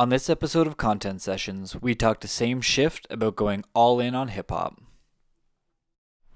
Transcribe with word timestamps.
On 0.00 0.08
this 0.08 0.30
episode 0.30 0.66
of 0.66 0.78
Content 0.78 1.20
Sessions, 1.20 1.76
we 1.82 1.94
talk 1.94 2.20
to 2.20 2.26
Same 2.26 2.62
Shift 2.62 3.06
about 3.10 3.36
going 3.36 3.66
all 3.74 4.00
in 4.00 4.14
on 4.14 4.28
hip 4.28 4.50
hop. 4.50 4.80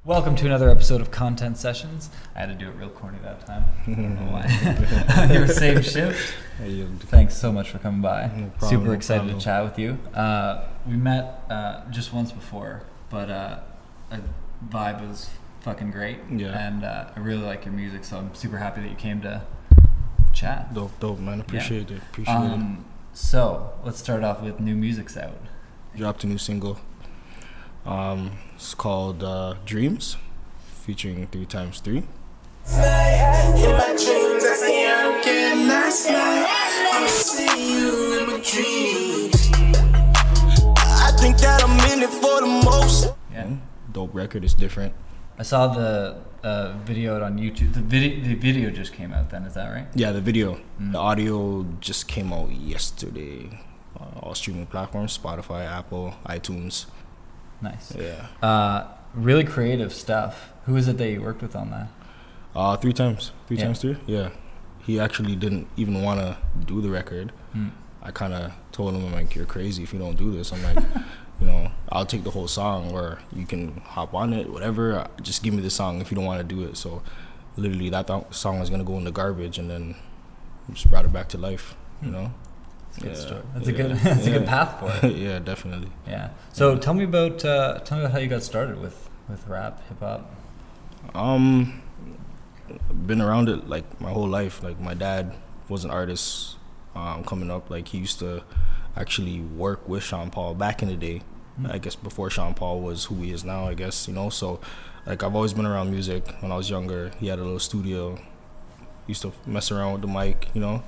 Welcome 0.04 0.36
to 0.36 0.44
another 0.44 0.68
episode 0.68 1.00
of 1.00 1.10
Content 1.10 1.56
Sessions. 1.56 2.10
I 2.36 2.40
had 2.40 2.50
to 2.50 2.54
do 2.54 2.68
it 2.68 2.74
real 2.76 2.90
corny 2.90 3.16
that 3.22 3.46
time. 3.46 3.64
I 3.86 3.92
don't 3.92 4.16
know 4.16 4.32
why. 4.32 5.28
You're 5.32 5.48
Same 5.48 5.80
Shift. 5.80 6.34
Thanks 7.04 7.38
so 7.38 7.52
much 7.52 7.70
for 7.70 7.78
coming 7.78 8.02
by. 8.02 8.26
No 8.36 8.50
problem, 8.58 8.68
Super 8.68 8.92
excited 8.92 9.20
problem. 9.20 9.38
to 9.38 9.42
chat 9.46 9.64
with 9.64 9.78
you. 9.78 9.92
Uh, 10.12 10.68
we 10.86 10.96
met 10.96 11.42
uh, 11.48 11.88
just 11.90 12.12
once 12.12 12.32
before, 12.32 12.82
but 13.08 13.30
uh, 13.30 13.60
a 14.10 14.20
vibe 14.68 15.08
was 15.08 15.30
fucking 15.62 15.90
great. 15.90 16.18
Yeah. 16.30 16.48
And 16.48 16.84
uh, 16.84 17.06
I 17.16 17.18
really 17.18 17.42
like 17.42 17.64
your 17.64 17.72
music, 17.72 18.04
so 18.04 18.18
I'm 18.18 18.34
super 18.34 18.58
happy 18.58 18.82
that 18.82 18.90
you 18.90 18.96
came 18.96 19.22
to 19.22 19.40
chat. 20.34 20.74
Dope, 20.74 21.00
dope, 21.00 21.18
man. 21.18 21.40
Appreciate 21.40 21.90
it. 21.90 22.02
Appreciate 22.10 22.34
Um, 22.34 22.84
so 23.14 23.72
let's 23.84 23.98
start 23.98 24.24
off 24.24 24.42
with 24.42 24.60
new 24.60 24.74
music's 24.74 25.16
out. 25.16 25.38
Dropped 25.96 26.24
a 26.24 26.26
new 26.26 26.38
single. 26.38 26.78
Um, 27.86 28.38
it's 28.56 28.74
called 28.74 29.22
uh, 29.22 29.54
Dreams, 29.64 30.16
featuring 30.82 31.26
three 31.28 31.46
times 31.46 31.80
three. 31.80 31.98
In 31.98 32.04
my 32.66 33.94
dreams, 33.96 34.44
I 34.44 34.56
see 34.58 34.86
I'm 34.86 35.22
getting 35.22 35.68
last 35.68 36.08
night. 36.08 36.46
I 36.92 37.06
see 37.06 37.72
you 37.74 38.20
in 38.20 38.26
my 38.26 38.40
dreams. 38.40 39.50
I 40.76 41.12
think 41.20 41.36
that 41.38 41.62
I'm 41.62 41.92
in 41.92 42.02
it 42.02 42.10
for 42.10 42.40
the 42.40 42.62
most. 42.64 43.12
Yeah. 43.32 43.50
Dope 43.92 44.14
record. 44.14 44.44
is 44.44 44.54
different. 44.54 44.94
I 45.38 45.42
saw 45.42 45.68
the 45.68 46.16
uh, 46.42 46.72
video 46.84 47.22
on 47.22 47.38
YouTube. 47.38 47.74
The 47.74 47.80
video, 47.80 48.20
the 48.22 48.34
video 48.34 48.70
just 48.70 48.92
came 48.92 49.12
out. 49.12 49.30
Then 49.30 49.44
is 49.44 49.54
that 49.54 49.68
right? 49.72 49.86
Yeah, 49.94 50.12
the 50.12 50.20
video, 50.20 50.60
Mm. 50.80 50.92
the 50.92 50.98
audio 50.98 51.66
just 51.80 52.06
came 52.08 52.32
out 52.32 52.50
yesterday. 52.52 53.60
Uh, 53.98 54.20
all 54.20 54.34
streaming 54.34 54.66
platforms: 54.66 55.16
Spotify, 55.16 55.66
Apple, 55.66 56.14
iTunes. 56.26 56.86
Nice. 57.62 57.94
Yeah. 57.96 58.26
Uh, 58.42 58.88
really 59.14 59.44
creative 59.44 59.92
stuff. 59.92 60.50
Who 60.66 60.76
is 60.76 60.88
it 60.88 60.98
that 60.98 61.08
you 61.10 61.22
worked 61.22 61.42
with 61.42 61.56
on 61.56 61.70
that? 61.70 61.88
Uh, 62.54 62.76
three 62.76 62.92
times, 62.92 63.32
three 63.46 63.56
Yeah. 63.56 63.64
times 63.64 63.78
three. 63.80 63.96
Yeah, 64.06 64.30
he 64.86 65.00
actually 65.00 65.34
didn't 65.36 65.66
even 65.76 66.02
want 66.02 66.20
to 66.20 66.36
do 66.66 66.80
the 66.80 66.90
record. 66.90 67.32
Hmm. 67.52 67.68
I 68.02 68.10
kind 68.10 68.34
of 68.34 68.52
told 68.70 68.94
him, 68.94 69.04
I'm 69.06 69.12
like, 69.12 69.34
you're 69.34 69.46
crazy 69.46 69.82
if 69.82 69.92
you 69.94 69.98
don't 69.98 70.16
do 70.18 70.30
this. 70.30 70.52
I'm 70.52 70.62
like, 70.62 70.84
you 71.40 71.46
know, 71.46 71.70
I'll 71.90 72.06
take 72.06 72.24
the 72.24 72.30
whole 72.30 72.48
song, 72.48 72.92
or 72.92 73.18
you 73.32 73.46
can 73.46 73.78
hop 73.84 74.14
on 74.14 74.32
it, 74.32 74.50
whatever. 74.50 74.98
Uh, 74.98 75.08
Just 75.22 75.42
give 75.42 75.52
me 75.54 75.62
the 75.62 75.70
song 75.70 76.00
if 76.00 76.10
you 76.10 76.14
don't 76.16 76.24
want 76.24 76.46
to 76.46 76.54
do 76.54 76.62
it. 76.64 76.76
So, 76.76 77.02
literally, 77.56 77.90
that 77.90 78.06
th- 78.06 78.24
song 78.30 78.60
was 78.60 78.70
gonna 78.70 78.84
go 78.84 78.96
in 78.98 79.04
the 79.04 79.10
garbage, 79.12 79.58
and 79.58 79.68
then 79.70 79.96
just 80.72 80.88
brought 80.90 81.04
it 81.04 81.12
back 81.12 81.28
to 81.30 81.38
life. 81.38 81.74
You 82.02 82.10
know. 82.10 82.32
Good 83.00 83.08
Yeah, 83.10 83.14
story. 83.26 83.42
That's 83.54 83.68
a 83.68 83.72
good. 83.72 83.96
That's 83.96 84.26
a 84.26 84.30
good 84.30 84.46
path 84.46 84.78
for 84.80 85.06
it. 85.06 85.16
yeah, 85.16 85.38
definitely. 85.40 85.90
Yeah. 86.06 86.30
So 86.52 86.76
tell 86.78 86.94
me 86.94 87.04
about 87.04 87.44
uh, 87.44 87.80
tell 87.80 87.98
me 87.98 88.04
about 88.04 88.12
how 88.12 88.18
you 88.20 88.28
got 88.28 88.42
started 88.42 88.80
with 88.80 89.08
with 89.28 89.46
rap, 89.48 89.80
hip 89.88 89.98
hop. 90.00 90.30
Um, 91.14 91.82
been 93.06 93.20
around 93.20 93.48
it 93.48 93.68
like 93.68 94.00
my 94.00 94.10
whole 94.10 94.28
life. 94.28 94.62
Like 94.62 94.80
my 94.80 94.94
dad 94.94 95.34
was 95.68 95.84
an 95.84 95.90
artist. 95.90 96.56
Um, 96.94 97.24
coming 97.24 97.50
up, 97.50 97.70
like 97.70 97.88
he 97.88 97.98
used 97.98 98.20
to 98.20 98.44
actually 98.96 99.40
work 99.40 99.88
with 99.88 100.02
Sean 100.02 100.30
Paul 100.30 100.54
back 100.54 100.82
in 100.82 100.88
the 100.88 100.96
day. 100.96 101.22
I 101.68 101.78
guess 101.78 101.94
before 101.94 102.30
Sean 102.30 102.54
Paul 102.54 102.80
was 102.80 103.04
who 103.04 103.14
he 103.16 103.30
is 103.30 103.44
now. 103.44 103.68
I 103.68 103.74
guess 103.74 104.08
you 104.08 104.14
know. 104.14 104.28
So, 104.30 104.60
like 105.06 105.22
I've 105.22 105.34
always 105.36 105.52
been 105.52 105.66
around 105.66 105.90
music. 105.90 106.24
When 106.40 106.50
I 106.50 106.56
was 106.56 106.68
younger, 106.68 107.10
he 107.20 107.28
had 107.28 107.38
a 107.38 107.42
little 107.42 107.60
studio. 107.60 108.18
Used 109.06 109.22
to 109.22 109.32
mess 109.46 109.70
around 109.70 109.92
with 109.92 110.02
the 110.02 110.08
mic, 110.08 110.48
you 110.54 110.60
know. 110.60 110.82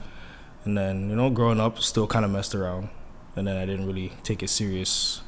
And 0.64 0.76
then 0.76 1.08
you 1.10 1.16
know, 1.16 1.30
growing 1.30 1.60
up, 1.60 1.78
still 1.78 2.06
kind 2.06 2.24
of 2.24 2.30
messed 2.30 2.54
around. 2.54 2.88
And 3.36 3.46
then 3.46 3.56
I 3.56 3.66
didn't 3.66 3.86
really 3.86 4.12
take 4.24 4.42
it 4.42 4.48
serious 4.48 5.22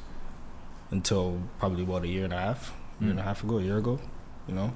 until 0.91 1.39
probably 1.59 1.83
about 1.83 2.03
a 2.03 2.07
year 2.07 2.23
and 2.25 2.33
a 2.33 2.37
half, 2.39 2.73
year 2.99 3.11
and 3.11 3.19
a 3.19 3.23
Mm. 3.23 3.25
half 3.25 3.43
ago, 3.43 3.59
a 3.59 3.61
year 3.61 3.77
ago 3.77 3.99
you 4.47 4.55
know. 4.55 4.73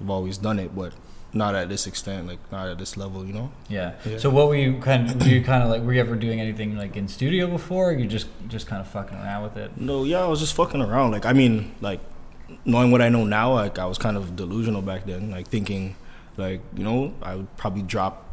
I've 0.00 0.10
always 0.10 0.38
done 0.38 0.58
it, 0.58 0.74
but 0.74 0.92
not 1.32 1.54
at 1.54 1.68
this 1.68 1.86
extent, 1.86 2.28
like 2.28 2.38
not 2.52 2.68
at 2.68 2.78
this 2.78 2.96
level, 2.96 3.26
you 3.26 3.32
know. 3.32 3.50
Yeah. 3.68 3.94
Yeah. 4.04 4.18
So 4.18 4.30
what 4.30 4.48
were 4.48 4.54
you 4.56 4.78
kind 4.80 5.10
of 5.10 5.20
were 5.20 5.28
you 5.28 5.42
kind 5.42 5.62
of 5.62 5.68
like 5.68 5.82
were 5.82 5.92
you 5.92 6.00
ever 6.00 6.14
doing 6.16 6.40
anything 6.40 6.76
like 6.76 6.96
in 6.96 7.08
studio 7.08 7.46
before? 7.48 7.90
Or 7.90 7.92
you 7.92 8.06
just 8.06 8.28
just 8.48 8.66
kind 8.66 8.80
of 8.80 8.88
fucking 8.88 9.16
around 9.16 9.42
with 9.42 9.56
it. 9.56 9.76
No, 9.76 10.04
yeah, 10.04 10.22
I 10.22 10.28
was 10.28 10.40
just 10.40 10.54
fucking 10.54 10.80
around. 10.80 11.10
Like, 11.12 11.26
I 11.26 11.32
mean, 11.32 11.74
like 11.80 12.00
knowing 12.64 12.90
what 12.90 13.02
I 13.02 13.08
know 13.08 13.24
now, 13.24 13.52
like 13.54 13.78
I 13.78 13.86
was 13.86 13.98
kind 13.98 14.16
of 14.16 14.36
delusional 14.36 14.82
back 14.82 15.06
then, 15.06 15.30
like 15.30 15.48
thinking, 15.48 15.96
like 16.36 16.60
you 16.76 16.84
know, 16.84 17.14
I 17.22 17.36
would 17.36 17.56
probably 17.56 17.82
drop 17.82 18.28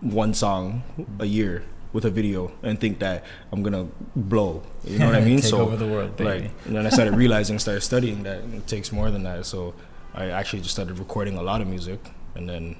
one 0.00 0.32
song 0.32 0.84
a 1.18 1.24
year 1.26 1.64
with 1.92 2.04
a 2.04 2.10
video 2.10 2.52
and 2.62 2.78
think 2.78 2.98
that 3.00 3.24
I'm 3.50 3.62
gonna 3.62 3.88
blow. 4.14 4.62
You 4.84 4.98
know 5.00 5.06
what 5.06 5.14
I 5.16 5.20
mean? 5.24 5.40
Take 5.40 5.54
over 5.54 5.76
the 5.76 5.86
world, 5.88 6.16
baby. 6.16 6.42
like, 6.42 6.50
and 6.66 6.76
then 6.76 6.86
I 6.86 6.90
started 6.90 7.14
realizing, 7.16 7.58
started 7.58 7.80
studying 7.80 8.22
that 8.24 8.44
it 8.44 8.66
takes 8.68 8.92
more 8.92 9.10
than 9.10 9.22
that. 9.24 9.44
So 9.46 9.74
I 10.18 10.30
actually 10.30 10.60
just 10.62 10.74
started 10.74 10.98
recording 10.98 11.36
a 11.36 11.42
lot 11.42 11.60
of 11.60 11.68
music, 11.68 12.00
and 12.34 12.48
then, 12.48 12.76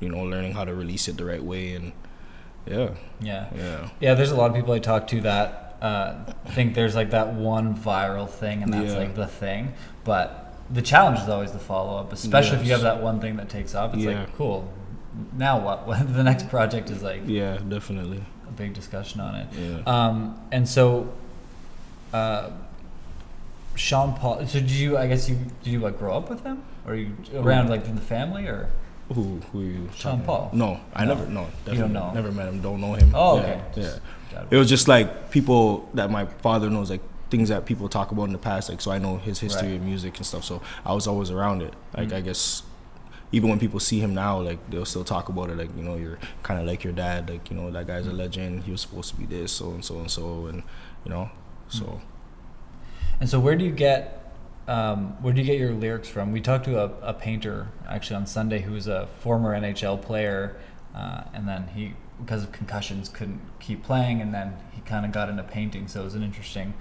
you 0.00 0.08
know, 0.08 0.22
learning 0.24 0.52
how 0.54 0.64
to 0.64 0.74
release 0.74 1.06
it 1.08 1.16
the 1.18 1.24
right 1.24 1.42
way, 1.44 1.74
and 1.74 1.92
yeah, 2.66 2.90
Yeah. 3.20 3.46
yeah, 3.54 3.88
Yeah, 4.00 4.14
there's 4.14 4.30
a 4.30 4.36
lot 4.36 4.50
of 4.50 4.56
people 4.56 4.72
I 4.72 4.78
talk 4.78 5.06
to 5.08 5.20
that 5.22 5.64
uh, 5.80 6.14
think 6.48 6.74
there's 6.74 6.96
like 6.96 7.10
that 7.10 7.34
one 7.34 7.74
viral 7.76 8.28
thing 8.28 8.62
and 8.64 8.72
that's 8.74 8.92
Yeah. 8.92 8.98
like 8.98 9.14
the 9.14 9.26
thing. 9.28 9.74
But 10.04 10.52
the 10.68 10.82
challenge 10.82 11.20
is 11.20 11.28
always 11.28 11.52
the 11.52 11.58
follow 11.60 11.98
up, 12.00 12.12
especially 12.12 12.58
if 12.58 12.66
you 12.66 12.72
have 12.72 12.82
that 12.82 13.00
one 13.00 13.20
thing 13.20 13.36
that 13.36 13.48
takes 13.48 13.74
off. 13.76 13.94
It's 13.94 14.02
Yeah. 14.02 14.20
like, 14.20 14.36
cool. 14.36 14.68
Now 15.36 15.58
what? 15.60 15.86
What 15.86 16.12
the 16.20 16.24
next 16.24 16.48
project 16.48 16.90
is 16.90 17.00
like 17.02 17.22
yeah, 17.26 17.58
definitely, 17.68 18.22
a 18.48 18.52
big 18.52 18.74
discussion 18.74 19.20
on 19.20 19.34
it. 19.36 19.46
yeah. 19.56 19.82
Um, 19.86 20.40
and 20.50 20.68
so, 20.68 21.12
uh, 22.12 22.50
Sean 23.78 24.14
Paul. 24.14 24.44
So 24.46 24.58
did 24.60 24.70
you? 24.70 24.98
I 24.98 25.06
guess 25.06 25.28
you 25.28 25.36
did 25.62 25.70
you 25.72 25.80
like 25.80 25.98
grow 25.98 26.16
up 26.16 26.28
with 26.28 26.42
him, 26.42 26.62
or 26.86 26.94
you 26.94 27.14
around 27.34 27.70
like 27.70 27.86
in 27.86 27.94
the 27.94 28.00
family, 28.02 28.46
or? 28.46 28.68
Who 29.14 29.40
who 29.52 29.60
are 29.60 29.64
you? 29.64 29.88
Sean 29.94 30.12
talking 30.20 30.24
Paul. 30.26 30.50
No, 30.52 30.80
I 30.94 31.04
No. 31.04 31.14
never 31.14 31.26
no. 31.30 31.46
You 31.72 31.78
don't 31.78 31.92
know. 31.94 32.12
Never 32.12 32.30
met 32.32 32.48
him. 32.48 32.60
Don't 32.60 32.80
know 32.80 32.92
him. 32.94 33.10
Oh, 33.14 33.36
Yeah, 33.36 33.42
okay. 33.42 33.60
Yeah. 33.76 33.82
Just 33.82 34.00
got 34.32 34.46
It 34.52 34.56
was 34.56 34.68
just 34.68 34.86
like 34.88 35.30
people 35.30 35.88
that 35.94 36.10
my 36.10 36.26
father 36.26 36.68
knows, 36.68 36.90
like 36.90 37.00
things 37.30 37.48
that 37.48 37.64
people 37.64 37.88
talk 37.88 38.10
about 38.12 38.24
in 38.24 38.32
the 38.32 38.38
past. 38.38 38.68
Like 38.68 38.80
so, 38.82 38.90
I 38.90 38.98
know 38.98 39.16
his 39.16 39.38
history 39.40 39.68
Right. 39.68 39.76
of 39.76 39.82
music 39.82 40.16
and 40.18 40.26
stuff. 40.26 40.44
So 40.44 40.60
I 40.84 40.92
was 40.92 41.06
always 41.06 41.30
around 41.30 41.62
it. 41.62 41.72
Like 41.96 42.08
Mm. 42.08 42.16
I 42.16 42.20
guess 42.20 42.62
even 43.32 43.48
when 43.50 43.58
people 43.58 43.80
see 43.80 43.98
him 44.00 44.14
now, 44.14 44.40
like 44.40 44.58
they'll 44.70 44.84
still 44.84 45.04
talk 45.04 45.28
about 45.30 45.48
it. 45.50 45.56
Like 45.56 45.70
you 45.76 45.82
know, 45.84 45.96
you're 45.96 46.18
kind 46.42 46.60
of 46.60 46.66
like 46.66 46.84
your 46.84 46.92
dad. 46.92 47.30
Like 47.30 47.48
you 47.50 47.56
know, 47.56 47.70
that 47.70 47.86
guy's 47.86 48.06
a 48.06 48.10
Mm. 48.10 48.18
legend. 48.18 48.64
He 48.64 48.72
was 48.72 48.82
supposed 48.82 49.08
to 49.14 49.16
be 49.16 49.24
this, 49.24 49.52
so 49.52 49.70
and 49.70 49.82
so 49.84 50.00
and 50.00 50.10
so, 50.10 50.46
and 50.46 50.62
you 51.04 51.10
know, 51.10 51.30
so. 51.68 51.84
Mm. 51.84 52.00
And 53.20 53.28
so, 53.28 53.40
where 53.40 53.56
do 53.56 53.64
you 53.64 53.72
get 53.72 54.14
um, 54.68 55.20
where 55.22 55.32
do 55.32 55.40
you 55.40 55.46
get 55.46 55.58
your 55.58 55.72
lyrics 55.72 56.08
from? 56.08 56.30
We 56.32 56.40
talked 56.40 56.64
to 56.66 56.78
a, 56.80 57.10
a 57.10 57.14
painter 57.14 57.68
actually 57.88 58.16
on 58.16 58.26
Sunday 58.26 58.60
who 58.60 58.72
was 58.72 58.86
a 58.86 59.06
former 59.20 59.58
NHL 59.58 60.00
player, 60.02 60.56
uh, 60.94 61.24
and 61.32 61.48
then 61.48 61.68
he 61.74 61.94
because 62.20 62.42
of 62.42 62.52
concussions 62.52 63.08
couldn't 63.08 63.40
keep 63.60 63.82
playing, 63.82 64.20
and 64.20 64.34
then 64.34 64.56
he 64.72 64.80
kind 64.82 65.06
of 65.06 65.12
got 65.12 65.28
into 65.28 65.42
painting. 65.42 65.88
So 65.88 66.00
it 66.02 66.04
was 66.04 66.14
an 66.14 66.22
interesting 66.22 66.74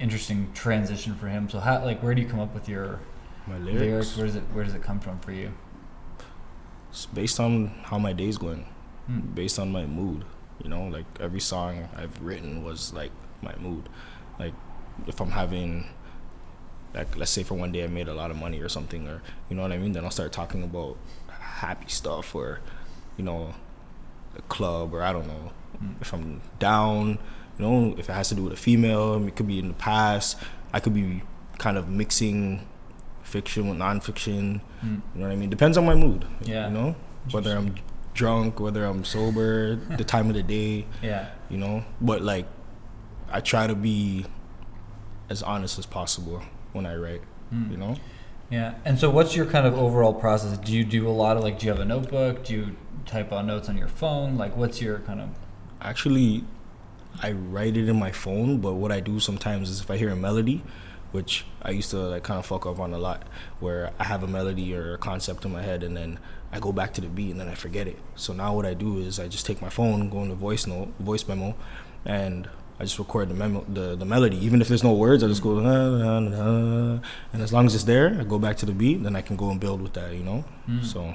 interesting 0.00 0.50
transition 0.54 1.14
for 1.16 1.28
him. 1.28 1.48
So 1.48 1.58
how 1.60 1.84
like 1.84 2.02
where 2.02 2.14
do 2.14 2.22
you 2.22 2.28
come 2.28 2.40
up 2.40 2.54
with 2.54 2.68
your 2.68 3.00
My 3.46 3.58
lyrics? 3.58 3.80
lyrics, 3.80 4.16
Where 4.16 4.26
does 4.26 4.36
it 4.36 4.42
where 4.52 4.64
does 4.64 4.74
it 4.74 4.82
come 4.82 5.00
from 5.00 5.20
for 5.20 5.32
you? 5.32 5.52
it's 6.90 7.04
based 7.06 7.38
on 7.38 7.68
how 7.84 7.98
my 7.98 8.12
day's 8.12 8.38
going. 8.38 8.66
Hmm. 9.06 9.20
based 9.20 9.58
on 9.58 9.70
my 9.72 9.86
mood. 9.86 10.24
You 10.62 10.68
know, 10.70 10.84
like 10.88 11.06
every 11.20 11.40
song 11.40 11.88
I've 11.96 12.20
written 12.22 12.62
was 12.64 12.92
like 12.92 13.12
my 13.42 13.54
mood. 13.56 13.88
Like 14.38 14.54
if 15.06 15.20
I'm 15.20 15.30
having 15.30 15.86
like 16.94 17.16
let's 17.16 17.30
say 17.30 17.42
for 17.42 17.54
one 17.54 17.70
day 17.70 17.84
I 17.84 17.86
made 17.86 18.08
a 18.08 18.14
lot 18.14 18.30
of 18.30 18.36
money 18.36 18.60
or 18.60 18.68
something 18.68 19.06
or 19.06 19.22
you 19.48 19.56
know 19.56 19.62
what 19.62 19.72
I 19.72 19.78
mean, 19.78 19.92
then 19.92 20.04
I'll 20.04 20.10
start 20.10 20.32
talking 20.32 20.62
about 20.62 20.96
happy 21.28 21.88
stuff 21.88 22.34
or 22.34 22.60
you 23.16 23.24
know 23.24 23.54
a 24.36 24.42
club 24.42 24.94
or 24.94 25.02
I 25.02 25.12
don't 25.12 25.26
know. 25.26 25.52
Mm. 25.82 26.00
If 26.00 26.12
I'm 26.12 26.40
down, 26.58 27.18
you 27.58 27.64
know, 27.64 27.94
if 27.98 28.08
it 28.08 28.12
has 28.12 28.28
to 28.30 28.34
do 28.34 28.44
with 28.44 28.52
a 28.52 28.56
female, 28.56 29.26
it 29.26 29.36
could 29.36 29.46
be 29.46 29.58
in 29.58 29.68
the 29.68 29.74
past. 29.74 30.38
I 30.72 30.80
could 30.80 30.94
be 30.94 31.22
kind 31.58 31.76
of 31.76 31.88
mixing 31.88 32.66
fiction 33.22 33.68
with 33.68 33.78
nonfiction. 33.78 34.60
Mm. 34.82 35.02
You 35.14 35.20
know 35.20 35.26
what 35.26 35.32
I 35.32 35.36
mean? 35.36 35.50
Depends 35.50 35.76
on 35.76 35.84
my 35.84 35.94
mood. 35.94 36.24
Yeah. 36.42 36.68
You 36.68 36.74
know, 36.74 36.96
whether 37.30 37.56
I'm 37.56 37.74
drunk, 38.14 38.60
whether 38.60 38.84
I'm 38.84 39.04
sober, 39.04 39.76
the 39.76 40.04
time 40.04 40.28
of 40.28 40.34
the 40.34 40.42
day. 40.42 40.86
Yeah. 41.02 41.28
You 41.48 41.58
know, 41.58 41.84
but 42.00 42.22
like, 42.22 42.46
I 43.30 43.40
try 43.40 43.66
to 43.66 43.74
be 43.74 44.26
as 45.30 45.42
honest 45.42 45.78
as 45.78 45.86
possible 45.86 46.42
when 46.72 46.86
I 46.86 46.96
write. 46.96 47.22
Mm. 47.52 47.70
You 47.70 47.76
know, 47.76 47.96
Yeah. 48.50 48.74
And 48.84 48.98
so, 48.98 49.10
what's 49.10 49.36
your 49.36 49.46
kind 49.46 49.66
of 49.66 49.74
overall 49.74 50.14
process? 50.14 50.56
Do 50.58 50.72
you 50.72 50.84
do 50.84 51.08
a 51.08 51.10
lot 51.10 51.36
of 51.36 51.42
like? 51.42 51.58
Do 51.58 51.66
you 51.66 51.72
have 51.72 51.80
a 51.80 51.84
notebook? 51.84 52.44
Do 52.44 52.54
you 52.54 52.76
type 53.06 53.32
on 53.32 53.46
notes 53.46 53.68
on 53.68 53.76
your 53.76 53.88
phone? 53.88 54.36
Like, 54.36 54.56
what's 54.56 54.80
your 54.80 54.98
kind 55.00 55.20
of? 55.20 55.30
actually, 55.80 56.44
I 57.20 57.32
write 57.32 57.76
it 57.76 57.88
in 57.88 57.98
my 57.98 58.12
phone. 58.12 58.58
But 58.58 58.74
what 58.74 58.92
I 58.92 59.00
do 59.00 59.20
sometimes 59.20 59.70
is 59.70 59.80
if 59.80 59.90
I 59.90 59.96
hear 59.96 60.10
a 60.10 60.16
melody, 60.16 60.62
which 61.12 61.44
I 61.62 61.70
used 61.70 61.90
to 61.90 61.98
like 61.98 62.22
kind 62.22 62.38
of 62.38 62.46
fuck 62.46 62.66
up 62.66 62.78
on 62.78 62.92
a 62.92 62.98
lot, 62.98 63.24
where 63.60 63.92
I 63.98 64.04
have 64.04 64.22
a 64.22 64.26
melody 64.26 64.74
or 64.74 64.94
a 64.94 64.98
concept 64.98 65.44
in 65.44 65.52
my 65.52 65.62
head 65.62 65.82
and 65.82 65.96
then 65.96 66.18
I 66.52 66.60
go 66.60 66.72
back 66.72 66.92
to 66.94 67.00
the 67.00 67.08
beat 67.08 67.30
and 67.30 67.40
then 67.40 67.48
I 67.48 67.54
forget 67.54 67.86
it. 67.86 67.98
So 68.14 68.32
now 68.32 68.54
what 68.54 68.66
I 68.66 68.74
do 68.74 68.98
is 68.98 69.18
I 69.18 69.28
just 69.28 69.46
take 69.46 69.60
my 69.60 69.68
phone, 69.68 70.08
go 70.10 70.22
into 70.22 70.34
voice 70.34 70.66
note, 70.66 70.92
voice 70.98 71.26
memo, 71.26 71.54
and 72.04 72.48
I 72.80 72.84
just 72.84 72.98
record 72.98 73.28
the 73.28 73.34
memo, 73.34 73.64
the, 73.68 73.96
the 73.96 74.04
melody. 74.04 74.36
Even 74.44 74.60
if 74.60 74.68
there's 74.68 74.84
no 74.84 74.92
words, 74.92 75.24
I 75.24 75.26
just 75.26 75.42
go, 75.42 75.58
"Na, 75.58 75.98
na, 75.98 76.20
na, 76.20 76.28
na," 76.30 77.00
and 77.32 77.42
as 77.42 77.52
long 77.52 77.66
as 77.66 77.74
it's 77.74 77.84
there, 77.84 78.16
I 78.20 78.24
go 78.24 78.38
back 78.38 78.56
to 78.58 78.66
the 78.66 78.72
beat, 78.72 79.02
then 79.02 79.16
I 79.16 79.22
can 79.22 79.36
go 79.36 79.50
and 79.50 79.58
build 79.58 79.82
with 79.82 79.94
that, 79.94 80.14
you 80.14 80.22
know. 80.22 80.44
Mm. 80.68 80.84
So 80.84 81.14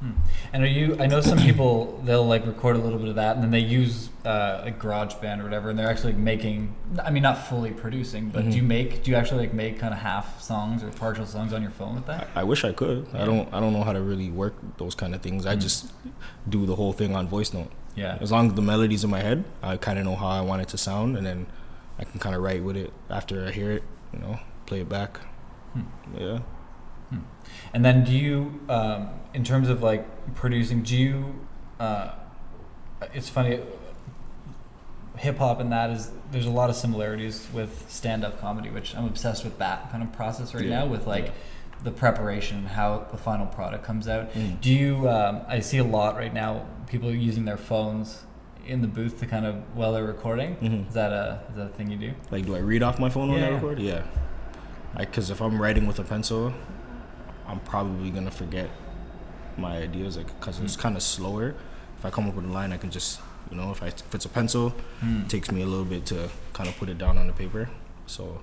Hmm. 0.00 0.10
And 0.52 0.62
are 0.62 0.66
you? 0.66 0.94
I 1.00 1.06
know 1.06 1.22
some 1.22 1.38
people 1.38 1.98
they'll 2.04 2.26
like 2.26 2.44
record 2.46 2.76
a 2.76 2.78
little 2.78 2.98
bit 2.98 3.08
of 3.08 3.14
that, 3.14 3.34
and 3.36 3.42
then 3.42 3.50
they 3.50 3.60
use 3.60 4.10
uh, 4.26 4.60
like 4.62 4.78
GarageBand 4.78 5.40
or 5.40 5.44
whatever, 5.44 5.70
and 5.70 5.78
they're 5.78 5.88
actually 5.88 6.12
making. 6.12 6.74
I 7.02 7.10
mean, 7.10 7.22
not 7.22 7.38
fully 7.48 7.70
producing, 7.70 8.28
but 8.28 8.44
do 8.50 8.54
you 8.58 8.62
Mhm. 8.62 8.66
make? 8.66 9.02
Do 9.04 9.10
you 9.10 9.16
actually 9.16 9.40
like 9.40 9.54
make 9.54 9.78
kind 9.78 9.94
of 9.94 10.00
half 10.00 10.42
songs 10.42 10.82
or 10.84 10.90
partial 10.90 11.24
songs 11.24 11.54
on 11.54 11.62
your 11.62 11.70
phone 11.70 11.94
with 11.94 12.04
that? 12.08 12.28
I, 12.34 12.42
I 12.42 12.44
wish 12.44 12.62
I 12.62 12.72
could. 12.72 13.06
Yeah. 13.14 13.22
I 13.22 13.24
don't. 13.24 13.48
I 13.54 13.58
don't 13.58 13.72
know 13.72 13.84
how 13.84 13.94
to 13.94 14.02
really 14.02 14.30
work 14.30 14.52
those 14.76 14.94
kind 14.94 15.14
of 15.14 15.22
things. 15.22 15.46
I 15.46 15.56
Mm. 15.56 15.60
just 15.62 15.90
do 16.46 16.66
the 16.66 16.76
whole 16.76 16.92
thing 16.92 17.16
on 17.16 17.26
voice 17.26 17.54
note. 17.54 17.70
Yeah. 17.96 18.18
As 18.20 18.30
long 18.30 18.48
as 18.48 18.54
the 18.54 18.62
melody's 18.62 19.02
in 19.04 19.10
my 19.10 19.20
head, 19.20 19.44
I 19.62 19.76
kind 19.78 19.98
of 19.98 20.04
know 20.04 20.14
how 20.16 20.28
I 20.28 20.42
want 20.42 20.62
it 20.62 20.68
to 20.68 20.78
sound, 20.78 21.16
and 21.16 21.26
then 21.26 21.46
I 21.98 22.04
can 22.04 22.20
kind 22.20 22.34
of 22.36 22.42
write 22.42 22.62
with 22.62 22.76
it 22.76 22.92
after 23.10 23.46
I 23.46 23.50
hear 23.50 23.72
it. 23.72 23.82
You 24.12 24.18
know, 24.20 24.38
play 24.66 24.80
it 24.80 24.88
back. 24.88 25.18
Hmm. 25.72 25.80
Yeah. 26.18 26.38
And 27.72 27.84
then 27.84 28.04
do 28.04 28.12
you, 28.12 28.60
um, 28.68 29.08
in 29.34 29.44
terms 29.44 29.68
of 29.68 29.82
like 29.82 30.34
producing, 30.34 30.82
do 30.82 30.96
you? 30.96 31.34
Uh, 31.78 32.10
it's 33.14 33.28
funny. 33.28 33.60
Hip 35.18 35.38
hop 35.38 35.60
and 35.60 35.72
that 35.72 35.88
is 35.90 36.10
there's 36.30 36.44
a 36.46 36.50
lot 36.50 36.68
of 36.68 36.76
similarities 36.76 37.46
with 37.52 37.86
stand 37.90 38.24
up 38.24 38.38
comedy, 38.40 38.68
which 38.68 38.94
I'm 38.94 39.06
obsessed 39.06 39.44
with 39.44 39.58
that 39.58 39.90
kind 39.90 40.02
of 40.02 40.12
process 40.12 40.54
right 40.54 40.64
Yeah, 40.64 40.80
now 40.80 40.86
with 40.86 41.06
like 41.06 41.26
yeah. 41.26 41.32
the 41.84 41.90
preparation 41.90 42.58
and 42.58 42.68
how 42.68 43.06
the 43.10 43.16
final 43.16 43.46
product 43.46 43.82
comes 43.84 44.08
out. 44.08 44.32
Mm. 44.34 44.60
Do 44.60 44.72
you? 44.72 45.08
Um, 45.08 45.40
I 45.48 45.60
see 45.60 45.78
a 45.78 45.84
lot 45.84 46.16
right 46.16 46.34
now. 46.34 46.66
People 46.86 47.12
using 47.12 47.44
their 47.44 47.56
phones 47.56 48.22
in 48.66 48.80
the 48.82 48.88
booth 48.88 49.20
to 49.20 49.26
kind 49.26 49.44
of 49.46 49.56
while 49.74 49.92
they're 49.92 50.04
recording. 50.04 50.56
Mhm. 50.56 50.88
Is 50.88 50.94
that 50.94 51.12
a 51.12 51.40
is 51.50 51.56
that 51.56 51.66
a 51.66 51.68
thing 51.70 51.90
you 51.90 51.96
do? 51.98 52.12
Like, 52.30 52.46
do 52.46 52.54
I 52.56 52.58
read 52.60 52.82
off 52.82 52.98
my 52.98 53.08
phone 53.08 53.30
when 53.30 53.40
Yeah, 53.40 53.46
I 53.48 53.50
record? 53.50 53.78
Yeah. 53.78 54.02
Like, 54.96 55.12
cause 55.12 55.30
if 55.30 55.40
I'm 55.40 55.60
writing 55.60 55.86
with 55.86 55.98
a 55.98 56.04
pencil, 56.04 56.52
I'm 57.46 57.60
probably 57.60 58.10
gonna 58.10 58.30
forget 58.30 58.70
my 59.56 59.76
ideas. 59.78 60.16
Like, 60.16 60.38
cause 60.40 60.58
it's 60.60 60.76
Mm. 60.76 60.80
kind 60.80 60.96
of 60.96 61.02
slower. 61.02 61.54
If 61.98 62.04
I 62.04 62.10
come 62.10 62.28
up 62.28 62.34
with 62.34 62.44
a 62.44 62.48
line, 62.48 62.72
I 62.72 62.76
can 62.76 62.90
just, 62.90 63.20
you 63.50 63.56
know, 63.56 63.70
if 63.70 63.82
I 63.82 63.86
if 63.88 64.14
it's 64.14 64.24
a 64.24 64.28
pencil, 64.28 64.74
Mm. 65.02 65.22
it 65.24 65.28
takes 65.28 65.50
me 65.50 65.62
a 65.62 65.66
little 65.66 65.84
bit 65.84 66.06
to 66.06 66.28
kind 66.52 66.68
of 66.68 66.76
put 66.76 66.88
it 66.88 66.98
down 66.98 67.18
on 67.18 67.26
the 67.26 67.32
paper. 67.32 67.68
So 68.06 68.40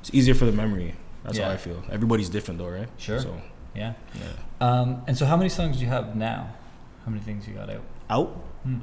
it's 0.00 0.10
easier 0.12 0.34
for 0.34 0.44
the 0.46 0.52
memory. 0.52 0.94
That's 1.24 1.38
Yeah. 1.38 1.46
how 1.46 1.52
I 1.52 1.56
feel. 1.56 1.82
Everybody's 1.90 2.28
different 2.28 2.58
though, 2.60 2.68
right? 2.68 2.88
Sure. 2.98 3.18
So 3.20 3.40
Yeah. 3.74 3.92
yeah. 4.14 4.20
Um, 4.66 5.02
and 5.06 5.16
so, 5.18 5.26
how 5.26 5.36
many 5.36 5.48
songs 5.50 5.76
do 5.78 5.82
you 5.84 5.90
have 5.90 6.14
now? 6.16 6.48
How 7.06 7.10
many 7.12 7.22
things 7.22 7.46
you 7.48 7.54
got 7.54 7.70
out? 7.70 7.82
Out 8.10 8.28
Hmm. 8.64 8.78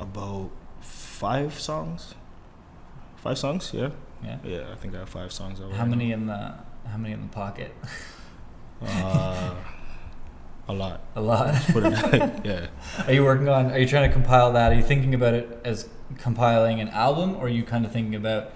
about 0.00 0.50
five 0.80 1.58
songs. 1.58 2.14
Five 3.16 3.36
songs, 3.36 3.72
yeah. 3.74 3.90
Yeah. 4.24 4.38
Yeah, 4.44 4.64
I 4.72 4.76
think 4.76 4.94
I 4.94 5.00
have 5.00 5.08
five 5.08 5.32
songs 5.32 5.60
out. 5.60 5.72
How 5.72 5.80
right 5.80 5.88
many 5.88 6.12
in 6.12 6.26
the 6.26 6.54
How 6.86 6.96
many 6.96 7.12
in 7.12 7.20
the 7.22 7.28
pocket? 7.28 7.74
Uh, 8.80 9.54
a 10.68 10.72
lot. 10.72 11.00
a 11.16 11.20
lot. 11.20 11.54
Put 11.72 11.84
it. 11.86 11.92
yeah. 12.44 12.66
Are 13.06 13.12
you 13.12 13.24
working 13.24 13.48
on? 13.48 13.70
Are 13.72 13.78
you 13.78 13.88
trying 13.88 14.08
to 14.08 14.12
compile 14.12 14.52
that? 14.52 14.72
Are 14.72 14.74
you 14.76 14.82
thinking 14.82 15.14
about 15.14 15.34
it 15.34 15.60
as 15.64 15.88
compiling 16.18 16.80
an 16.80 16.88
album, 16.90 17.36
or 17.36 17.46
are 17.46 17.48
you 17.48 17.62
kind 17.64 17.84
of 17.84 17.90
thinking 17.92 18.14
about 18.14 18.52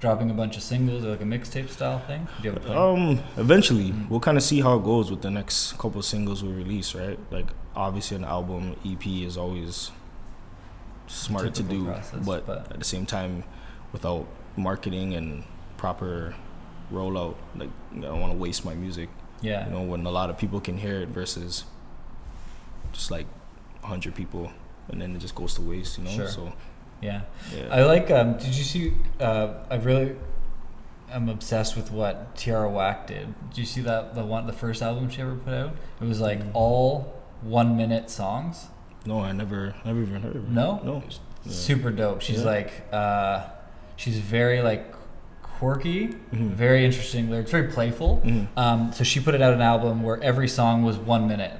dropping 0.00 0.30
a 0.30 0.34
bunch 0.34 0.56
of 0.56 0.62
singles 0.62 1.04
or 1.04 1.10
like 1.10 1.20
a 1.22 1.24
mixtape 1.24 1.70
style 1.70 2.00
thing? 2.00 2.28
Do 2.42 2.48
you 2.48 2.50
have 2.54 2.62
a 2.62 2.66
plan? 2.66 2.76
Um, 2.78 3.20
eventually, 3.38 3.92
Mm. 3.92 4.08
we'll 4.10 4.20
kind 4.20 4.36
of 4.36 4.42
see 4.42 4.60
how 4.60 4.76
it 4.76 4.84
goes 4.84 5.10
with 5.10 5.22
the 5.22 5.30
next 5.30 5.72
couple 5.78 5.98
of 6.00 6.04
singles 6.04 6.42
we 6.42 6.52
release, 6.52 6.94
right? 6.94 7.18
Like, 7.30 7.46
obviously, 7.76 8.16
an 8.16 8.24
album 8.24 8.76
EP 8.84 9.06
is 9.06 9.36
always 9.36 9.90
smart 11.06 11.54
to 11.54 11.62
do, 11.62 11.84
process, 11.86 12.24
but, 12.26 12.46
but- 12.46 12.70
at 12.72 12.78
the 12.78 12.84
same 12.84 13.06
time, 13.06 13.44
without 13.92 14.26
marketing 14.56 15.14
and 15.14 15.44
proper 15.76 16.34
rollout, 16.92 17.34
like, 17.56 17.70
I 17.96 18.00
don't 18.00 18.20
want 18.20 18.32
to 18.32 18.38
waste 18.38 18.64
my 18.64 18.74
music. 18.74 19.08
yeah. 19.40 19.66
You 19.66 19.72
know, 19.72 19.82
when 19.82 20.06
a 20.06 20.10
lot 20.10 20.30
of 20.30 20.38
people 20.38 20.60
can 20.60 20.78
hear 20.78 21.00
it 21.00 21.08
versus 21.08 21.64
just 22.92 23.10
like 23.10 23.26
hundred 23.82 24.14
people, 24.14 24.52
and 24.88 25.00
then 25.02 25.14
it 25.14 25.18
just 25.18 25.34
goes 25.34 25.54
to 25.54 25.62
waste. 25.62 25.98
You 25.98 26.04
know, 26.04 26.10
Sure. 26.10 26.28
so 26.28 26.52
yeah. 27.02 27.22
yeah. 27.54 27.68
I 27.70 27.82
like. 27.84 28.10
Um, 28.10 28.34
did 28.38 28.54
you 28.54 28.64
see? 28.64 28.94
Uh, 29.20 29.54
I 29.70 29.76
really. 29.76 30.16
I'm 31.12 31.28
obsessed 31.28 31.76
with 31.76 31.90
what 31.92 32.34
Tierra 32.36 32.68
Whack 32.68 33.06
did. 33.06 33.34
Did 33.50 33.58
you 33.58 33.66
see 33.66 33.82
that 33.82 34.14
the 34.14 34.24
one 34.24 34.46
the 34.46 34.52
first 34.52 34.80
album 34.82 35.10
she 35.10 35.20
ever 35.22 35.34
put 35.34 35.52
out? 35.54 35.76
It 36.00 36.04
was 36.06 36.20
like 36.20 36.40
Mm. 36.40 36.50
all 36.54 37.13
one 37.44 37.76
minute 37.76 38.10
songs. 38.10 38.68
no, 39.06 39.20
I 39.20 39.32
never, 39.32 39.74
never 39.84 40.00
even 40.00 40.22
heard 40.22 40.34
of 40.36 40.44
it. 40.46 40.50
No, 40.50 40.80
no. 40.82 41.02
Yeah. 41.46 41.52
super 41.52 41.90
dope. 41.90 42.22
She's 42.22 42.38
Yeah. 42.40 42.46
like, 42.46 42.72
uh, 42.90 43.40
she's 43.96 44.18
very 44.18 44.62
like 44.62 44.94
quirky, 45.42 46.08
Mhm. 46.32 46.50
very 46.54 46.84
interesting 46.86 47.30
lyrics, 47.30 47.50
very 47.50 47.68
playful. 47.68 48.22
Mhm. 48.24 48.46
Um, 48.56 48.92
so 48.92 49.04
she 49.04 49.20
put 49.20 49.34
it 49.34 49.42
out 49.42 49.52
an 49.52 49.60
album 49.60 50.02
where 50.02 50.18
every 50.22 50.48
song 50.48 50.82
was 50.84 50.96
one 50.96 51.28
minute, 51.28 51.52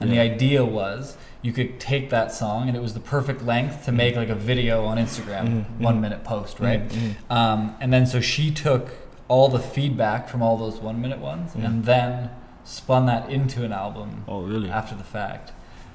and 0.00 0.10
Yeah. 0.10 0.16
the 0.22 0.32
idea 0.34 0.64
was 0.66 1.16
you 1.40 1.50
could 1.52 1.80
take 1.80 2.10
that 2.10 2.30
song 2.32 2.68
and 2.68 2.76
it 2.76 2.82
was 2.82 2.92
the 2.94 3.00
perfect 3.00 3.42
length 3.44 3.84
to 3.86 3.90
make 3.92 4.14
like 4.16 4.28
a 4.28 4.34
video 4.34 4.84
on 4.84 4.98
Instagram, 4.98 5.46
Mhm, 5.48 5.64
one 5.80 5.96
mhm. 5.96 6.00
minute 6.02 6.24
post, 6.24 6.60
right? 6.60 6.86
Mhm, 6.88 6.98
mhm. 7.30 7.34
Um, 7.34 7.74
and 7.80 7.90
then 7.92 8.04
so 8.06 8.20
she 8.20 8.50
took 8.50 8.90
all 9.28 9.48
the 9.48 9.58
feedback 9.58 10.28
from 10.28 10.42
all 10.42 10.58
those 10.58 10.78
one 10.78 11.00
minute 11.00 11.18
ones 11.20 11.54
and 11.54 11.84
then 11.84 12.28
spun 12.64 13.06
that 13.06 13.30
into 13.30 13.64
an 13.64 13.72
album 13.72 14.24
Oh, 14.28 14.42
really? 14.42 14.70
after 14.70 14.94
the 14.94 15.04
fact. 15.04 15.52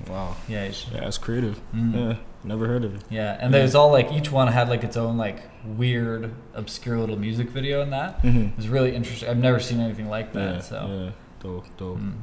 Wow. 0.07 0.35
Yeah, 0.47 0.65
Yeah, 0.93 0.99
that's 1.01 1.17
creative. 1.17 1.59
Mm. 1.73 1.93
Yeah, 1.95 2.15
never 2.43 2.67
heard 2.67 2.83
of 2.83 2.95
it. 2.95 3.01
Yeah, 3.09 3.35
and 3.39 3.51
there's 3.53 3.73
all 3.73 3.91
like 3.91 4.11
each 4.11 4.31
one 4.31 4.47
had 4.47 4.69
like 4.69 4.83
its 4.83 4.95
own 4.95 5.17
like 5.17 5.41
weird, 5.65 6.31
obscure 6.53 6.99
little 6.99 7.17
music 7.17 7.49
video 7.49 7.81
in 7.81 7.89
that. 7.89 8.21
Mm-hmm. 8.21 8.41
It 8.49 8.57
was 8.57 8.69
really 8.69 8.95
interesting. 8.95 9.27
I've 9.27 9.37
never 9.37 9.59
seen 9.59 9.79
anything 9.79 10.07
like 10.09 10.33
that. 10.33 10.55
Yeah, 10.55 10.59
so, 10.61 10.87
yeah, 10.87 11.11
dope, 11.41 11.65
dope. 11.77 11.97
Mm. 11.97 12.13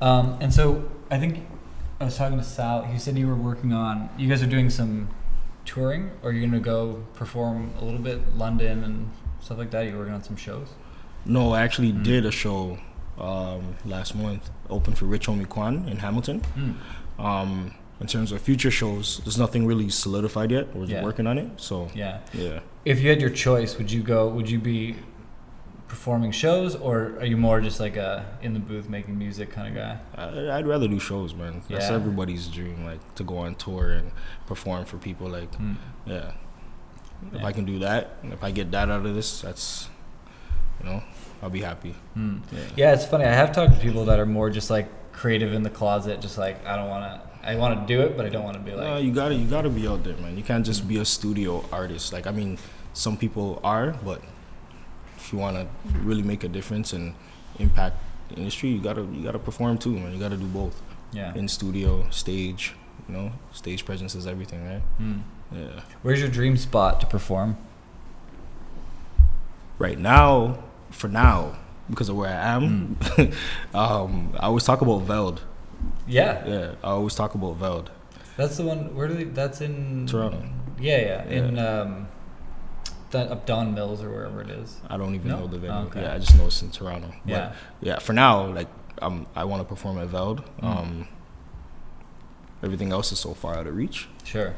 um, 0.00 0.38
and 0.40 0.52
so 0.52 0.88
I 1.10 1.18
think 1.18 1.46
I 2.00 2.04
was 2.04 2.16
talking 2.16 2.38
to 2.38 2.44
Sal. 2.44 2.84
He 2.84 2.98
said 2.98 3.18
you 3.18 3.26
were 3.26 3.34
working 3.36 3.72
on. 3.72 4.08
You 4.16 4.28
guys 4.28 4.42
are 4.42 4.46
doing 4.46 4.70
some 4.70 5.08
touring, 5.66 6.10
or 6.22 6.32
you're 6.32 6.46
gonna 6.48 6.60
go 6.60 7.04
perform 7.14 7.72
a 7.78 7.84
little 7.84 8.00
bit 8.00 8.36
London 8.36 8.82
and 8.84 9.10
stuff 9.40 9.58
like 9.58 9.70
that. 9.72 9.86
You're 9.86 9.98
working 9.98 10.14
on 10.14 10.22
some 10.22 10.36
shows. 10.36 10.68
No, 11.26 11.52
I 11.52 11.62
actually 11.62 11.92
Mm. 11.92 12.02
did 12.04 12.26
a 12.26 12.30
show 12.30 12.78
um, 13.18 13.76
last 13.84 14.14
month, 14.14 14.48
open 14.70 14.94
for 14.94 15.04
Rich 15.04 15.26
Homie 15.26 15.46
Quan 15.46 15.86
in 15.88 15.98
Hamilton. 15.98 16.40
Mm. 16.56 17.22
Um, 17.22 17.74
in 18.00 18.06
terms 18.06 18.32
of 18.32 18.40
future 18.40 18.70
shows, 18.70 19.20
there's 19.24 19.36
nothing 19.38 19.66
really 19.66 19.90
solidified 19.90 20.50
yet. 20.50 20.74
We're 20.74 20.86
just 20.86 20.92
Yeah. 20.92 21.04
working 21.04 21.26
on 21.26 21.36
it. 21.36 21.48
So 21.58 21.88
Yeah. 21.94 22.20
yeah, 22.32 22.60
If 22.86 23.02
you 23.02 23.10
had 23.10 23.20
your 23.20 23.28
choice, 23.28 23.76
would 23.76 23.92
you 23.92 24.02
go? 24.02 24.26
Would 24.28 24.48
you 24.48 24.58
be 24.58 24.96
performing 25.86 26.30
shows, 26.30 26.74
or 26.76 27.12
are 27.20 27.26
you 27.26 27.36
more 27.36 27.60
just 27.60 27.78
like 27.80 27.96
a 27.98 28.24
in 28.40 28.54
the 28.54 28.60
booth 28.60 28.88
making 28.88 29.18
music 29.18 29.50
kind 29.50 29.68
of 29.68 29.74
guy? 29.74 29.98
I, 30.16 30.56
I'd 30.58 30.66
rather 30.66 30.88
do 30.88 30.98
shows, 30.98 31.34
man. 31.34 31.60
That's 31.68 31.90
Yeah. 31.90 31.96
everybody's 31.96 32.46
dream, 32.48 32.84
like 32.86 33.00
to 33.16 33.22
go 33.24 33.36
on 33.38 33.54
tour 33.56 33.90
and 33.90 34.12
perform 34.46 34.86
for 34.86 34.96
people. 34.96 35.28
Like 35.28 35.52
Mm. 35.58 35.76
yeah, 36.06 36.30
if 37.34 37.44
I 37.44 37.52
can 37.52 37.66
do 37.66 37.78
that, 37.80 38.16
if 38.22 38.42
I 38.42 38.50
get 38.50 38.70
that 38.70 38.88
out 38.88 39.04
of 39.04 39.14
this, 39.14 39.42
that's 39.42 39.88
you 40.82 40.88
know, 40.90 41.02
I'll 41.42 41.50
be 41.50 41.60
happy. 41.60 41.94
Mm. 42.16 42.40
Yeah. 42.52 42.58
Yeah, 42.76 42.92
it's 42.94 43.04
funny. 43.04 43.24
I 43.24 43.32
have 43.32 43.52
talked 43.52 43.74
to 43.74 43.80
people 43.80 44.04
that 44.06 44.18
are 44.18 44.26
more 44.26 44.50
just 44.50 44.70
like 44.70 44.88
creative 45.12 45.52
in 45.52 45.62
the 45.62 45.70
closet, 45.70 46.20
just 46.20 46.38
like 46.38 46.64
I 46.66 46.76
don't 46.76 46.88
want 46.88 47.04
to. 47.04 47.30
I 47.42 47.56
want 47.56 47.80
to 47.80 47.86
do 47.94 48.02
it, 48.02 48.16
but 48.18 48.26
I 48.26 48.28
don't 48.28 48.44
want 48.44 48.56
to 48.58 48.62
be 48.62 48.72
No, 48.72 48.76
like. 48.76 49.02
you 49.04 49.12
gotta 49.12 49.34
you 49.34 49.46
gotta 49.46 49.70
be 49.70 49.88
out 49.88 50.04
there, 50.04 50.16
man. 50.18 50.36
You 50.36 50.42
can't 50.42 50.64
just 50.64 50.86
be 50.86 50.98
a 50.98 51.04
studio 51.06 51.64
artist. 51.72 52.12
Like 52.12 52.26
I 52.26 52.32
mean, 52.32 52.58
some 52.92 53.16
people 53.16 53.60
are, 53.64 53.92
but 54.04 54.20
if 55.16 55.32
you 55.32 55.38
wanna 55.38 55.66
really 56.02 56.22
make 56.22 56.44
a 56.44 56.48
difference 56.48 56.92
and 56.92 57.14
impact 57.58 57.96
the 58.28 58.34
industry, 58.36 58.68
you 58.68 58.80
gotta 58.80 59.02
you 59.02 59.22
gotta 59.22 59.38
perform 59.38 59.78
too, 59.78 59.98
man. 59.98 60.12
You 60.12 60.18
gotta 60.20 60.36
do 60.36 60.44
both. 60.46 60.82
yeah. 61.12 61.34
In 61.34 61.48
studio, 61.48 62.06
stage, 62.10 62.74
you 63.08 63.14
know, 63.14 63.32
stage 63.52 63.86
presence 63.86 64.14
is 64.14 64.26
everything, 64.26 64.62
right? 64.68 64.82
Mm. 65.00 65.22
Yeah. 65.52 65.80
Where's 66.02 66.20
your 66.20 66.28
dream 66.28 66.56
spot 66.58 67.00
to 67.00 67.06
perform? 67.06 67.56
Right 69.78 69.98
now, 69.98 70.62
for 70.90 71.08
now, 71.08 71.56
because 71.88 72.08
of 72.08 72.16
where 72.16 72.28
I 72.30 72.54
am, 72.54 72.96
um, 73.74 74.32
I 74.38 74.46
always 74.46 74.64
talk 74.64 74.80
about 74.80 75.00
Veld. 75.02 75.42
Yeah, 76.06 76.46
Yeah, 76.46 76.72
I 76.84 76.88
always 76.88 77.14
talk 77.14 77.34
about 77.34 77.56
Veld. 77.56 77.90
that's 78.36 78.56
the 78.56 78.64
one. 78.64 78.94
Where 78.94 79.08
do 79.08 79.14
they? 79.14 79.24
That's 79.24 79.60
in 79.60 80.06
Toronto. 80.06 80.42
Yeah, 80.78 80.98
yeah, 80.98 81.24
in 81.24 81.58
um, 81.58 82.08
that 83.10 83.30
up 83.30 83.46
Don 83.46 83.74
Mills 83.74 84.02
or 84.02 84.10
wherever 84.10 84.40
it 84.40 84.50
is. 84.50 84.78
I 84.88 84.96
don't 84.96 85.14
even 85.14 85.28
No? 85.28 85.40
know 85.40 85.46
the 85.46 85.58
venue. 85.58 85.74
Oh, 85.76 85.82
okay. 85.86 86.02
Yeah, 86.02 86.14
I 86.14 86.18
just 86.18 86.36
know 86.36 86.46
it's 86.46 86.62
in 86.62 86.70
Toronto. 86.70 87.08
But 87.24 87.30
Yeah. 87.30 87.52
yeah, 87.80 87.98
for 87.98 88.12
now, 88.12 88.46
like 88.46 88.68
um, 89.02 89.26
I 89.34 89.44
want 89.44 89.62
to 89.62 89.68
perform 89.68 89.98
at 89.98 90.08
Veld. 90.08 90.42
Mm. 90.62 90.64
Um, 90.64 91.08
everything 92.62 92.92
else 92.92 93.12
is 93.12 93.18
so 93.18 93.34
far 93.34 93.56
out 93.56 93.66
of 93.66 93.74
reach. 93.76 94.08
Sure. 94.24 94.54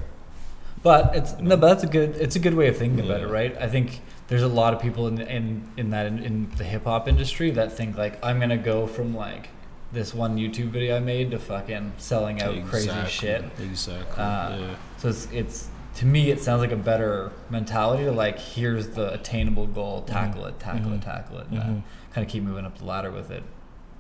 But 0.83 1.15
it's 1.15 1.39
no, 1.39 1.57
but 1.57 1.69
that's 1.69 1.85
a 1.85 1.87
good. 1.87 2.17
It's 2.17 2.35
a 2.35 2.41
good 2.41 2.55
way 2.55 2.67
of 2.69 2.77
thinking 2.77 3.05
about 3.05 3.21
it, 3.21 3.29
right? 3.29 3.57
I 3.59 3.69
think 3.69 4.01
there's 4.33 4.43
a 4.43 4.49
lot 4.49 4.73
of 4.73 4.81
people 4.81 5.09
in 5.09 5.21
in 5.21 5.69
in 5.77 5.91
that 5.91 6.07
in, 6.07 6.19
in 6.25 6.51
the 6.57 6.65
hip 6.65 6.85
hop 6.85 7.07
industry 7.07 7.51
that 7.51 7.71
think 7.71 7.99
like 7.99 8.19
I'm 8.25 8.41
gonna 8.41 8.57
go 8.57 8.87
from 8.87 9.15
like 9.15 9.51
this 9.93 10.15
one 10.15 10.39
YouTube 10.39 10.69
video 10.69 10.97
I 10.97 11.01
made 11.01 11.33
to 11.33 11.39
fucking 11.39 11.93
selling 11.99 12.41
out 12.41 12.55
crazy 12.67 12.91
shit. 13.09 13.45
Exactly. 13.63 14.25
Uh, 14.25 14.57
yeah. 14.59 14.75
So 14.97 15.09
it's 15.11 15.29
it's 15.33 15.69
to 15.97 16.07
me 16.07 16.31
it 16.31 16.41
sounds 16.41 16.63
like 16.63 16.73
a 16.73 16.77
better 16.77 17.31
mentality 17.51 18.05
to 18.05 18.11
like 18.13 18.39
here's 18.39 18.89
the 18.89 19.13
attainable 19.13 19.67
goal, 19.67 20.01
tackle 20.01 20.47
it, 20.47 20.59
tackle 20.59 20.93
Mhm. 20.93 20.97
it, 20.97 21.03
tackle 21.03 21.37
it, 21.37 21.49
and 21.51 21.59
Mhm. 21.59 21.83
kind 22.15 22.27
of 22.27 22.33
keep 22.33 22.43
moving 22.43 22.65
up 22.65 22.79
the 22.79 22.87
ladder 22.87 23.11
with 23.11 23.31
it. 23.31 23.43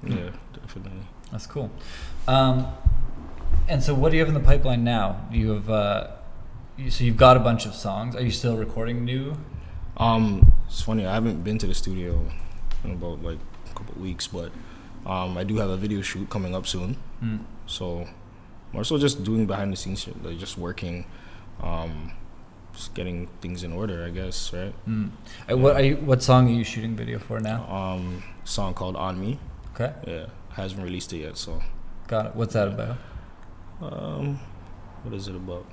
Yeah, 0.02 0.30
definitely. 0.54 1.02
That's 1.30 1.46
cool. 1.46 1.70
Um, 2.26 2.68
and 3.68 3.82
so, 3.82 3.92
what 3.92 4.08
do 4.10 4.16
you 4.16 4.22
have 4.22 4.28
in 4.34 4.34
the 4.42 4.48
pipeline 4.48 4.82
now? 4.82 5.26
You 5.30 5.50
have 5.50 5.68
uh, 5.68 6.06
you, 6.78 6.88
so 6.90 7.04
you've 7.04 7.18
got 7.18 7.36
a 7.36 7.40
bunch 7.40 7.66
of 7.66 7.74
songs. 7.74 8.16
Are 8.16 8.22
you 8.22 8.30
still 8.30 8.56
recording 8.56 9.04
new? 9.04 9.36
Um, 10.02 10.52
it's 10.66 10.82
funny. 10.82 11.06
I 11.06 11.14
haven't 11.14 11.44
been 11.44 11.58
to 11.58 11.66
the 11.66 11.74
studio 11.74 12.26
in 12.82 12.90
about 12.90 13.22
like 13.22 13.38
a 13.70 13.74
couple 13.74 14.02
weeks, 14.02 14.26
but 14.26 14.50
um, 15.06 15.38
I 15.38 15.44
do 15.44 15.58
have 15.58 15.70
a 15.70 15.76
video 15.76 16.02
shoot 16.02 16.28
coming 16.28 16.54
up 16.54 16.66
soon. 16.66 16.96
Mm. 17.22 17.44
So 17.66 18.08
more 18.72 18.82
so 18.82 18.98
just 18.98 19.22
doing 19.22 19.46
behind 19.46 19.72
the 19.72 19.76
scenes 19.76 20.00
shit, 20.00 20.20
like 20.24 20.38
just 20.38 20.58
working, 20.58 21.06
um, 21.62 22.12
just 22.72 22.94
getting 22.94 23.28
things 23.40 23.62
in 23.62 23.72
order, 23.72 24.04
I 24.04 24.10
guess, 24.10 24.52
right? 24.52 24.74
Mm. 24.88 25.10
Uh, 25.50 25.56
what 25.56 25.76
are 25.76 25.82
you, 25.82 25.96
What 25.96 26.22
song 26.22 26.48
are 26.48 26.52
you 26.52 26.64
shooting 26.64 26.96
video 26.96 27.20
for 27.20 27.38
now? 27.38 27.64
Um, 27.70 28.24
song 28.44 28.74
called 28.74 28.96
"On 28.96 29.20
Me." 29.20 29.38
Okay, 29.74 29.92
Yeah, 30.06 30.26
hasn't 30.50 30.82
released 30.82 31.12
it 31.12 31.18
yet. 31.18 31.36
So, 31.38 31.62
got 32.08 32.26
it. 32.26 32.34
What's 32.34 32.54
that 32.54 32.68
about? 32.68 32.96
um, 33.80 34.40
what 35.02 35.14
is 35.14 35.28
it 35.28 35.36
about? 35.36 35.66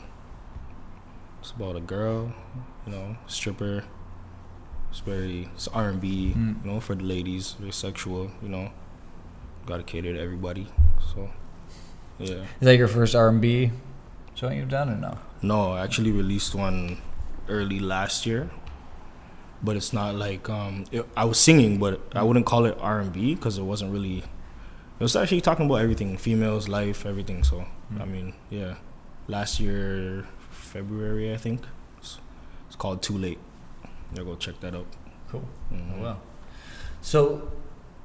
It's 1.41 1.51
about 1.51 1.75
a 1.77 1.81
girl, 1.81 2.33
you 2.85 2.91
know, 2.91 3.17
stripper. 3.27 3.85
It's 4.89 4.99
very 4.99 5.49
it's 5.55 5.67
R 5.69 5.89
and 5.89 6.01
B, 6.01 6.33
Mm. 6.35 6.65
you 6.65 6.71
know, 6.71 6.79
for 6.79 6.95
the 6.95 7.03
ladies. 7.03 7.53
Very 7.59 7.71
sexual, 7.71 8.31
you 8.41 8.49
know. 8.49 8.71
Got 9.65 9.77
to 9.77 9.83
cater 9.83 10.13
to 10.13 10.19
everybody. 10.19 10.67
So, 11.13 11.29
yeah. 12.17 12.45
Is 12.59 12.65
that 12.65 12.77
your 12.77 12.87
first 12.87 13.15
R 13.15 13.29
and 13.29 13.39
B 13.41 13.71
joint 14.35 14.55
you've 14.57 14.69
done 14.69 14.89
or 14.89 14.95
no? 14.95 15.17
No, 15.41 15.73
I 15.73 15.83
actually 15.83 16.11
released 16.11 16.55
one 16.55 16.97
early 17.47 17.79
last 17.79 18.25
year, 18.25 18.49
but 19.61 19.75
it's 19.75 19.93
not 19.93 20.15
like 20.15 20.49
um. 20.49 20.85
It, 20.91 21.05
I 21.15 21.25
was 21.25 21.37
singing, 21.37 21.77
but 21.77 22.01
I 22.15 22.23
wouldn't 22.23 22.45
call 22.45 22.65
it 22.65 22.77
R 22.81 22.99
and 22.99 23.13
B 23.13 23.35
because 23.35 23.57
it 23.57 23.63
wasn't 23.63 23.93
really. 23.93 24.17
It 24.99 25.03
was 25.03 25.15
actually 25.15 25.41
talking 25.41 25.65
about 25.67 25.75
everything, 25.81 26.17
females, 26.17 26.67
life, 26.67 27.05
everything. 27.05 27.43
So 27.43 27.65
Mm. 27.93 28.01
I 28.01 28.05
mean, 28.05 28.33
yeah, 28.51 28.75
last 29.27 29.59
year 29.59 30.25
February 30.51 31.33
I 31.33 31.37
think. 31.37 31.61
It's, 31.97 32.19
it's 32.67 32.75
called 32.75 33.01
Too 33.01 33.17
Late. 33.17 33.39
Yeah, 34.13 34.23
go 34.23 34.35
check 34.35 34.59
that 34.61 34.75
out. 34.75 34.87
Cool. 35.31 35.43
Mhm. 35.73 35.97
Oh, 35.99 36.03
wow. 36.03 36.17
So 37.01 37.51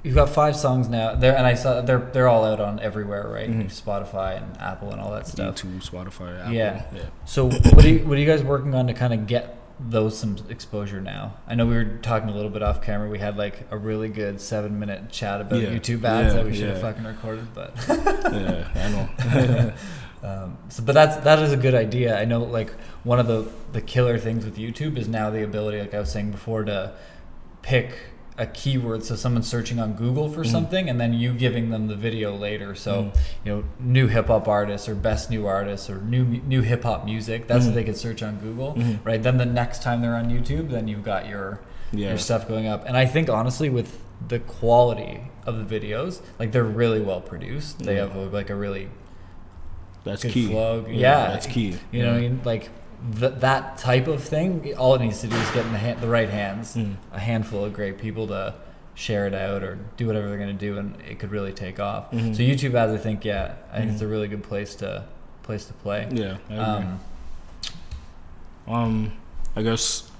you've 0.02 0.14
got 0.14 0.28
five 0.28 0.54
songs 0.56 0.88
now. 0.88 1.14
There, 1.14 1.36
and 1.36 1.46
I 1.46 1.54
saw 1.54 1.80
they're 1.80 1.98
they're 2.12 2.28
all 2.28 2.44
out 2.44 2.60
on 2.60 2.78
everywhere, 2.80 3.26
right? 3.28 3.50
Mhm. 3.50 3.66
Spotify 3.66 4.36
and 4.42 4.60
Apple 4.60 4.92
and 4.92 5.00
all 5.00 5.10
that 5.12 5.26
stuff. 5.26 5.56
YouTube, 5.56 5.88
Spotify, 5.88 6.40
Apple. 6.40 6.52
Yeah. 6.52 6.82
yeah. 6.94 7.02
So 7.24 7.46
what 7.48 7.84
are 7.84 7.88
you, 7.88 8.06
what 8.06 8.16
are 8.18 8.20
you 8.20 8.26
guys 8.26 8.42
working 8.42 8.74
on 8.74 8.86
to 8.86 8.94
kind 8.94 9.12
of 9.14 9.26
get 9.26 9.56
those 9.80 10.16
some 10.16 10.36
exposure 10.50 11.00
now? 11.00 11.34
I 11.48 11.54
know 11.56 11.66
we 11.66 11.74
were 11.74 11.96
talking 12.02 12.28
a 12.28 12.32
little 12.34 12.50
bit 12.50 12.62
off 12.62 12.80
camera. 12.82 13.08
We 13.08 13.18
had 13.18 13.36
like 13.36 13.66
a 13.70 13.76
really 13.78 14.08
good 14.08 14.40
seven 14.40 14.78
minute 14.78 15.10
chat 15.10 15.40
about 15.40 15.60
Yeah. 15.60 15.70
YouTube 15.70 16.04
ads 16.04 16.34
Yeah, 16.34 16.42
that 16.42 16.44
we 16.46 16.54
should 16.54 16.68
have 16.68 16.80
fucking 16.80 17.04
recorded, 17.04 17.48
but 17.54 17.72
yeah, 17.88 18.68
I 18.74 18.88
know. 18.90 19.72
um, 20.24 20.56
so 20.68 20.82
but 20.82 20.92
that's 20.94 21.16
that 21.24 21.38
is 21.40 21.52
a 21.52 21.56
good 21.56 21.74
idea. 21.74 22.18
I 22.18 22.24
know 22.24 22.40
like 22.42 22.70
one 23.04 23.18
of 23.20 23.26
the 23.26 23.48
the 23.72 23.80
killer 23.82 24.18
things 24.18 24.44
with 24.44 24.56
YouTube 24.56 24.96
is 24.96 25.06
now 25.08 25.30
the 25.30 25.44
ability, 25.44 25.80
like 25.80 25.94
I 25.94 26.00
was 26.00 26.10
saying 26.10 26.30
before, 26.30 26.64
to 26.64 26.92
pick 27.62 27.90
a 28.36 28.46
keyword. 28.46 29.04
So 29.04 29.14
someone's 29.14 29.46
searching 29.46 29.78
on 29.78 29.92
Google 29.92 30.28
for 30.28 30.42
Mhm. 30.42 30.50
something, 30.50 30.88
and 30.90 31.00
then 31.00 31.12
you 31.12 31.32
giving 31.34 31.70
them 31.70 31.86
the 31.86 31.94
video 31.94 32.34
later. 32.34 32.74
So 32.74 32.92
Mhm. 33.04 33.16
you 33.44 33.52
know, 33.52 33.64
new 33.78 34.08
hip 34.08 34.26
hop 34.26 34.48
artists 34.48 34.88
or 34.88 34.94
best 34.96 35.30
new 35.30 35.46
artists 35.46 35.88
or 35.88 36.00
new 36.00 36.24
new 36.24 36.62
hip 36.62 36.82
hop 36.82 37.04
music. 37.04 37.46
That's 37.46 37.64
what 37.64 37.72
Mhm. 37.72 37.74
they 37.76 37.84
could 37.84 37.96
search 37.96 38.22
on 38.22 38.36
Google, 38.38 38.74
Mhm. 38.74 38.98
right? 39.04 39.22
Then 39.22 39.36
the 39.36 39.46
next 39.46 39.82
time 39.82 40.00
they're 40.02 40.16
on 40.16 40.30
YouTube, 40.30 40.70
then 40.70 40.88
you've 40.88 41.04
got 41.04 41.28
your 41.28 41.60
yeah. 41.92 42.08
your 42.08 42.18
stuff 42.18 42.48
going 42.48 42.66
up. 42.66 42.84
And 42.88 42.96
I 42.96 43.06
think 43.06 43.28
honestly, 43.30 43.68
with 43.70 43.98
the 44.26 44.40
quality 44.40 45.20
of 45.46 45.68
the 45.68 45.78
videos, 45.80 46.20
like 46.38 46.50
they're 46.50 46.64
really 46.64 47.00
well 47.00 47.20
produced. 47.20 47.80
They 47.80 47.96
have 47.96 48.16
a, 48.16 48.20
like 48.24 48.50
a 48.50 48.54
really 48.56 48.88
That's 50.04 50.22
good 50.22 50.32
key. 50.32 50.48
flow. 50.48 50.86
Yeah, 50.88 51.28
that's 51.28 51.46
key. 51.46 51.76
You 51.90 52.02
know 52.02 52.12
what 52.12 52.18
I 52.18 52.20
mean? 52.20 52.40
Like 52.44 52.70
th- 53.18 53.34
that 53.40 53.78
type 53.78 54.06
of 54.06 54.22
thing. 54.22 54.74
All 54.76 54.94
it 54.94 55.00
needs 55.00 55.20
to 55.22 55.26
do 55.26 55.36
is 55.36 55.50
get 55.50 55.64
in 55.66 55.72
the, 55.72 55.78
hand, 55.78 56.00
the 56.00 56.08
right 56.08 56.28
hands, 56.28 56.76
Mm. 56.76 56.96
a 57.12 57.18
handful 57.18 57.64
of 57.64 57.72
great 57.72 57.98
people 57.98 58.26
to 58.28 58.54
share 58.94 59.26
it 59.26 59.34
out 59.34 59.62
or 59.64 59.78
do 59.96 60.06
whatever 60.06 60.28
they're 60.28 60.38
going 60.38 60.56
to 60.56 60.66
do, 60.66 60.78
and 60.78 60.94
it 61.08 61.18
could 61.18 61.30
really 61.32 61.52
take 61.52 61.80
off. 61.80 62.10
Mhm. 62.12 62.36
So 62.36 62.42
YouTube 62.42 62.74
ads, 62.74 62.92
I 62.92 62.98
think, 62.98 63.24
yeah, 63.24 63.54
I 63.72 63.78
think 63.78 63.92
it's 63.92 64.00
Mhm. 64.02 64.06
a 64.06 64.08
really 64.08 64.28
good 64.28 64.42
place 64.44 64.74
to 64.76 65.04
place 65.42 65.64
to 65.66 65.72
play. 65.74 66.06
Yeah, 66.12 66.36
I. 66.50 66.54
Um, 66.56 67.00
Um, 68.66 69.12
I 69.56 69.62
guess, 69.62 70.10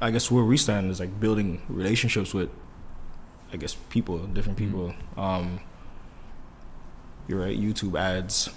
I 0.00 0.10
guess 0.10 0.30
where 0.30 0.44
we 0.44 0.56
stand 0.56 0.90
is 0.90 1.00
like 1.00 1.18
building 1.18 1.60
relationships 1.68 2.32
with, 2.32 2.48
I 3.52 3.56
guess 3.56 3.76
people, 3.90 4.18
different 4.18 4.56
Mhm. 4.58 4.64
people. 4.66 4.94
Um, 5.16 5.60
you're 7.28 7.38
right. 7.40 7.56
YouTube 7.58 7.98
ads. 7.98 8.48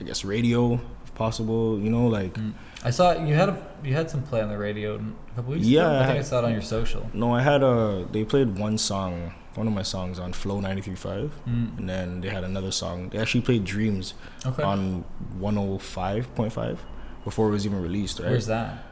I 0.00 0.04
guess 0.04 0.24
radio, 0.24 0.74
if 1.04 1.14
possible. 1.14 1.78
You 1.80 1.90
know, 1.90 2.06
like 2.06 2.34
mm. 2.34 2.52
I 2.84 2.90
saw 2.90 3.12
you 3.12 3.34
had 3.34 3.48
a 3.48 3.66
you 3.82 3.94
had 3.94 4.10
some 4.10 4.22
play 4.22 4.42
on 4.42 4.48
the 4.50 4.58
radio 4.58 4.96
a 4.96 5.34
couple 5.34 5.52
weeks 5.54 5.66
Yeah, 5.66 5.86
ago. 5.86 5.96
I 5.98 6.02
I 6.02 6.06
think 6.06 6.18
I 6.18 6.22
saw 6.22 6.38
it 6.40 6.44
on 6.44 6.52
your 6.52 6.62
social. 6.62 7.08
no, 7.14 7.34
I 7.34 7.40
had 7.42 7.62
a. 7.62 8.06
They 8.12 8.24
played 8.24 8.58
one 8.58 8.76
song, 8.78 9.32
one 9.54 9.66
of 9.66 9.72
my 9.72 9.82
songs 9.82 10.18
on 10.18 10.32
Flow 10.34 10.60
93.5, 10.60 11.30
Mm. 11.48 11.78
and 11.78 11.88
then 11.88 12.20
they 12.20 12.28
had 12.28 12.44
another 12.44 12.70
song. 12.70 13.08
They 13.08 13.18
actually 13.18 13.40
played 13.40 13.64
Dreams 13.64 14.14
Okay. 14.44 14.62
on 14.62 15.04
105.5 15.40 16.78
before 17.24 17.48
it 17.48 17.52
was 17.52 17.64
even 17.66 17.80
released. 17.82 18.18
Right? 18.20 18.28
Where's 18.30 18.46
that? 18.46 18.84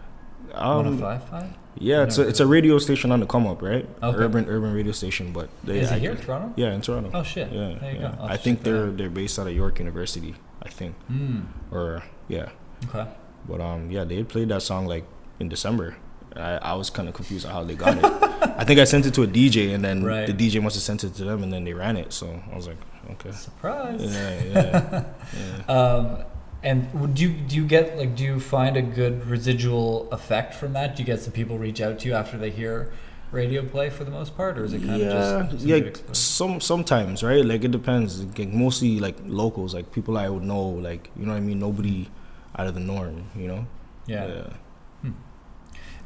Um, 0.57 0.77
One 0.77 0.87
oh 0.87 0.97
five 0.99 1.25
five. 1.29 1.51
Yeah, 1.77 2.05
it's 2.05 2.19
a, 2.19 2.29
it's 2.29 2.39
a 2.41 2.47
radio 2.47 2.79
station 2.79 3.11
on 3.11 3.19
the 3.21 3.27
come 3.27 3.47
up, 3.49 3.61
right? 3.61 3.89
Okay. 4.03 4.17
Urban 4.25 4.47
urban 4.49 4.73
radio 4.73 4.93
station, 4.93 5.33
but 5.33 5.49
they 5.65 5.81
Is 5.81 5.91
I- 5.91 5.97
it 5.97 6.01
here, 6.01 6.11
in 6.13 6.19
Toronto? 6.19 6.53
Yeah, 6.57 6.73
in 6.73 6.81
Toronto. 6.83 7.11
Oh 7.13 7.23
shit. 7.25 7.51
yeah, 7.51 7.75
There 7.81 7.93
you 7.95 8.01
yeah. 8.01 8.13
go. 8.13 8.17
I'll 8.23 8.29
I 8.29 8.37
think 8.37 8.63
they're 8.63 8.91
they're 8.91 9.11
based 9.11 9.39
out 9.39 9.47
of 9.49 9.55
York 9.57 9.79
University. 9.81 10.35
I 10.63 10.69
think, 10.69 10.95
Mm. 11.13 11.45
or 11.73 12.03
yeah, 12.29 12.49
Okay. 12.89 13.07
but 13.49 13.61
um, 13.61 13.91
yeah, 13.91 14.05
they 14.05 14.23
played 14.25 14.49
that 14.49 14.63
song 14.63 14.87
like 14.87 15.05
in 15.41 15.49
December. 15.49 15.97
I, 16.37 16.57
I 16.57 16.75
was 16.75 16.91
kind 16.91 17.07
of 17.09 17.15
confused 17.15 17.45
on 17.47 17.53
how 17.53 17.63
they 17.65 17.75
got 17.75 17.99
it. 17.99 18.05
I 18.59 18.65
think 18.65 18.81
I 18.81 18.85
sent 18.85 19.05
it 19.07 19.15
to 19.15 19.23
a 19.23 19.27
DJ, 19.27 19.75
and 19.75 19.85
then 19.85 20.03
Right. 20.05 20.27
the 20.27 20.33
DJ 20.33 20.61
must 20.63 20.75
have 20.77 20.83
sent 20.83 21.05
it 21.05 21.15
to 21.17 21.25
them, 21.25 21.43
and 21.43 21.53
then 21.53 21.65
they 21.65 21.75
ran 21.75 21.97
it. 21.97 22.13
So 22.13 22.27
I 22.51 22.57
was 22.57 22.67
like, 22.67 22.79
okay, 23.13 23.31
Surprise. 23.33 24.01
yeah, 24.03 24.43
yeah, 24.45 25.05
yeah. 25.69 25.73
Um, 25.75 26.25
and 26.65 26.93
would 26.99 27.21
you 27.21 27.31
do 27.31 27.55
you 27.55 27.67
get 27.67 27.97
like 27.97 28.17
do 28.17 28.25
you 28.25 28.41
find 28.41 28.77
a 28.77 28.83
good 28.83 29.27
residual 29.27 30.11
effect 30.11 30.55
from 30.55 30.73
that? 30.73 30.97
Do 30.97 31.03
you 31.03 31.07
get 31.07 31.21
some 31.21 31.33
people 31.33 31.59
reach 31.59 31.81
out 31.81 32.01
to 32.01 32.09
you 32.09 32.15
after 32.15 32.39
they 32.39 32.51
hear 32.51 32.91
radio 33.31 33.65
play 33.65 33.91
for 33.91 34.05
the 34.05 34.11
most 34.11 34.37
part, 34.37 34.59
or 34.59 34.65
is 34.65 34.73
it 34.73 34.83
kind 34.83 35.01
yeah, 35.01 35.41
of 35.41 35.51
just 35.51 35.67
yeah. 35.67 35.91
Some 36.13 36.61
sometimes, 36.61 37.23
right? 37.23 37.45
Like 37.45 37.65
it 37.65 37.71
depends. 37.71 38.25
Like, 38.25 38.49
mostly 38.49 38.99
like 38.99 39.17
locals, 39.27 39.75
like 39.75 39.93
people 39.93 40.17
I 40.17 40.29
would 40.29 40.43
know, 40.43 40.63
like 40.63 41.11
you 41.17 41.27
know 41.27 41.33
what 41.33 41.39
I 41.39 41.41
mean. 41.41 41.61
Nobody 41.61 42.11
out 42.57 42.67
of 42.67 42.75
the 42.75 42.81
norm, 42.81 43.31
you 43.37 43.49
know. 43.49 43.67
yeah. 44.07 44.49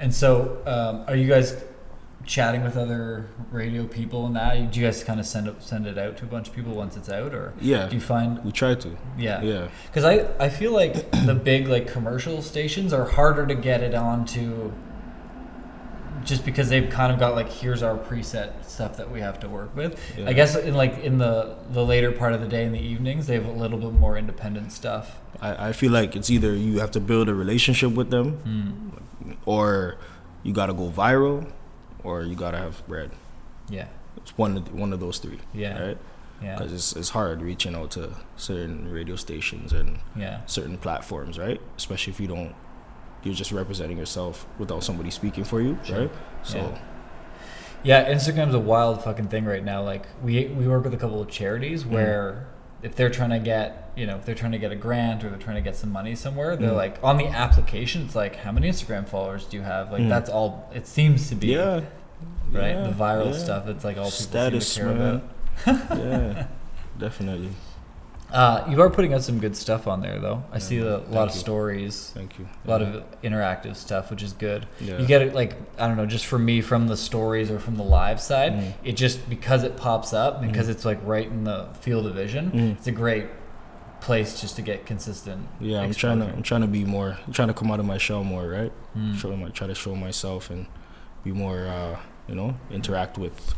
And 0.00 0.14
so, 0.14 0.62
um, 0.64 1.04
are 1.08 1.16
you 1.16 1.26
guys 1.26 1.60
chatting 2.26 2.62
with 2.62 2.76
other 2.76 3.26
radio 3.50 3.86
people 3.86 4.26
and 4.26 4.36
that? 4.36 4.70
Do 4.70 4.80
you 4.80 4.86
guys 4.86 5.02
kind 5.02 5.18
of 5.18 5.26
send 5.26 5.48
it 5.48 5.62
send 5.62 5.86
it 5.86 5.96
out 5.98 6.16
to 6.18 6.24
a 6.24 6.28
bunch 6.28 6.48
of 6.48 6.54
people 6.54 6.74
once 6.74 6.96
it's 6.96 7.08
out, 7.08 7.32
or 7.34 7.54
Yeah, 7.60 7.88
do 7.88 7.94
you 7.96 8.00
find 8.02 8.44
we 8.44 8.52
try 8.52 8.74
to. 8.74 8.96
yeah? 9.16 9.40
Yeah, 9.42 9.68
Because 9.86 10.04
I, 10.04 10.28
I 10.38 10.48
feel 10.50 10.72
like 10.72 11.10
the 11.26 11.34
big 11.34 11.68
like 11.68 11.86
commercial 11.90 12.42
stations 12.42 12.92
are 12.92 13.04
harder 13.04 13.46
to 13.46 13.54
get 13.54 13.82
it 13.82 13.94
onto 13.94 14.72
just 16.24 16.44
because 16.44 16.68
they've 16.68 16.90
kind 16.90 17.12
of 17.12 17.18
got 17.18 17.34
like 17.34 17.48
here's 17.50 17.82
our 17.82 17.96
preset 17.96 18.64
stuff 18.64 18.96
that 18.96 19.10
we 19.10 19.20
have 19.20 19.38
to 19.40 19.48
work 19.48 19.74
with. 19.74 19.98
Yeah. 20.18 20.28
I 20.28 20.32
guess 20.34 20.56
in 20.56 20.74
like 20.74 20.98
in 20.98 21.18
the 21.18 21.56
the 21.70 21.84
later 21.84 22.12
part 22.12 22.32
of 22.34 22.40
the 22.40 22.48
day 22.48 22.64
in 22.64 22.72
the 22.72 22.80
evenings 22.80 23.26
they 23.28 23.34
have 23.34 23.46
a 23.46 23.52
little 23.52 23.78
bit 23.78 23.92
more 23.92 24.18
independent 24.18 24.72
stuff. 24.72 25.18
I, 25.40 25.68
I 25.68 25.72
feel 25.72 25.92
like 25.92 26.16
it's 26.16 26.28
either 26.28 26.52
you 26.54 26.80
have 26.80 26.90
to 26.92 27.00
build 27.00 27.28
a 27.28 27.34
relationship 27.34 27.92
with 27.92 28.10
them, 28.10 28.32
Hmm. 28.38 29.32
or 29.46 29.96
you 30.42 30.52
gotta 30.52 30.74
go 30.74 30.90
viral, 30.90 31.50
or 32.04 32.22
you 32.22 32.34
gotta 32.34 32.58
have 32.58 32.86
bread. 32.86 33.10
Yeah. 33.68 33.86
It's 34.16 34.36
one 34.36 34.56
of 34.56 34.64
the, 34.66 34.74
one 34.76 34.92
of 34.92 35.00
those 35.00 35.18
three, 35.18 35.38
Yeah. 35.54 35.78
right? 35.80 35.98
Yeah. 36.42 36.56
Because 36.56 36.72
it's 36.72 36.92
it's 36.96 37.10
hard 37.10 37.42
reaching 37.42 37.74
out 37.74 37.90
to 37.92 38.10
certain 38.36 38.90
radio 38.90 39.16
stations 39.16 39.72
and 39.72 39.98
Yeah. 40.16 40.40
certain 40.46 40.78
platforms, 40.78 41.38
right? 41.38 41.60
Especially 41.76 42.12
if 42.12 42.20
you 42.20 42.28
don't, 42.28 42.54
you're 43.22 43.34
just 43.34 43.50
representing 43.52 43.98
yourself 43.98 44.46
without 44.58 44.84
somebody 44.84 45.10
speaking 45.10 45.44
for 45.44 45.60
you, 45.60 45.78
Sure. 45.84 46.00
right? 46.02 46.10
So 46.42 46.58
Yeah. 46.58 46.78
Yeah, 47.84 48.12
Instagram's 48.12 48.54
a 48.54 48.58
wild 48.60 49.02
fucking 49.04 49.28
thing 49.28 49.44
right 49.44 49.64
now. 49.64 49.82
Like 49.82 50.06
we 50.22 50.46
we 50.46 50.66
work 50.66 50.84
with 50.84 50.94
a 50.94 50.96
couple 50.96 51.20
of 51.20 51.28
charities 51.28 51.84
Mm. 51.84 51.90
where 51.90 52.46
if 52.82 52.94
they're 52.94 53.10
trying 53.10 53.30
to 53.30 53.38
get 53.40 53.90
you 53.96 54.06
know 54.06 54.16
if 54.16 54.24
they're 54.24 54.34
trying 54.34 54.52
to 54.52 54.58
get 54.58 54.70
a 54.70 54.76
grant 54.76 55.24
or 55.24 55.30
they're 55.30 55.38
trying 55.38 55.56
to 55.56 55.62
get 55.62 55.74
some 55.76 55.90
money 55.90 56.14
somewhere, 56.14 56.56
they're 56.56 56.70
Mm. 56.70 56.76
like 56.76 56.98
on 57.02 57.16
the 57.16 57.26
application. 57.26 58.04
It's 58.04 58.14
like 58.14 58.36
how 58.36 58.52
many 58.52 58.68
Instagram 58.68 59.06
followers 59.08 59.44
do 59.46 59.56
you 59.56 59.62
have? 59.64 59.90
Like 59.90 60.02
Mm. 60.02 60.08
that's 60.08 60.30
all 60.30 60.70
it 60.74 60.86
seems 60.86 61.28
to 61.30 61.34
be. 61.34 61.48
Yeah. 61.48 61.80
Right, 62.50 62.70
Yeah, 62.76 62.82
the 62.84 62.92
viral 62.92 63.32
yeah. 63.32 63.38
stuff. 63.38 63.68
It's 63.68 63.84
like 63.84 63.96
all 63.96 64.04
people 64.04 64.10
Status, 64.12 64.72
seem 64.72 64.84
to 64.86 64.90
care 64.92 64.98
man. 64.98 65.22
about. 65.66 65.98
yeah, 65.98 66.46
definitely. 66.98 67.50
Uh, 68.32 68.62
you 68.68 68.80
are 68.82 68.90
putting 68.90 69.14
out 69.14 69.22
some 69.22 69.38
good 69.38 69.56
stuff 69.56 69.86
on 69.86 70.02
there, 70.02 70.18
though. 70.18 70.42
I 70.52 70.56
Yeah, 70.56 70.58
see 70.58 70.78
a 70.78 70.98
lot 70.98 71.28
of 71.28 71.34
you. 71.34 71.40
stories, 71.40 72.10
Thank 72.14 72.38
you. 72.38 72.46
a 72.66 72.70
lot 72.70 72.80
Yeah. 72.82 72.88
of 72.88 73.04
interactive 73.22 73.74
stuff, 73.76 74.10
which 74.10 74.22
is 74.22 74.34
good. 74.34 74.66
Yeah. 74.80 74.98
You 74.98 75.06
get 75.06 75.22
it, 75.22 75.34
like 75.34 75.56
I 75.78 75.86
don't 75.88 75.96
know, 75.96 76.04
just 76.04 76.26
for 76.26 76.38
me 76.38 76.60
from 76.60 76.88
the 76.88 76.96
stories 76.96 77.50
or 77.50 77.58
from 77.58 77.76
the 77.76 77.82
live 77.84 78.20
side, 78.20 78.52
Mm. 78.52 78.72
it 78.84 78.96
just 78.96 79.30
because 79.30 79.64
it 79.64 79.78
pops 79.78 80.12
up 80.12 80.42
because 80.42 80.68
it's 80.68 80.84
like 80.84 80.98
right 81.04 81.26
in 81.26 81.44
the 81.44 81.68
field 81.80 82.06
of 82.06 82.14
vision. 82.14 82.50
Mm. 82.50 82.72
It's 82.72 82.86
a 82.86 82.92
great 82.92 83.26
place 84.00 84.40
just 84.40 84.56
to 84.56 84.62
get 84.62 84.84
consistent. 84.84 85.48
Yeah, 85.58 85.80
I'm 85.80 85.92
trying 85.94 86.20
to. 86.20 86.26
I'm 86.26 86.42
trying 86.42 86.60
to 86.60 86.66
be 86.68 86.84
more 86.84 87.16
I'm 87.26 87.32
trying 87.32 87.48
to 87.48 87.54
come 87.54 87.70
out 87.70 87.80
of 87.80 87.86
my 87.86 87.98
shell 87.98 88.24
more, 88.24 88.46
right? 88.46 88.72
Mm. 88.96 89.16
Show 89.16 89.34
my 89.36 89.48
try 89.48 89.66
to 89.66 89.74
show 89.74 89.94
myself 89.94 90.50
and 90.50 90.66
be 91.24 91.32
more 91.32 91.66
uh, 91.66 91.96
you 92.28 92.34
know, 92.34 92.54
interact 92.70 93.16
with 93.16 93.54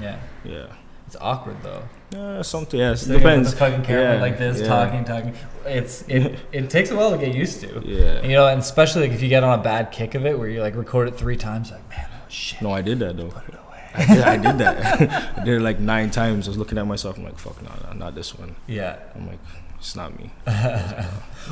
Yeah, 0.00 0.18
yeah. 0.44 0.66
It's 1.06 1.16
awkward 1.20 1.56
though. 1.62 1.82
Yeah, 2.12 2.42
something 2.42 2.78
yeah, 2.78 2.88
it 2.88 2.92
with 2.92 3.08
depends. 3.08 3.50
the 3.50 3.56
fucking 3.56 3.82
camera 3.82 4.14
Yeah, 4.14 4.20
like 4.20 4.38
this, 4.38 4.60
yeah. 4.60 4.66
talking, 4.68 5.04
talking. 5.04 5.34
It's 5.66 6.02
it. 6.08 6.38
it 6.52 6.70
takes 6.70 6.90
a 6.90 6.96
while 6.96 7.10
to 7.10 7.18
get 7.18 7.34
used 7.34 7.60
to. 7.62 7.82
Yeah. 7.84 8.22
You 8.22 8.34
know, 8.36 8.46
and 8.46 8.60
especially 8.60 9.02
like 9.02 9.12
if 9.12 9.22
you 9.22 9.28
get 9.28 9.42
on 9.42 9.58
a 9.58 9.62
bad 9.62 9.90
kick 9.90 10.14
of 10.14 10.24
it, 10.26 10.38
where 10.38 10.48
you 10.48 10.60
like 10.60 10.76
record 10.76 11.08
it 11.08 11.16
three 11.16 11.36
times, 11.36 11.70
like 11.72 11.88
man, 11.90 12.06
oh 12.12 12.28
shit, 12.28 12.62
No, 12.62 12.70
I 12.72 12.82
did 12.82 12.98
that 13.00 13.16
though. 13.16 13.28
put 13.28 13.48
it 13.48 13.54
away. 13.54 13.80
I 13.96 14.06
did, 14.14 14.22
I 14.24 14.36
did 14.36 14.58
that. 14.58 15.36
I 15.38 15.44
did 15.44 15.54
it 15.54 15.60
like 15.62 15.80
nine 15.80 16.10
times. 16.10 16.46
I 16.46 16.50
was 16.50 16.58
looking 16.58 16.78
at 16.78 16.86
myself. 16.86 17.16
I'm 17.18 17.24
like, 17.24 17.38
fuck, 17.38 17.60
no, 17.62 17.70
no, 17.86 17.92
not 17.94 18.14
this 18.14 18.36
one. 18.38 18.54
Yeah. 18.66 18.98
I'm 19.14 19.26
like, 19.26 19.38
it's 19.78 19.96
not 19.96 20.16
me. 20.18 20.30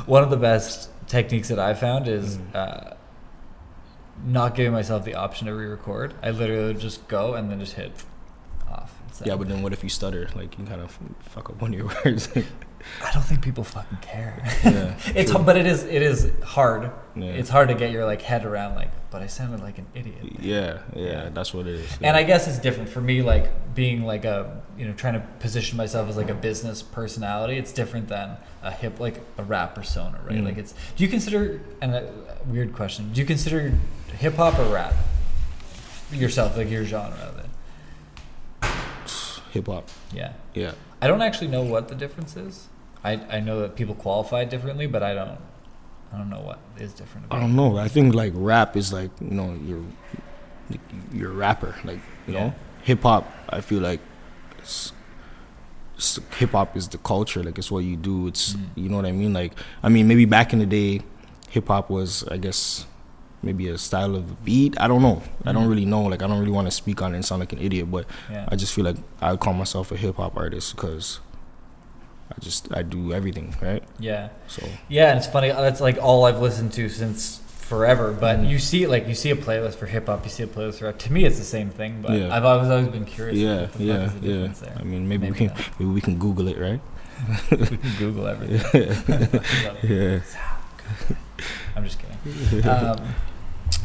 One 0.05 0.23
of 0.23 0.29
the 0.29 0.37
best 0.37 0.89
techniques 1.07 1.49
that 1.49 1.59
I 1.59 1.73
found 1.73 2.07
is 2.07 2.37
Mm. 2.37 2.55
uh, 2.55 2.93
not 4.25 4.55
giving 4.55 4.71
myself 4.71 5.03
the 5.03 5.15
option 5.15 5.47
to 5.47 5.53
re-record. 5.53 6.13
I 6.23 6.29
literally 6.31 6.73
just 6.75 7.07
go 7.07 7.33
and 7.33 7.51
then 7.51 7.59
just 7.59 7.73
hit 7.73 7.91
off. 8.69 8.93
And 9.13 9.17
send. 9.17 9.27
Yeah, 9.29 9.35
but 9.35 9.47
then 9.47 9.61
what 9.61 9.73
if 9.73 9.83
you 9.83 9.89
stutter? 9.89 10.27
Like, 10.35 10.57
you 10.57 10.65
kind 10.65 10.81
of 10.81 10.97
fuck 11.21 11.49
up 11.49 11.61
one 11.61 11.73
of 11.73 11.79
your 11.79 11.87
words. 12.05 12.29
I 13.01 13.11
don't 13.13 13.23
think 13.23 13.41
people 13.41 13.63
fucking 13.63 13.99
care. 14.01 14.41
yeah. 14.65 14.95
it's 15.15 15.31
true. 15.31 15.41
but 15.43 15.55
it 15.55 15.65
is 15.65 15.83
it 15.85 16.01
is 16.01 16.29
hard. 16.43 16.91
Yeah. 17.15 17.27
It's 17.31 17.49
hard 17.49 17.69
to 17.69 17.75
get 17.75 17.91
your 17.91 18.03
like 18.05 18.21
head 18.21 18.43
around 18.43 18.75
like, 18.75 18.89
but 19.09 19.21
I 19.21 19.27
sounded 19.27 19.61
like 19.61 19.77
an 19.77 19.85
idiot. 19.95 20.17
Yeah, 20.41 20.79
yeah, 20.93 21.05
Yeah. 21.05 21.29
that's 21.29 21.53
what 21.53 21.65
it 21.67 21.75
is. 21.75 21.97
And 22.01 22.17
I 22.17 22.23
guess 22.23 22.45
it's 22.47 22.59
different 22.59 22.89
for 22.89 22.99
me, 22.99 23.21
like 23.21 23.73
being 23.73 24.03
like 24.03 24.25
a 24.25 24.61
you 24.77 24.85
know 24.85 24.93
trying 24.93 25.13
to 25.13 25.21
position 25.39 25.77
myself 25.77 26.09
as 26.09 26.17
like 26.17 26.29
a 26.29 26.33
business 26.33 26.81
personality. 26.81 27.57
It's 27.57 27.71
different 27.71 28.09
than 28.09 28.35
a 28.61 28.71
hip 28.71 28.99
like 28.99 29.21
a 29.37 29.43
rap 29.43 29.75
persona, 29.75 30.19
right? 30.27 30.39
Mm. 30.39 30.43
Like 30.45 30.57
it's. 30.57 30.73
Do 30.97 31.03
you 31.05 31.09
consider 31.09 31.61
and 31.81 31.95
a 31.95 32.11
weird 32.47 32.73
question? 32.73 33.13
Do 33.13 33.21
you 33.21 33.25
consider 33.25 33.73
hip 34.17 34.35
hop 34.35 34.59
or 34.59 34.65
rap 34.65 34.93
yourself, 36.11 36.57
like 36.57 36.69
your 36.69 36.83
genre 36.83 37.17
of 37.19 37.37
it? 37.39 37.45
Hip 39.53 39.67
hop. 39.67 39.85
Yeah, 40.13 40.33
Yeah. 40.53 40.73
I 41.01 41.07
don't 41.07 41.21
actually 41.21 41.49
know 41.55 41.63
what 41.63 41.87
the 41.91 41.95
difference 41.95 42.35
is. 42.47 42.67
I 43.03 43.11
I 43.37 43.39
know 43.39 43.61
that 43.61 43.75
people 43.75 43.95
qualify 43.95 44.45
differently, 44.45 44.87
but 44.87 45.01
I 45.03 45.13
don't. 45.13 45.37
I 46.13 46.17
don't 46.19 46.29
know 46.29 46.43
what 46.49 46.59
is 46.77 46.93
different 46.93 47.25
about. 47.25 47.37
I 47.37 47.41
don't 47.41 47.55
know. 47.55 47.77
I 47.77 47.87
think 47.87 48.13
like 48.15 48.33
rap 48.35 48.77
is 48.77 48.93
like 48.93 49.11
you 49.21 49.35
know 49.39 49.49
you're 49.67 49.83
you're 51.17 51.31
a 51.31 51.33
rapper. 51.45 51.75
Like 51.83 51.99
you 52.27 52.33
Yeah. 52.33 52.39
know, 52.39 52.53
hip 52.83 53.01
hop. 53.03 53.23
I 53.49 53.61
feel 53.61 53.81
like 53.81 53.99
hip 56.37 56.51
hop 56.51 56.75
is 56.77 56.87
the 56.89 56.97
culture. 56.99 57.43
Like 57.43 57.57
it's 57.57 57.71
what 57.71 57.83
you 57.83 57.95
do. 57.97 58.27
It's 58.27 58.53
Mm. 58.53 58.65
you 58.75 58.89
know 58.89 58.97
what 58.97 59.05
I 59.05 59.11
mean. 59.11 59.33
Like 59.33 59.53
I 59.81 59.89
mean 59.89 60.07
maybe 60.07 60.25
back 60.25 60.53
in 60.53 60.59
the 60.59 60.65
day, 60.65 61.01
hip 61.49 61.67
hop 61.67 61.89
was 61.89 62.23
I 62.31 62.37
guess 62.37 62.85
maybe 63.43 63.67
a 63.67 63.77
style 63.77 64.15
of 64.15 64.43
beat. 64.45 64.79
I 64.79 64.87
don't 64.87 65.01
know. 65.01 65.21
I 65.45 65.51
don't 65.51 65.65
Mhm. 65.65 65.69
really 65.69 65.85
know. 65.85 66.03
Like 66.03 66.21
I 66.23 66.27
don't 66.27 66.39
really 66.39 66.51
want 66.51 66.67
to 66.67 66.71
speak 66.71 67.01
on 67.01 67.13
it 67.13 67.17
and 67.17 67.25
sound 67.25 67.39
like 67.41 67.53
an 67.53 67.59
idiot, 67.59 67.91
but 67.91 68.05
Yeah. 68.31 68.45
I 68.49 68.55
just 68.55 68.73
feel 68.73 68.85
like 68.85 68.97
I 69.21 69.35
call 69.35 69.53
myself 69.53 69.91
a 69.91 69.97
hip 69.97 70.15
hop 70.17 70.37
artist 70.37 70.75
because 70.75 71.19
I 72.31 72.39
just 72.39 72.67
I 72.73 72.81
do 72.83 73.13
everything 73.13 73.53
right. 73.61 73.83
yeah. 73.99 74.29
So 74.47 74.63
Yeah, 74.87 75.09
and 75.09 75.17
it's 75.19 75.27
funny. 75.27 75.49
That's 75.49 75.81
like 75.81 75.97
all 76.01 76.25
I've 76.25 76.39
listened 76.41 76.71
to 76.73 76.87
since 76.89 77.41
forever. 77.45 78.11
But 78.13 78.39
Mhm. 78.39 78.49
you 78.49 78.59
see, 78.59 78.87
like 78.87 79.07
you 79.07 79.15
see 79.15 79.29
a 79.31 79.35
playlist 79.35 79.75
for 79.75 79.85
hip 79.87 80.07
hop, 80.07 80.23
you 80.23 80.29
see 80.29 80.43
a 80.43 80.47
playlist 80.47 80.79
for 80.79 80.85
rap. 80.85 80.97
To 80.99 81.11
me, 81.13 81.25
it's 81.25 81.37
the 81.37 81.43
same 81.45 81.69
thing. 81.69 81.99
But 82.01 82.13
Yeah. 82.17 82.33
I've 82.35 82.45
always 82.45 82.69
always 82.69 82.87
been 82.87 83.05
curious. 83.05 83.37
yeah, 83.37 83.67
the 83.77 83.83
yeah, 83.83 84.09
the 84.21 84.27
yeah. 84.27 84.47
there. 84.61 84.75
I 84.79 84.83
mean 84.83 85.07
maybe, 85.07 85.27
Maybe 85.29 85.39
we 85.41 85.47
not. 85.47 85.55
can 85.57 85.65
maybe 85.79 85.91
we 85.91 86.01
can 86.01 86.17
Google 86.17 86.47
it, 86.47 86.57
right? 86.57 86.81
we 87.51 87.77
can 87.77 87.93
Google 87.99 88.27
everything. 88.27 88.83
yeah. 89.83 90.19
I'm 91.75 91.83
just 91.83 91.99
kidding. 91.99 92.69
Um, 92.69 92.97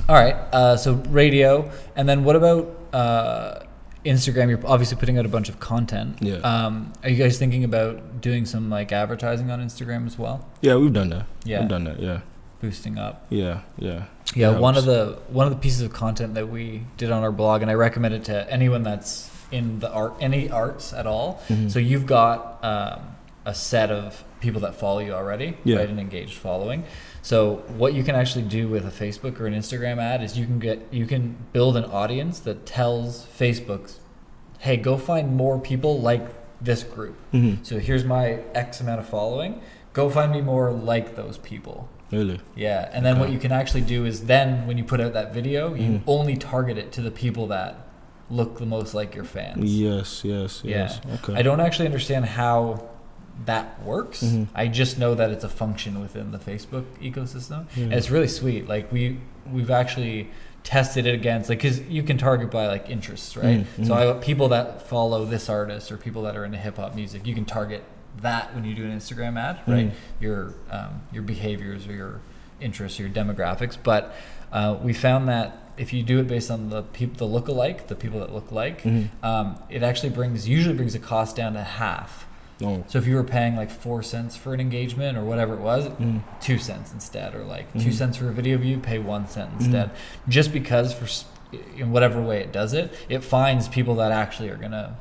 all 0.09 0.15
right. 0.15 0.35
Uh, 0.53 0.77
so 0.77 0.95
radio, 1.09 1.71
and 1.97 2.09
then 2.09 2.25
what 2.25 2.37
about 2.37 2.77
uh, 2.93 3.65
Instagram? 4.05 4.49
You're 4.49 4.67
obviously 4.67 4.97
putting 4.99 5.19
out 5.19 5.27
a 5.27 5.29
bunch 5.29 5.49
of 5.49 5.61
content. 5.61 6.19
Yeah. 6.21 6.37
Um, 6.37 6.93
are 7.03 7.11
you 7.11 7.17
guys 7.23 7.39
thinking 7.39 7.65
about 7.65 8.21
doing 8.21 8.47
some 8.47 8.71
like 8.71 8.93
advertising 8.93 9.51
on 9.51 9.61
Instagram 9.61 10.07
as 10.07 10.19
well? 10.19 10.47
Yeah, 10.61 10.77
we've 10.77 10.93
done 10.93 11.11
that. 11.11 11.27
Yeah. 11.45 11.61
We've 11.61 11.69
done 11.69 11.85
that. 11.85 12.01
Yeah. 12.01 12.21
Boosting 12.61 12.99
up. 12.99 13.27
Yeah. 13.31 13.61
Yeah. 13.79 14.05
Yeah, 14.35 14.59
one 14.59 14.77
of 14.77 14.85
the 14.85 15.19
one 15.29 15.47
of 15.47 15.53
the 15.55 15.59
pieces 15.59 15.81
of 15.81 15.93
content 15.93 16.35
that 16.35 16.49
we 16.49 16.83
did 16.99 17.11
on 17.11 17.23
our 17.23 17.33
blog, 17.33 17.63
and 17.63 17.71
I 17.71 17.75
recommend 17.75 18.15
it 18.15 18.25
to 18.25 18.51
anyone 18.53 18.83
that's 18.83 19.31
in 19.51 19.79
the 19.79 19.91
art, 19.91 20.15
any 20.21 20.51
arts 20.51 20.93
at 20.93 21.07
all. 21.07 21.41
Mhm. 21.49 21.71
So 21.71 21.79
you've 21.79 22.05
got 22.05 22.63
um, 22.63 23.17
a 23.49 23.55
set 23.55 23.91
of 23.91 24.25
people 24.41 24.61
that 24.61 24.75
follow 24.75 24.99
you 25.01 25.13
already, 25.13 25.57
Yeah. 25.65 25.79
right? 25.79 25.89
An 25.89 25.99
engaged 25.99 26.35
following. 26.35 26.85
So 27.23 27.63
what 27.79 27.95
you 27.95 28.05
can 28.05 28.15
actually 28.15 28.45
do 28.45 28.69
with 28.69 28.85
a 28.87 28.91
Facebook 29.05 29.41
or 29.41 29.47
an 29.47 29.55
Instagram 29.55 29.99
ad 29.99 30.23
is 30.23 30.39
you 30.39 30.45
can 30.45 30.59
get 30.59 30.79
you 30.93 31.07
can 31.07 31.23
build 31.53 31.77
an 31.77 31.85
audience 31.87 32.39
that 32.41 32.67
tells 32.67 33.27
Facebook, 33.27 33.93
"Hey, 34.59 34.77
go 34.77 34.97
find 34.99 35.35
more 35.35 35.59
people 35.59 35.99
like 35.99 36.27
this 36.61 36.83
group." 36.85 37.17
Mhm. 37.33 37.59
So 37.63 37.79
here's 37.79 38.05
my 38.05 38.39
X 38.55 38.81
amount 38.83 39.01
of 39.01 39.07
following. 39.09 39.61
Go 39.95 40.11
find 40.11 40.31
me 40.31 40.43
more 40.43 40.71
like 40.71 41.17
those 41.17 41.39
people. 41.39 41.89
Really. 42.13 42.41
Yeah, 42.55 42.89
and 42.93 43.05
then 43.05 43.19
what 43.19 43.31
you 43.33 43.39
can 43.39 43.53
actually 43.53 43.83
do 43.83 44.05
is 44.07 44.25
then 44.27 44.67
when 44.67 44.77
you 44.79 44.85
put 44.85 45.01
out 45.01 45.13
that 45.15 45.33
video, 45.35 45.75
you 45.75 45.89
Mhm. 45.91 46.01
only 46.07 46.37
target 46.37 46.77
it 46.79 46.93
to 46.93 47.01
the 47.03 47.11
people 47.11 47.47
that 47.49 47.77
look 48.31 48.59
the 48.59 48.67
most 48.67 48.95
like 48.95 49.15
your 49.15 49.25
fans. 49.25 49.65
Yes. 49.65 50.23
Yes. 50.25 50.61
Yes. 50.65 51.01
Okay. 51.17 51.35
I 51.35 51.43
don't 51.43 51.61
actually 51.61 51.87
understand 51.87 52.27
how 52.27 52.83
that 53.47 53.83
works. 53.85 54.23
Mhm. 54.23 54.49
I 54.55 54.67
just 54.69 54.99
know 54.99 55.15
that 55.15 55.31
it's 55.31 55.45
a 55.45 55.49
function 55.49 56.01
within 56.01 56.33
the 56.33 56.39
Facebook 56.39 56.85
ecosystem, 57.01 57.67
Yeah. 57.77 57.85
and 57.85 57.93
it's 57.95 58.11
really 58.11 58.29
sweet. 58.29 58.69
Like 58.69 58.91
we 58.93 59.19
we've 59.51 59.71
actually 59.71 60.29
tested 60.65 61.07
it 61.07 61.15
against 61.15 61.49
like 61.49 61.59
because 61.59 61.81
you 61.83 62.03
can 62.03 62.19
target 62.19 62.51
by 62.51 62.67
like 62.67 62.91
interests, 62.91 63.37
right? 63.37 63.65
Mhm, 63.79 63.87
So. 63.87 63.95
I 63.95 64.13
people 64.21 64.49
that 64.49 64.83
follow 64.83 65.25
this 65.25 65.49
artist 65.49 65.91
or 65.93 65.97
people 65.97 66.23
that 66.23 66.37
are 66.37 66.45
into 66.45 66.59
hip 66.59 66.77
hop 66.77 66.95
music, 66.95 67.27
you 67.27 67.35
can 67.35 67.45
target 67.45 67.83
that 68.21 68.55
when 68.55 68.65
you 68.65 68.75
do 68.75 68.85
an 68.85 68.91
Instagram 68.99 69.39
ad, 69.39 69.59
right? 69.67 69.89
Mhm. 69.91 69.93
Your 70.21 70.55
um, 70.71 71.01
your 71.13 71.23
behaviors 71.23 71.87
or 71.87 71.93
your 71.93 72.21
interests 72.61 72.99
or 72.99 73.05
your 73.05 73.13
demographics. 73.13 73.77
But 73.83 74.13
uh, 74.53 74.77
we 74.83 74.93
found 74.93 75.29
that 75.29 75.57
if 75.77 75.93
you 75.93 76.03
do 76.03 76.19
it 76.19 76.27
based 76.27 76.51
on 76.51 76.71
the 76.71 76.83
people, 76.83 77.17
the 77.29 77.33
look 77.33 77.47
alike, 77.47 77.87
the 77.87 77.95
people 77.95 78.19
that 78.19 78.35
look 78.35 78.51
like, 78.51 78.83
Mhm. 78.83 79.09
um, 79.23 79.57
it 79.71 79.85
actually 79.85 80.09
brings 80.11 80.49
usually 80.49 80.75
brings 80.75 80.93
the 80.95 80.99
cost 80.99 81.37
down 81.37 81.53
to 81.53 81.63
half. 81.63 82.27
No. 82.61 82.85
So 82.89 82.99
if 82.99 83.07
you 83.07 83.15
were 83.15 83.25
paying 83.25 83.55
like 83.57 83.71
four 83.71 84.03
cents 84.03 84.37
for 84.37 84.53
an 84.53 84.61
engagement 84.61 85.17
or 85.17 85.23
whatever 85.25 85.55
it 85.55 85.61
was, 85.61 85.89
Mhm. 85.89 86.23
two 86.41 86.59
cents 86.59 86.93
instead, 86.93 87.35
or 87.35 87.45
like 87.45 87.73
two 87.75 87.91
Mhm. 87.91 87.95
cents 87.95 88.17
for 88.17 88.29
a 88.29 88.33
video 88.33 88.59
view, 88.59 88.79
pay 88.79 88.99
one 88.99 89.29
cent 89.29 89.51
Mhm. 89.53 89.61
instead. 89.61 89.91
Just 90.29 90.53
because 90.53 90.93
for 90.93 91.07
in 91.79 91.93
whatever 91.93 92.21
way 92.21 92.41
it 92.41 92.53
does 92.53 92.75
it, 92.75 92.93
it 93.09 93.25
finds 93.25 93.69
people 93.69 93.95
that 93.97 94.13
actually 94.13 94.51
are 94.51 94.57
gonna 94.57 94.97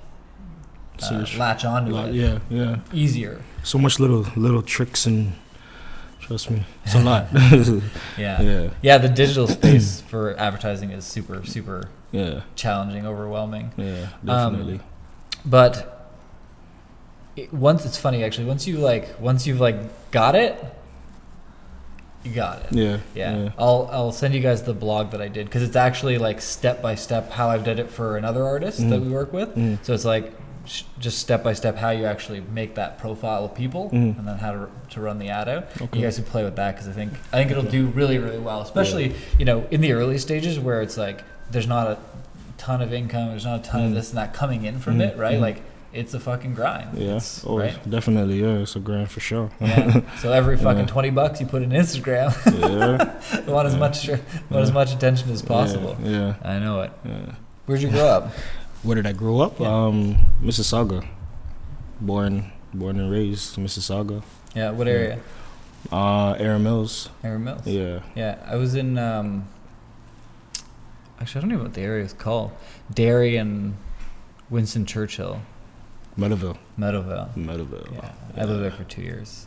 uh, 1.03 1.25
latch 1.37 1.63
onto 1.65 1.91
Lot- 1.93 2.09
it 2.09 2.15
Yeah. 2.15 2.37
Yeah. 2.49 2.75
easier. 2.93 3.41
So 3.63 3.77
much 3.77 3.99
little 3.99 4.25
little 4.35 4.61
tricks 4.61 5.05
and 5.05 5.33
trust 6.19 6.49
me, 6.49 6.63
it's 6.85 6.95
a 6.95 6.99
lot. 6.99 7.27
Yeah. 8.17 8.41
yeah. 8.41 8.69
Yeah, 8.81 8.97
the 8.97 9.09
digital 9.09 9.47
space 9.47 10.01
for 10.07 10.35
advertising 10.39 10.91
is 10.91 11.05
super, 11.05 11.43
super 11.45 11.89
Yeah. 12.11 12.41
challenging, 12.55 13.05
overwhelming. 13.05 13.71
Yeah. 13.77 14.07
Um, 14.27 14.53
Definitely. 14.53 14.79
But 15.45 15.96
it, 17.37 17.53
once 17.53 17.85
it's 17.85 17.97
funny 17.97 18.23
actually, 18.23 18.45
once 18.45 18.67
you 18.67 18.77
like, 18.79 19.19
once 19.21 19.47
you've 19.47 19.61
like 19.61 20.11
got 20.11 20.35
it, 20.35 20.61
you 22.23 22.31
got 22.33 22.59
it. 22.65 22.73
yeah. 22.73 22.97
Yeah. 23.15 23.51
I'll 23.57 23.87
I'll 23.91 24.11
send 24.11 24.33
you 24.33 24.41
guys 24.41 24.63
the 24.63 24.73
blog 24.73 25.11
that 25.11 25.21
I 25.21 25.29
did 25.29 25.45
because 25.45 25.63
it's 25.63 25.75
actually 25.77 26.17
like 26.17 26.41
step 26.41 26.81
by 26.81 26.95
step 26.95 27.31
how 27.31 27.47
I've 27.49 27.63
done 27.63 27.79
it 27.79 27.89
for 27.89 28.17
another 28.17 28.43
artist 28.43 28.79
that 28.79 28.99
Mhm. 29.01 29.05
we 29.05 29.09
work 29.13 29.31
with. 29.31 29.55
Mhm. 29.55 29.77
So 29.83 29.93
it's 29.93 30.03
like 30.03 30.33
sh- 30.65 30.83
just 30.99 31.19
step 31.19 31.41
by 31.43 31.53
step 31.53 31.77
how 31.77 31.91
you 31.91 32.05
actually 32.05 32.41
make 32.41 32.75
that 32.75 32.97
profile 32.97 33.45
of 33.45 33.55
people 33.55 33.89
Mhm. 33.93 34.17
and 34.19 34.27
then 34.27 34.37
how 34.39 34.51
to, 34.51 34.67
to 34.89 34.99
run 34.99 35.19
the 35.19 35.29
ad 35.29 35.47
out. 35.47 35.67
Okay. 35.81 35.99
You 35.99 36.03
guys 36.05 36.15
can 36.15 36.25
play 36.25 36.43
with 36.43 36.57
that 36.57 36.73
because 36.75 36.89
I 36.89 36.91
think 36.91 37.13
I 37.31 37.37
think 37.37 37.51
it'll 37.51 37.63
Okay. 37.63 37.71
do 37.71 37.85
really 37.87 38.17
really 38.17 38.39
well, 38.39 38.61
especially 38.61 39.15
you 39.37 39.45
know 39.45 39.63
in 39.71 39.79
the 39.79 39.93
early 39.93 40.17
stages 40.17 40.59
where 40.59 40.81
it's 40.81 40.97
like 40.97 41.23
there's 41.51 41.67
not 41.67 41.87
a 41.87 41.97
ton 42.57 42.81
of 42.81 42.91
income, 42.91 43.29
there's 43.29 43.45
not 43.45 43.59
a 43.61 43.63
ton 43.63 43.85
of 43.85 43.91
Mhm. 43.91 43.95
this 43.95 44.09
and 44.09 44.17
that 44.17 44.33
coming 44.33 44.65
in 44.65 44.79
from 44.79 44.97
Mhm. 44.97 45.09
it, 45.11 45.17
right? 45.17 45.37
Mhm. 45.37 45.41
Like 45.41 45.61
it's 45.93 46.13
a 46.13 46.19
fucking 46.19 46.53
grind. 46.53 46.97
Yeah. 46.97 47.19
Oh, 47.45 47.57
right? 47.59 47.89
definitely. 47.89 48.41
Yeah, 48.41 48.59
it's 48.63 48.75
a 48.75 48.79
grand 48.79 49.09
for 49.09 49.19
sure. 49.19 49.49
yeah. 49.59 50.01
So 50.19 50.31
every 50.31 50.57
fucking 50.57 50.81
Yeah. 50.87 50.93
twenty 50.93 51.09
bucks 51.09 51.39
you 51.41 51.47
put 51.47 51.61
in 51.63 51.69
Instagram, 51.71 52.31
yeah. 52.45 53.43
you 53.45 53.51
want 53.53 53.67
as 53.67 53.73
Yeah. 53.73 53.79
much 53.79 54.07
want 54.49 54.63
as 54.63 54.71
much 54.71 54.93
attention 54.93 55.29
as 55.31 55.41
possible. 55.41 55.95
Yeah. 56.03 56.35
I 56.43 56.59
know 56.59 56.81
it. 56.81 56.91
yeah. 57.05 57.35
Where'd 57.65 57.81
you 57.81 57.89
grow 57.89 58.05
up? 58.07 58.31
Where 58.83 58.95
did 58.95 59.07
I 59.07 59.11
grow 59.13 59.39
up? 59.41 59.59
Yeah. 59.59 59.67
Um, 59.85 60.17
Mississauga. 60.41 61.05
Born, 61.99 62.51
born 62.73 62.99
and 62.99 63.11
raised 63.11 63.55
Mississauga. 63.57 64.21
Yeah, 64.55 64.69
what 64.71 64.87
Yeah. 64.87 64.93
area? 64.93 65.19
Uh, 65.91 66.31
Erin 66.37 66.63
Mills. 66.63 67.09
Erin 67.23 67.43
Mills. 67.43 67.65
Yeah. 67.65 67.99
Yeah, 68.15 68.37
I 68.45 68.55
was 68.55 68.75
in. 68.75 68.97
Um, 68.97 69.47
actually, 71.19 71.39
I 71.39 71.41
don't 71.41 71.51
even 71.51 71.57
know 71.59 71.63
what 71.63 71.73
the 71.73 71.81
area 71.81 72.03
is 72.05 72.13
called. 72.13 72.51
Derry 72.93 73.35
and 73.37 73.75
Winston 74.49 74.85
Churchill, 74.85 75.41
Meadowvale. 76.17 76.57
Meadowvale. 76.79 77.33
Meadowvale. 77.35 77.93
Yeah, 77.93 78.11
I 78.35 78.43
lived 78.45 78.63
there 78.63 78.71
for 78.71 78.83
two 78.85 79.01
years. 79.01 79.45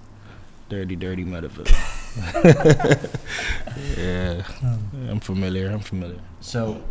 Dirty, 0.68 0.94
dirty 0.96 1.24
Meadowvale. 1.24 1.66
yeah. 3.98 4.42
I'm 5.10 5.20
familiar. 5.20 5.70
I'm 5.70 5.80
familiar. 5.80 6.20
So, 6.40 6.82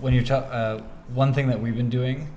when 0.00 0.14
you 0.14 0.24
talk, 0.24 0.48
uh, 0.50 0.78
one 1.14 1.32
thing 1.32 1.46
that 1.48 1.60
we've 1.60 1.76
been 1.76 1.90
doing 1.90 2.28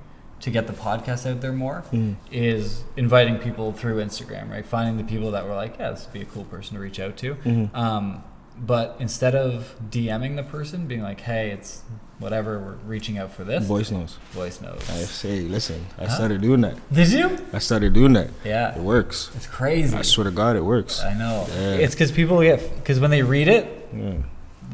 to 0.41 0.49
get 0.49 0.65
the 0.67 0.73
podcast 0.73 1.29
out 1.29 1.41
there 1.41 1.51
more 1.53 1.83
Mm. 1.91 2.15
is 2.31 2.83
inviting 2.97 3.37
people 3.37 3.71
through 3.73 3.97
Instagram, 4.03 4.49
right? 4.49 4.65
Finding 4.65 4.97
the 4.97 5.03
people 5.03 5.31
that 5.31 5.45
were 5.47 5.53
like, 5.55 5.77
yeah, 5.77 5.91
this 5.91 6.05
would 6.05 6.13
be 6.13 6.21
a 6.21 6.25
cool 6.25 6.45
person 6.45 6.75
to 6.75 6.81
reach 6.81 6.99
out 6.99 7.15
to. 7.17 7.35
Mhm. 7.35 7.75
Um, 7.75 8.23
but 8.57 8.95
instead 8.99 9.35
of 9.35 9.75
DMing 9.89 10.35
the 10.35 10.43
person, 10.43 10.87
being 10.87 11.03
like, 11.03 11.21
hey, 11.21 11.51
it's 11.51 11.83
whatever, 12.21 12.59
we're 12.59 12.75
reaching 12.87 13.17
out 13.17 13.31
for 13.33 13.43
this, 13.43 13.65
Voice 13.65 13.91
notes. 13.91 14.17
voice 14.31 14.61
notes. 14.61 14.89
I 14.89 14.93
say, 15.03 15.41
listen, 15.41 15.85
I 15.99 16.05
Huh? 16.05 16.09
started 16.15 16.41
doing 16.41 16.61
that. 16.61 16.75
Did 16.93 17.11
you? 17.11 17.37
I 17.51 17.59
started 17.59 17.93
doing 17.93 18.13
that. 18.13 18.29
Yeah. 18.45 18.75
It 18.75 18.81
works. 18.81 19.29
It's 19.35 19.47
crazy. 19.47 19.97
I 19.97 20.03
swear 20.03 20.25
to 20.25 20.31
God, 20.31 20.55
it 20.55 20.63
works. 20.63 21.01
I 21.03 21.13
know. 21.15 21.47
Yeah. 21.49 21.75
It's 21.83 21.93
because 21.95 22.11
people 22.11 22.41
get 22.41 22.59
because 22.77 22.99
when 22.99 23.11
they 23.11 23.23
read 23.23 23.47
it, 23.47 23.65
Yeah. 23.93 24.13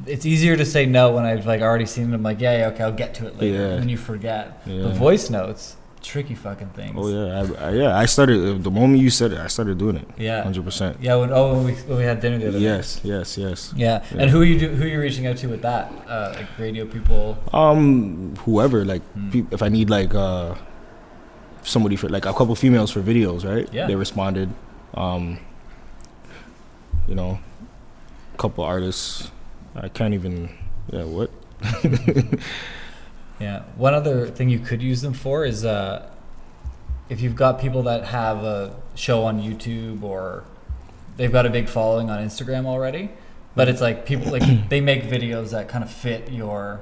it's 0.05 0.25
easier 0.25 0.55
to 0.57 0.65
say 0.65 0.85
no 0.85 1.11
when 1.13 1.25
I've 1.25 1.45
like 1.47 1.61
already 1.61 1.85
seen 1.85 2.11
it. 2.11 2.15
I'm 2.15 2.23
like, 2.23 2.41
yeah, 2.41 2.57
yeah, 2.59 2.67
okay, 2.67 2.83
I'll 2.83 2.91
get 2.91 3.13
to 3.15 3.27
it 3.27 3.39
later, 3.39 3.57
Yeah. 3.57 3.67
and 3.73 3.81
then 3.81 3.89
you 3.89 3.97
forget. 3.97 4.61
Yeah. 4.65 4.83
But 4.83 4.93
voice 4.95 5.29
notes, 5.29 5.77
tricky 6.01 6.35
fucking 6.35 6.69
things. 6.69 6.95
Oh 6.97 7.07
yeah, 7.09 7.41
I, 7.59 7.67
I, 7.67 7.71
yeah. 7.71 7.97
I 7.97 8.05
started 8.05 8.63
the 8.63 8.71
moment 8.71 8.99
you 9.01 9.09
said 9.09 9.31
it. 9.33 9.39
I 9.39 9.47
started 9.47 9.77
doing 9.77 9.97
it. 9.97 10.07
Yeah. 10.17 10.43
hundred 10.43 10.63
percent. 10.63 10.97
Yeah. 11.01 11.15
When 11.15 11.31
oh, 11.31 11.53
when 11.55 11.65
we, 11.65 11.73
when 11.73 11.97
we 11.97 12.03
had 12.03 12.19
dinner 12.19 12.37
the 12.37 12.49
other 12.49 12.59
Yes, 12.59 13.01
yes, 13.03 13.37
yes. 13.37 13.71
day. 13.71 13.81
Yeah. 13.81 14.03
Yeah. 14.11 14.21
And 14.21 14.29
who 14.29 14.41
are 14.41 14.45
you 14.45 14.59
do, 14.59 14.69
who 14.69 14.83
are 14.83 14.87
you 14.87 14.99
reaching 14.99 15.27
out 15.27 15.37
to 15.37 15.47
with 15.47 15.61
that? 15.63 15.91
Uh, 16.07 16.33
like 16.35 16.47
radio 16.59 16.85
people. 16.85 17.37
Um, 17.53 18.35
whoever 18.45 18.85
like, 18.85 19.01
Hmm. 19.13 19.31
peop 19.31 19.53
if 19.53 19.61
I 19.61 19.69
need 19.69 19.89
like 19.89 20.13
uh, 20.15 20.55
somebody 21.63 21.95
for 21.95 22.09
like 22.09 22.25
a 22.25 22.33
couple 22.33 22.55
females 22.55 22.91
for 22.91 23.01
videos, 23.01 23.43
right? 23.45 23.67
Yeah. 23.73 23.87
They 23.87 23.95
responded. 23.95 24.49
Um, 24.93 25.39
you 27.07 27.15
know, 27.15 27.39
a 28.33 28.37
couple 28.37 28.63
artists. 28.63 29.31
I 29.75 29.89
can't 29.89 30.13
even. 30.13 30.49
Yeah, 30.91 31.03
what? 31.03 31.31
Yeah. 33.39 33.63
One 33.75 33.93
other 33.93 34.27
thing 34.27 34.49
you 34.49 34.59
could 34.59 34.81
use 34.81 35.01
them 35.01 35.13
for 35.13 35.45
is 35.45 35.63
uh, 35.63 36.09
if 37.09 37.21
you've 37.21 37.35
got 37.35 37.59
people 37.59 37.83
that 37.83 38.05
have 38.05 38.43
a 38.43 38.75
show 38.95 39.23
on 39.25 39.41
YouTube 39.41 40.01
or 40.03 40.43
they've 41.17 41.31
got 41.31 41.45
a 41.45 41.49
big 41.49 41.69
following 41.69 42.09
on 42.09 42.19
Instagram 42.25 42.65
already, 42.65 43.09
but 43.55 43.67
it's 43.67 43.81
like 43.81 44.05
people 44.05 44.31
like 44.31 44.43
they 44.69 44.81
make 44.81 45.03
videos 45.03 45.51
that 45.51 45.67
kind 45.69 45.83
of 45.83 45.91
fit 45.91 46.31
your 46.31 46.81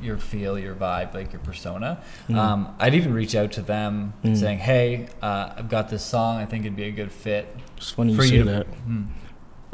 your 0.00 0.16
feel, 0.16 0.56
your 0.56 0.76
vibe, 0.76 1.12
like 1.12 1.32
your 1.32 1.40
persona. 1.40 2.00
Mhm. 2.28 2.36
Um, 2.36 2.74
I'd 2.78 2.94
even 2.94 3.12
reach 3.12 3.34
out 3.34 3.50
to 3.52 3.62
them 3.62 4.12
Mhm. 4.24 4.36
saying, 4.36 4.58
"Hey, 4.58 5.08
uh, 5.20 5.54
I've 5.56 5.68
got 5.68 5.88
this 5.88 6.04
song. 6.04 6.36
I 6.36 6.44
think 6.44 6.64
it'd 6.64 6.76
be 6.76 6.84
a 6.84 6.92
good 6.92 7.10
fit 7.10 7.48
It's 7.76 7.90
funny 7.90 8.14
for 8.14 8.22
you 8.22 8.28
say 8.28 8.36
you." 8.36 8.44
that. 8.44 8.66
Hmm. 8.66 9.02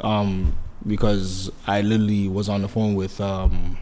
um, 0.01 0.55
because 0.85 1.51
I 1.67 1.81
literally 1.81 2.27
was 2.27 2.49
on 2.49 2.61
the 2.63 2.67
phone 2.67 2.95
with 2.95 3.21
um, 3.21 3.77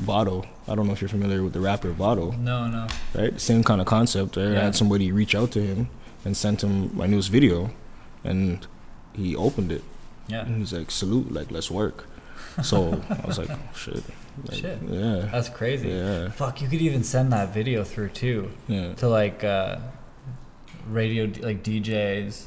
Vado. 0.00 0.44
I 0.68 0.74
don't 0.74 0.86
know 0.86 0.92
if 0.92 1.00
you're 1.00 1.08
familiar 1.08 1.42
with 1.42 1.52
the 1.52 1.60
rapper 1.60 1.90
Vado, 1.90 2.32
No, 2.32 2.66
no. 2.68 2.86
right? 3.14 3.40
Same 3.40 3.62
kind 3.64 3.80
of 3.80 3.86
concept. 3.86 4.36
Right? 4.36 4.56
I 4.56 4.64
had 4.64 4.76
somebody 4.76 5.12
reach 5.12 5.34
out 5.34 5.50
to 5.52 5.60
him 5.62 5.88
and 6.24 6.36
sent 6.36 6.62
him 6.62 6.94
my 6.96 7.06
newest 7.06 7.30
video, 7.30 7.70
and 8.24 8.66
he 9.14 9.34
opened 9.36 9.72
it. 9.72 9.82
Yeah, 10.28 10.46
And 10.46 10.58
he's 10.58 10.72
like, 10.72 10.90
"Salute, 10.90 11.32
like 11.32 11.50
let's 11.50 11.70
work." 11.70 12.06
So 12.62 13.02
I 13.10 13.26
was 13.26 13.38
like, 13.38 13.50
oh, 13.50 13.58
"Shit, 13.74 14.02
like, 14.46 14.58
Shit. 14.60 14.78
yeah, 14.88 15.28
that's 15.32 15.48
crazy. 15.48 15.88
yeah, 15.88 16.30
Fuck, 16.30 16.60
you 16.62 16.68
could 16.68 16.80
even 16.82 17.02
send 17.04 17.32
that 17.32 17.52
video 17.54 17.84
through 17.84 18.10
too. 18.10 18.50
yeah." 18.68 18.92
to 18.94 19.08
like 19.08 19.42
uh, 19.44 19.78
radio 20.88 21.24
like 21.42 21.62
DJs. 21.62 22.46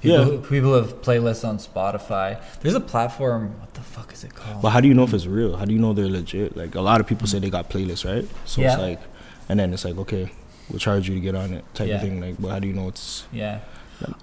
People, 0.00 0.18
Yeah. 0.18 0.24
who, 0.24 0.38
people 0.40 0.74
have 0.74 1.00
playlists 1.02 1.46
on 1.46 1.58
Spotify. 1.58 2.40
There's 2.60 2.74
a 2.74 2.80
platform. 2.80 3.54
What 3.60 3.72
the 3.74 3.80
fuck 3.80 4.12
is 4.12 4.24
it 4.24 4.34
called? 4.34 4.62
But 4.62 4.70
how 4.70 4.80
do 4.80 4.88
you 4.88 4.94
know 4.94 5.04
if 5.04 5.14
it's 5.14 5.26
real? 5.26 5.56
How 5.56 5.64
do 5.64 5.72
you 5.72 5.78
know 5.78 5.92
they're 5.92 6.08
legit? 6.08 6.56
Like 6.56 6.74
a 6.74 6.80
lot 6.80 7.00
of 7.00 7.06
people 7.06 7.26
say 7.26 7.38
they 7.38 7.50
got 7.50 7.70
playlists, 7.70 8.04
right? 8.04 8.28
So 8.44 8.60
Yeah. 8.60 8.72
it's 8.74 8.82
like, 8.82 9.00
and 9.48 9.58
then 9.58 9.72
it's 9.72 9.84
like, 9.84 9.96
okay, 9.98 10.30
we'll 10.68 10.78
charge 10.78 11.08
you 11.08 11.14
to 11.14 11.20
get 11.20 11.34
on 11.34 11.54
it, 11.54 11.64
type 11.74 11.88
Yeah. 11.88 11.94
of 11.96 12.02
thing. 12.02 12.20
Like, 12.20 12.36
but 12.38 12.48
how 12.48 12.58
do 12.58 12.68
you 12.68 12.74
know 12.74 12.88
it's? 12.88 13.24
yeah, 13.32 13.60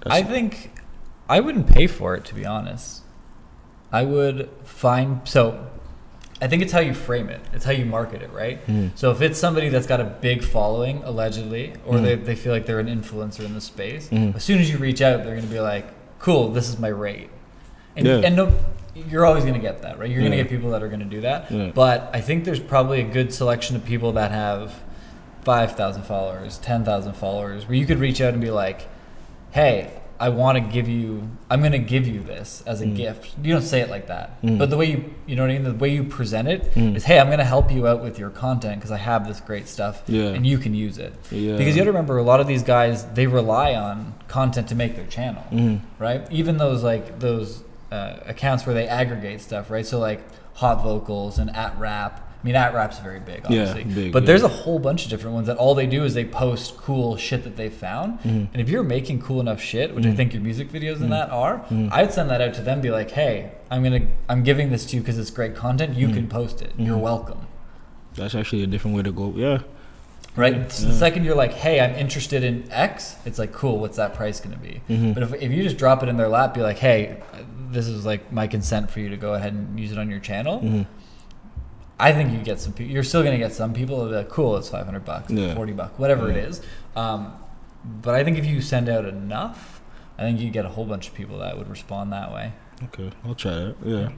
I 0.06 0.22
think 0.22 0.70
I 1.28 1.40
wouldn't 1.40 1.66
pay 1.66 1.86
for 1.88 2.14
it 2.14 2.24
to 2.26 2.34
be 2.34 2.46
honest. 2.46 3.00
I 3.92 4.04
would 4.04 4.48
find 4.64 5.20
so. 5.24 5.66
I 6.44 6.46
think 6.46 6.60
it's 6.60 6.72
how 6.72 6.80
you 6.80 6.92
frame 6.92 7.30
it. 7.30 7.40
It's 7.54 7.64
how 7.64 7.72
you 7.72 7.86
market 7.86 8.20
it, 8.20 8.30
right? 8.30 8.64
Mm. 8.66 8.90
So 8.96 9.10
if 9.10 9.22
it's 9.22 9.38
somebody 9.38 9.70
that's 9.70 9.86
got 9.86 9.98
a 10.02 10.04
big 10.04 10.44
following, 10.44 11.02
allegedly, 11.02 11.72
or 11.86 11.94
Mhm. 11.96 12.02
they, 12.02 12.14
they 12.16 12.34
feel 12.34 12.52
like 12.52 12.66
they're 12.66 12.80
an 12.80 12.86
influencer 12.86 13.46
in 13.46 13.54
the 13.54 13.62
space, 13.62 14.10
Mhm. 14.10 14.36
as 14.36 14.44
soon 14.44 14.58
as 14.60 14.70
you 14.70 14.76
reach 14.76 15.00
out, 15.00 15.24
they're 15.24 15.34
going 15.36 15.46
to 15.48 15.52
be 15.52 15.58
like, 15.60 15.86
"Cool, 16.18 16.50
this 16.50 16.68
is 16.68 16.78
my 16.78 16.88
rate," 16.88 17.30
and 17.96 18.06
Yeah. 18.06 18.20
and 18.22 18.36
no, 18.36 18.52
you're 18.94 19.24
always 19.24 19.44
going 19.44 19.54
to 19.54 19.60
get 19.60 19.80
that, 19.80 19.98
right? 19.98 20.10
You're 20.10 20.20
going 20.20 20.32
to 20.32 20.36
get 20.36 20.50
people 20.50 20.70
that 20.72 20.82
are 20.82 20.88
going 20.88 21.00
to 21.00 21.06
do 21.06 21.22
that, 21.22 21.50
Yeah. 21.50 21.70
but 21.74 22.10
I 22.12 22.20
think 22.20 22.44
there's 22.44 22.60
probably 22.60 23.00
a 23.00 23.04
good 23.04 23.32
selection 23.32 23.74
of 23.74 23.86
people 23.86 24.12
that 24.12 24.30
have 24.30 24.74
five 25.44 25.72
thousand 25.72 26.02
followers, 26.02 26.58
ten 26.58 26.84
thousand 26.84 27.14
followers, 27.14 27.66
where 27.66 27.76
you 27.78 27.86
could 27.86 28.00
reach 28.00 28.20
out 28.20 28.34
and 28.34 28.42
be 28.42 28.50
like, 28.50 28.86
"Hey." 29.52 29.88
I 30.20 30.28
want 30.28 30.56
to 30.56 30.60
give 30.60 30.88
you. 30.88 31.28
I'm 31.50 31.60
going 31.60 31.72
to 31.72 31.78
give 31.78 32.06
you 32.06 32.22
this 32.22 32.62
as 32.66 32.80
a 32.80 32.86
Mm. 32.86 32.96
gift. 32.96 33.34
You 33.42 33.52
don't 33.52 33.62
say 33.62 33.80
it 33.80 33.90
like 33.90 34.06
that, 34.06 34.40
Mm. 34.42 34.58
but 34.58 34.70
the 34.70 34.76
way 34.76 34.86
you, 34.86 35.04
you 35.26 35.34
know 35.36 35.42
what 35.42 35.50
I 35.50 35.54
mean. 35.54 35.64
The 35.64 35.74
way 35.74 35.88
you 35.88 36.04
present 36.04 36.46
it 36.48 36.72
Mm. 36.74 36.94
is, 36.96 37.04
"Hey, 37.04 37.18
I'm 37.18 37.26
going 37.26 37.38
to 37.38 37.44
help 37.44 37.72
you 37.72 37.86
out 37.88 38.02
with 38.02 38.18
your 38.18 38.30
content 38.30 38.76
because 38.76 38.92
I 38.92 38.98
have 38.98 39.26
this 39.26 39.40
great 39.40 39.68
stuff, 39.68 40.02
Yeah. 40.06 40.26
and 40.28 40.46
you 40.46 40.58
can 40.58 40.74
use 40.74 40.98
it." 40.98 41.14
Yeah. 41.30 41.56
Because 41.56 41.74
you 41.74 41.80
got 41.80 41.84
to 41.86 41.90
remember, 41.92 42.16
a 42.18 42.22
lot 42.22 42.40
of 42.40 42.46
these 42.46 42.62
guys 42.62 43.04
they 43.14 43.26
rely 43.26 43.74
on 43.74 44.14
content 44.28 44.68
to 44.68 44.74
make 44.74 44.94
their 44.96 45.06
channel, 45.06 45.42
Mhm. 45.52 45.80
right? 45.98 46.22
Even 46.30 46.58
those 46.58 46.82
like 46.84 47.18
those 47.18 47.62
uh, 47.92 48.16
accounts 48.26 48.66
where 48.66 48.74
they 48.74 48.88
aggregate 48.88 49.40
stuff, 49.40 49.70
right? 49.70 49.86
So 49.86 50.00
like 50.00 50.20
Hot 50.54 50.82
Vocals 50.82 51.38
and 51.38 51.54
At 51.54 51.78
Rap. 51.78 52.23
I 52.44 52.46
mean, 52.46 52.56
At 52.56 52.74
Rap's 52.74 52.98
very 52.98 53.20
big, 53.20 53.40
obviously. 53.46 53.84
Yeah, 53.84 53.94
big, 53.94 54.12
but 54.12 54.22
yeah. 54.22 54.26
there's 54.26 54.42
a 54.42 54.48
whole 54.48 54.78
bunch 54.78 55.04
of 55.04 55.10
different 55.10 55.32
ones 55.34 55.46
that 55.46 55.56
all 55.56 55.74
they 55.74 55.86
do 55.86 56.04
is 56.04 56.12
they 56.12 56.26
post 56.26 56.76
cool 56.76 57.16
shit 57.16 57.42
that 57.44 57.56
they 57.56 57.70
found. 57.70 58.20
Mhm. 58.20 58.48
And 58.52 58.56
if 58.60 58.68
you're 58.68 58.82
making 58.82 59.22
cool 59.22 59.40
enough 59.40 59.62
shit, 59.62 59.94
which 59.94 60.04
I 60.04 60.10
Mhm. 60.10 60.16
think 60.16 60.34
your 60.34 60.42
music 60.42 60.70
videos 60.70 61.00
and 61.00 61.10
that 61.10 61.30
are, 61.30 61.64
Mhm. 61.70 61.90
I'd 61.90 62.12
send 62.12 62.28
that 62.28 62.42
out 62.42 62.52
to 62.54 62.60
them. 62.60 62.82
Be 62.82 62.90
like, 62.90 63.12
hey, 63.12 63.52
I'm 63.70 63.82
gonna, 63.82 64.02
I'm 64.28 64.42
giving 64.42 64.68
this 64.70 64.84
to 64.86 64.96
you 64.96 65.00
because 65.00 65.18
it's 65.18 65.30
great 65.30 65.54
content. 65.54 65.96
You 65.96 66.08
Mhm. 66.08 66.14
can 66.14 66.26
post 66.28 66.60
it. 66.60 66.72
You're 66.76 66.98
Mhm. 66.98 67.00
welcome. 67.00 67.38
That's 68.14 68.34
actually 68.34 68.62
a 68.62 68.66
different 68.66 68.94
way 68.94 69.02
to 69.04 69.10
go. 69.12 69.32
Yeah. 69.34 69.60
Right. 70.36 70.70
So 70.70 70.88
the 70.88 70.92
second 70.92 71.24
you're 71.24 71.36
like, 71.36 71.54
hey, 71.54 71.80
I'm 71.80 71.94
interested 71.94 72.44
in 72.44 72.64
X, 72.70 73.16
it's 73.24 73.38
like, 73.38 73.52
cool. 73.52 73.78
What's 73.78 73.96
that 73.96 74.12
price 74.12 74.38
going 74.40 74.54
to 74.54 74.60
be? 74.60 74.82
But 75.14 75.22
if, 75.22 75.32
if 75.42 75.50
you 75.50 75.62
just 75.62 75.78
drop 75.78 76.02
it 76.02 76.10
in 76.10 76.18
their 76.18 76.28
lap, 76.28 76.52
be 76.52 76.60
like, 76.60 76.76
hey, 76.78 77.16
this 77.70 77.86
is 77.86 78.04
like 78.04 78.30
my 78.30 78.46
consent 78.48 78.90
for 78.90 79.00
you 79.00 79.08
to 79.08 79.16
go 79.16 79.32
ahead 79.32 79.54
and 79.54 79.80
use 79.80 79.92
it 79.92 79.98
on 79.98 80.10
your 80.10 80.20
channel. 80.20 80.84
I 81.98 82.12
think 82.12 82.32
you 82.32 82.38
get 82.38 82.58
some. 82.60 82.74
You're 82.78 83.04
still 83.04 83.22
going 83.22 83.32
to 83.32 83.38
get 83.38 83.52
some 83.52 83.72
people 83.72 84.04
that 84.04 84.10
be 84.10 84.16
like, 84.16 84.28
cool, 84.28 84.56
it's 84.56 84.68
500 84.68 85.04
bucks, 85.04 85.30
Yeah. 85.30 85.54
40 85.54 85.72
bucks, 85.72 85.98
whatever 85.98 86.28
it 86.30 86.36
Yeah. 86.36 86.42
is. 86.48 86.60
Um, 86.96 87.32
but 87.84 88.14
I 88.14 88.24
think 88.24 88.36
if 88.38 88.46
you 88.46 88.60
send 88.60 88.88
out 88.88 89.04
enough, 89.04 89.80
I 90.18 90.22
think 90.22 90.40
you 90.40 90.50
get 90.50 90.64
a 90.64 90.70
whole 90.70 90.84
bunch 90.86 91.08
of 91.08 91.14
people 91.14 91.38
that 91.38 91.56
would 91.56 91.68
respond 91.68 92.12
that 92.12 92.32
way. 92.32 92.52
Okay, 92.84 93.10
I'll 93.24 93.34
try 93.34 93.52
that. 93.54 93.74
Yeah. 93.84 94.08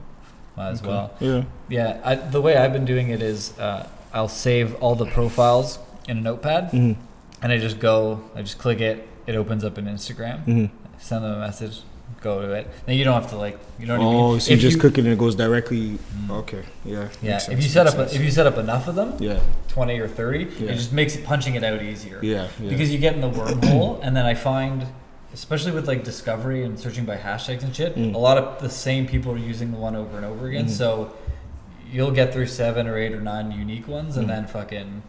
Might 0.55 0.69
as 0.69 0.79
Okay. 0.81 0.89
well. 0.89 1.11
Yeah. 1.19 1.43
Yeah. 1.69 2.01
I, 2.03 2.15
the 2.15 2.41
way 2.41 2.57
I've 2.57 2.73
been 2.73 2.85
doing 2.85 3.09
it 3.09 3.21
is 3.21 3.57
uh, 3.59 3.87
I'll 4.13 4.27
save 4.27 4.73
all 4.75 4.95
the 4.95 5.05
profiles 5.05 5.77
in 6.07 6.17
a 6.17 6.21
notepad. 6.21 6.71
Mhm. 6.71 6.95
and 7.43 7.51
I 7.51 7.59
just 7.59 7.79
go, 7.79 8.21
I 8.35 8.41
just 8.41 8.57
click 8.57 8.81
it, 8.81 9.07
it 9.27 9.35
opens 9.35 9.63
up 9.63 9.77
in 9.77 9.85
Instagram, 9.85 10.43
Mhm. 10.45 10.71
send 10.97 11.23
them 11.23 11.33
a 11.33 11.39
message, 11.39 11.81
go 12.21 12.41
to 12.41 12.51
it. 12.53 12.67
Then 12.85 12.97
you 12.97 13.03
don't 13.03 13.13
have 13.21 13.29
to 13.31 13.37
like, 13.37 13.57
you 13.79 13.85
know 13.85 13.97
what 13.97 14.05
I 14.07 14.09
mean? 14.11 14.21
Oh, 14.35 14.39
so 14.39 14.51
you 14.51 14.57
just 14.57 14.79
click 14.79 14.97
it 14.97 15.01
and 15.05 15.09
it 15.13 15.19
goes 15.19 15.35
directly. 15.35 15.99
Mm. 16.25 16.31
Okay. 16.31 16.63
Yeah. 16.83 17.09
Yeah, 17.21 17.39
if 17.49 17.61
you 17.61 17.69
set 17.69 17.85
up 17.87 17.95
a, 17.95 18.03
if 18.13 18.21
you 18.21 18.31
set 18.31 18.47
up 18.47 18.57
enough 18.57 18.87
of 18.87 18.95
them, 18.95 19.15
Yeah. 19.19 19.39
twenty 19.67 19.99
or 19.99 20.07
thirty, 20.07 20.45
Yeah. 20.59 20.71
it 20.71 20.75
just 20.75 20.91
makes 20.93 21.15
it 21.15 21.23
punching 21.25 21.55
it 21.55 21.63
out 21.63 21.81
easier. 21.83 22.19
Yeah. 22.23 22.47
yeah. 22.59 22.69
Because 22.69 22.91
you 22.91 22.97
get 22.97 23.13
in 23.13 23.21
the 23.21 23.29
wormhole, 23.29 23.99
and 24.01 24.15
then 24.17 24.25
I 24.25 24.33
find, 24.33 24.85
especially 25.33 25.71
with 25.73 25.87
like 25.87 26.03
discovery 26.03 26.63
and 26.63 26.79
searching 26.79 27.05
by 27.05 27.17
hashtags 27.17 27.63
and 27.63 27.75
shit, 27.75 27.95
Mm. 27.95 28.15
a 28.15 28.17
lot 28.17 28.37
of 28.37 28.61
the 28.61 28.69
same 28.69 29.05
people 29.07 29.31
are 29.33 29.37
using 29.37 29.71
the 29.71 29.77
one 29.77 29.95
over 29.95 30.17
and 30.17 30.25
over 30.25 30.47
again. 30.47 30.65
Mhm. 30.65 30.69
So 30.71 31.13
you'll 31.91 32.11
get 32.11 32.33
through 32.33 32.47
seven 32.47 32.87
or 32.87 32.97
eight 32.97 33.13
or 33.13 33.21
nine 33.21 33.51
unique 33.51 33.87
ones, 33.87 34.17
and 34.17 34.25
Mm. 34.25 34.29
then 34.29 34.47
fucking 34.47 35.03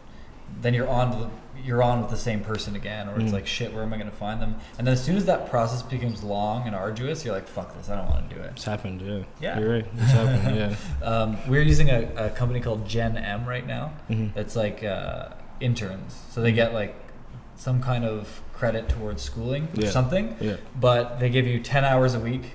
then 0.61 0.73
you're 0.73 0.87
on 0.89 1.11
to 1.11 1.17
the, 1.19 1.29
you're 1.65 1.83
on 1.83 2.01
with 2.01 2.09
the 2.09 2.17
same 2.17 2.41
person 2.41 2.75
again, 2.75 3.07
or 3.09 3.15
it's 3.19 3.31
Mm. 3.31 3.33
like 3.33 3.47
shit. 3.47 3.73
Where 3.73 3.83
am 3.83 3.93
I 3.93 3.97
going 3.97 4.09
to 4.09 4.15
find 4.15 4.41
them? 4.41 4.55
And 4.77 4.85
then 4.87 4.93
as 4.93 5.03
soon 5.03 5.15
as 5.17 5.25
that 5.25 5.49
process 5.49 5.81
becomes 5.81 6.23
long 6.23 6.65
and 6.67 6.75
arduous, 6.75 7.23
you're 7.25 7.33
like, 7.33 7.47
fuck 7.47 7.75
this, 7.77 7.89
I 7.89 7.95
don't 7.97 8.09
want 8.09 8.29
to 8.29 8.35
do 8.35 8.41
it. 8.41 8.51
It's 8.55 8.65
happened. 8.65 9.01
Yeah. 9.01 9.23
Yeah. 9.41 9.59
You're 9.59 9.73
right. 9.73 9.85
It's 9.97 10.11
happened. 10.11 10.55
Yeah. 10.55 10.75
Um, 11.07 11.37
we're 11.47 11.61
using 11.63 11.89
a, 11.89 12.09
a 12.15 12.29
company 12.29 12.59
called 12.59 12.87
Gen 12.87 13.17
M 13.17 13.45
right 13.45 13.65
now. 13.65 13.93
Mhm. 14.09 14.33
That's 14.33 14.55
like 14.55 14.83
uh, 14.83 15.29
interns, 15.59 16.15
so 16.31 16.41
they 16.41 16.51
get 16.51 16.73
like 16.73 16.95
some 17.55 17.81
kind 17.81 18.05
of 18.05 18.41
credit 18.53 18.87
towards 18.89 19.21
schooling 19.21 19.67
or 19.77 19.83
Yeah. 19.83 19.89
something. 19.89 20.35
Yeah. 20.39 20.55
But 20.79 21.19
they 21.19 21.29
give 21.29 21.45
you 21.47 21.59
ten 21.59 21.83
hours 21.85 22.15
a 22.15 22.19
week 22.19 22.51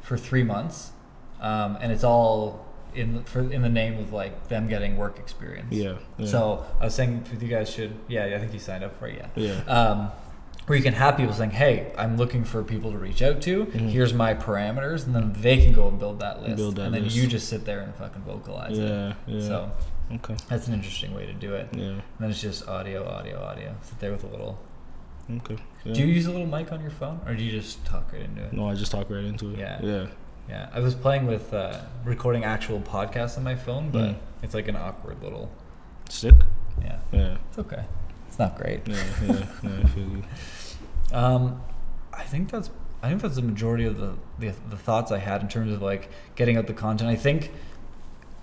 for 0.00 0.16
three 0.16 0.42
months, 0.44 0.92
um, 1.40 1.76
and 1.80 1.92
it's 1.92 2.04
all 2.04 2.64
in 2.98 3.24
for 3.24 3.40
in 3.40 3.62
the 3.62 3.68
name 3.68 3.98
of 3.98 4.12
like 4.12 4.48
them 4.48 4.68
getting 4.68 4.96
work 4.96 5.18
experience. 5.18 5.68
Yeah. 5.70 5.94
yeah. 6.18 6.26
So 6.26 6.66
I 6.80 6.84
was 6.86 6.94
saying, 6.94 7.24
you 7.40 7.48
guys 7.48 7.70
should, 7.70 7.94
yeah, 8.08 8.24
I 8.24 8.38
think 8.38 8.52
you 8.52 8.58
signed 8.58 8.84
up 8.84 8.98
for 8.98 9.06
it, 9.06 9.16
yeah. 9.16 9.28
Yeah. 9.36 9.60
Um, 9.64 10.10
where 10.66 10.76
you 10.76 10.84
can 10.84 10.92
have 10.92 11.16
people 11.16 11.32
saying, 11.32 11.52
"Hey, 11.52 11.92
I'm 11.96 12.18
looking 12.18 12.44
for 12.44 12.62
people 12.62 12.92
to 12.92 12.98
reach 12.98 13.22
out 13.22 13.40
to. 13.42 13.64
Mhm. 13.66 13.88
Here's 13.88 14.12
my 14.12 14.34
parameters," 14.34 15.06
and 15.06 15.14
then 15.14 15.32
they 15.40 15.56
can 15.56 15.72
go 15.72 15.88
and 15.88 15.98
build 15.98 16.20
that 16.20 16.42
list, 16.42 16.56
Build 16.56 16.76
that 16.76 16.86
and 16.86 16.94
then 16.94 17.04
list. 17.04 17.16
you 17.16 17.26
just 17.26 17.48
sit 17.48 17.64
there 17.64 17.80
and 17.80 17.94
fucking 17.94 18.20
vocalize 18.22 18.76
it. 18.78 18.82
Yeah. 18.82 19.14
Yeah. 19.26 19.40
So 19.40 19.70
okay. 20.12 20.36
that's 20.48 20.68
an 20.68 20.74
interesting 20.74 21.14
way 21.14 21.24
to 21.24 21.32
do 21.32 21.54
it. 21.54 21.68
Yeah. 21.72 21.84
And 21.84 22.02
then 22.20 22.30
it's 22.30 22.42
just 22.42 22.68
audio, 22.68 23.08
audio, 23.08 23.42
audio. 23.42 23.74
Sit 23.80 23.98
there 23.98 24.12
with 24.12 24.24
a 24.24 24.26
little. 24.26 24.58
Okay. 25.38 25.56
Yeah. 25.84 25.94
Do 25.94 26.00
you 26.00 26.06
use 26.06 26.26
a 26.26 26.32
little 26.32 26.46
mic 26.46 26.70
on 26.70 26.82
your 26.82 26.90
phone, 26.90 27.20
or 27.26 27.34
do 27.34 27.42
you 27.42 27.50
just 27.52 27.82
talk 27.86 28.12
right 28.12 28.22
into 28.22 28.44
it? 28.44 28.52
No, 28.52 28.68
I 28.68 28.74
just 28.74 28.92
talk 28.92 29.08
right 29.08 29.24
into 29.24 29.50
it. 29.52 29.58
Yeah. 29.58 29.78
Yeah. 29.82 30.06
Yeah, 30.48 30.68
I 30.72 30.80
was 30.80 30.94
playing 30.94 31.26
with 31.26 31.52
uh, 31.52 31.80
recording 32.04 32.44
actual 32.44 32.80
podcasts 32.80 33.36
on 33.36 33.44
my 33.44 33.54
phone, 33.54 33.90
but 33.90 34.10
Mm. 34.10 34.16
it's 34.42 34.54
like 34.54 34.68
an 34.68 34.76
awkward 34.76 35.22
little. 35.22 35.50
stick. 36.08 36.34
Yeah, 36.82 36.98
Yeah. 37.12 37.36
it's 37.50 37.58
okay. 37.58 37.84
It's 38.28 38.38
not 38.38 38.56
great. 38.56 38.86
Yeah. 38.88 38.96
Yeah. 39.26 39.32
yeah 39.62 39.70
I 39.84 39.86
feel 39.88 40.04
you. 40.04 40.22
Um, 41.12 41.62
I 42.12 42.22
think 42.24 42.50
that's 42.50 42.68
I 43.02 43.08
think 43.08 43.22
that's 43.22 43.36
the 43.36 43.42
majority 43.42 43.84
of 43.86 43.96
the, 43.98 44.14
the 44.38 44.52
the 44.68 44.76
thoughts 44.76 45.10
I 45.10 45.18
had 45.18 45.40
in 45.42 45.48
terms 45.48 45.72
of 45.72 45.80
like 45.82 46.10
getting 46.36 46.56
out 46.58 46.66
the 46.66 46.74
content. 46.74 47.08
I 47.10 47.16
think, 47.16 47.50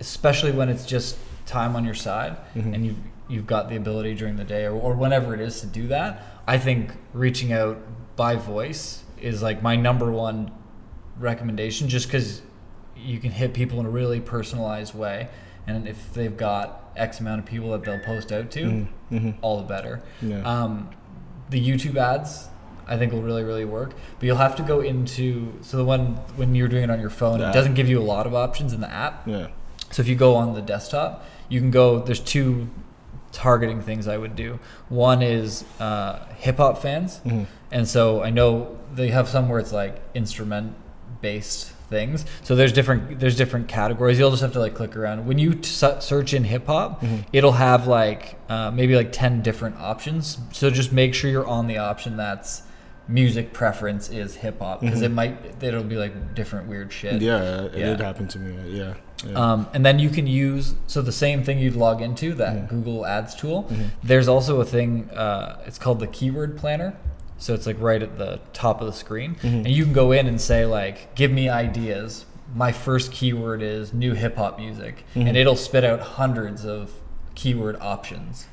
especially 0.00 0.50
when 0.52 0.68
it's 0.68 0.84
just 0.86 1.16
time 1.46 1.76
on 1.76 1.84
your 1.84 1.94
side 1.94 2.36
Mhm. 2.56 2.74
and 2.74 2.84
you've 2.86 2.98
you've 3.28 3.46
got 3.46 3.68
the 3.68 3.76
ability 3.76 4.14
during 4.14 4.36
the 4.36 4.44
day 4.44 4.64
or, 4.64 4.72
or 4.72 4.94
whenever 4.94 5.32
it 5.34 5.40
is 5.40 5.60
to 5.60 5.66
do 5.66 5.86
that. 5.88 6.20
I 6.46 6.58
think 6.58 6.92
reaching 7.12 7.52
out 7.52 7.78
by 8.16 8.34
voice 8.36 9.02
is 9.20 9.42
like 9.42 9.62
my 9.62 9.74
number 9.76 10.10
one 10.10 10.50
recommendation, 11.18 11.88
just 11.88 12.06
because 12.06 12.42
you 12.96 13.18
can 13.18 13.30
hit 13.30 13.54
people 13.54 13.80
in 13.80 13.86
a 13.86 13.90
really 13.90 14.20
personalized 14.20 14.94
way, 14.94 15.28
and 15.66 15.86
if 15.88 16.12
they've 16.14 16.36
got 16.36 16.90
X 16.96 17.20
amount 17.20 17.40
of 17.40 17.46
people 17.46 17.70
that 17.72 17.84
they'll 17.84 17.98
post 18.00 18.32
out 18.32 18.50
to, 18.52 18.60
Mhm. 18.64 18.86
Mhm. 19.12 19.34
all 19.42 19.58
the 19.58 19.64
better. 19.64 20.00
Yeah. 20.22 20.40
Um, 20.42 20.88
the 21.50 21.60
YouTube 21.60 21.96
ads, 21.96 22.48
I 22.88 22.96
think, 22.96 23.12
will 23.12 23.22
really, 23.22 23.42
really 23.44 23.64
work. 23.64 23.94
But 24.18 24.26
you'll 24.26 24.36
have 24.36 24.56
to 24.56 24.62
go 24.62 24.80
into 24.80 25.52
so 25.60 25.76
the 25.76 25.84
one 25.84 26.18
when 26.36 26.54
you're 26.54 26.68
doing 26.68 26.84
it 26.84 26.90
on 26.90 27.00
your 27.00 27.10
phone, 27.10 27.38
The 27.38 27.44
it 27.44 27.48
app. 27.48 27.54
doesn't 27.54 27.74
give 27.74 27.88
you 27.88 28.00
a 28.00 28.02
lot 28.04 28.26
of 28.26 28.34
options 28.34 28.72
in 28.72 28.80
the 28.80 28.90
app. 28.90 29.26
Yeah. 29.26 29.48
So 29.90 30.00
if 30.02 30.08
you 30.08 30.16
go 30.16 30.34
on 30.36 30.54
the 30.54 30.62
desktop, 30.62 31.24
you 31.48 31.60
can 31.60 31.70
go. 31.70 32.00
There's 32.00 32.20
two 32.20 32.68
targeting 33.32 33.80
things 33.82 34.08
I 34.08 34.16
would 34.16 34.34
do. 34.34 34.58
One 34.88 35.20
is 35.22 35.64
uh, 35.78 36.20
hip 36.38 36.56
hop 36.56 36.78
fans, 36.78 37.20
Mhm. 37.26 37.46
and 37.70 37.86
so 37.86 38.22
I 38.22 38.30
know 38.30 38.68
they 38.94 39.08
have 39.08 39.28
some 39.28 39.48
where 39.48 39.58
it's 39.58 39.72
like 39.72 40.00
instrument 40.14 40.74
based 41.20 41.72
things. 41.88 42.24
So 42.42 42.56
there's 42.56 42.72
different 42.72 43.20
there's 43.20 43.36
different 43.36 43.68
categories. 43.68 44.18
You'll 44.18 44.30
just 44.30 44.42
have 44.42 44.52
to 44.54 44.60
like 44.60 44.74
click 44.74 44.96
around. 44.96 45.26
When 45.26 45.38
you 45.38 45.54
t- 45.54 45.62
search 46.00 46.34
in 46.34 46.44
hip 46.44 46.66
hop, 46.66 47.00
Mhm. 47.02 47.24
it'll 47.32 47.52
have 47.52 47.86
like 47.86 48.36
uh, 48.48 48.70
maybe 48.72 48.96
like 48.96 49.12
ten 49.12 49.40
different 49.42 49.76
options. 49.80 50.38
So 50.52 50.70
just 50.70 50.92
make 50.92 51.14
sure 51.14 51.30
you're 51.30 51.46
on 51.46 51.66
the 51.68 51.78
option 51.78 52.16
that's 52.16 52.62
music 53.08 53.52
preference 53.52 54.08
is 54.10 54.34
hip 54.36 54.58
hop 54.60 54.80
because 54.80 55.00
Mhm. 55.00 55.04
it 55.04 55.08
might 55.10 55.62
it'll 55.62 55.84
be 55.84 55.96
like 55.96 56.34
different 56.34 56.66
weird 56.68 56.92
shit. 56.92 57.22
Yeah. 57.22 57.40
It 57.66 57.76
Yeah. 57.78 57.86
did 57.86 58.00
happen 58.00 58.26
to 58.28 58.38
me. 58.40 58.76
Yeah. 58.78 58.94
yeah. 59.24 59.34
Um, 59.52 59.68
and 59.72 59.86
then 59.86 60.00
you 60.00 60.10
can 60.10 60.26
use 60.26 60.74
so 60.88 61.02
the 61.02 61.12
same 61.12 61.44
thing 61.44 61.60
you'd 61.60 61.76
log 61.76 62.02
into 62.02 62.34
that 62.34 62.56
Mhm. 62.56 62.68
Google 62.68 63.06
Ads 63.06 63.36
tool. 63.36 63.66
Mhm. 63.70 63.90
There's 64.02 64.26
also 64.26 64.60
a 64.60 64.64
thing. 64.64 65.08
Uh, 65.14 65.56
it's 65.66 65.78
called 65.78 66.00
the 66.00 66.08
keyword 66.08 66.56
planner. 66.56 66.94
So 67.38 67.52
it's 67.54 67.66
like 67.66 67.76
right 67.80 68.02
at 68.02 68.18
the 68.18 68.40
top 68.52 68.80
of 68.80 68.86
the 68.86 68.92
screen, 68.92 69.36
Mhm. 69.42 69.64
and 69.64 69.68
you 69.68 69.84
can 69.84 69.92
go 69.92 70.10
in 70.12 70.26
and 70.26 70.40
say 70.40 70.64
like, 70.66 71.14
"Give 71.14 71.30
me 71.30 71.48
ideas." 71.48 72.24
My 72.54 72.72
first 72.72 73.12
keyword 73.12 73.60
is 73.62 73.92
new 73.92 74.14
hip 74.14 74.36
hop 74.36 74.58
music, 74.58 75.04
Mhm. 75.14 75.28
and 75.28 75.36
it'll 75.36 75.56
spit 75.56 75.84
out 75.84 76.00
hundreds 76.00 76.64
of 76.64 76.92
keyword 77.34 77.76
options 77.80 78.46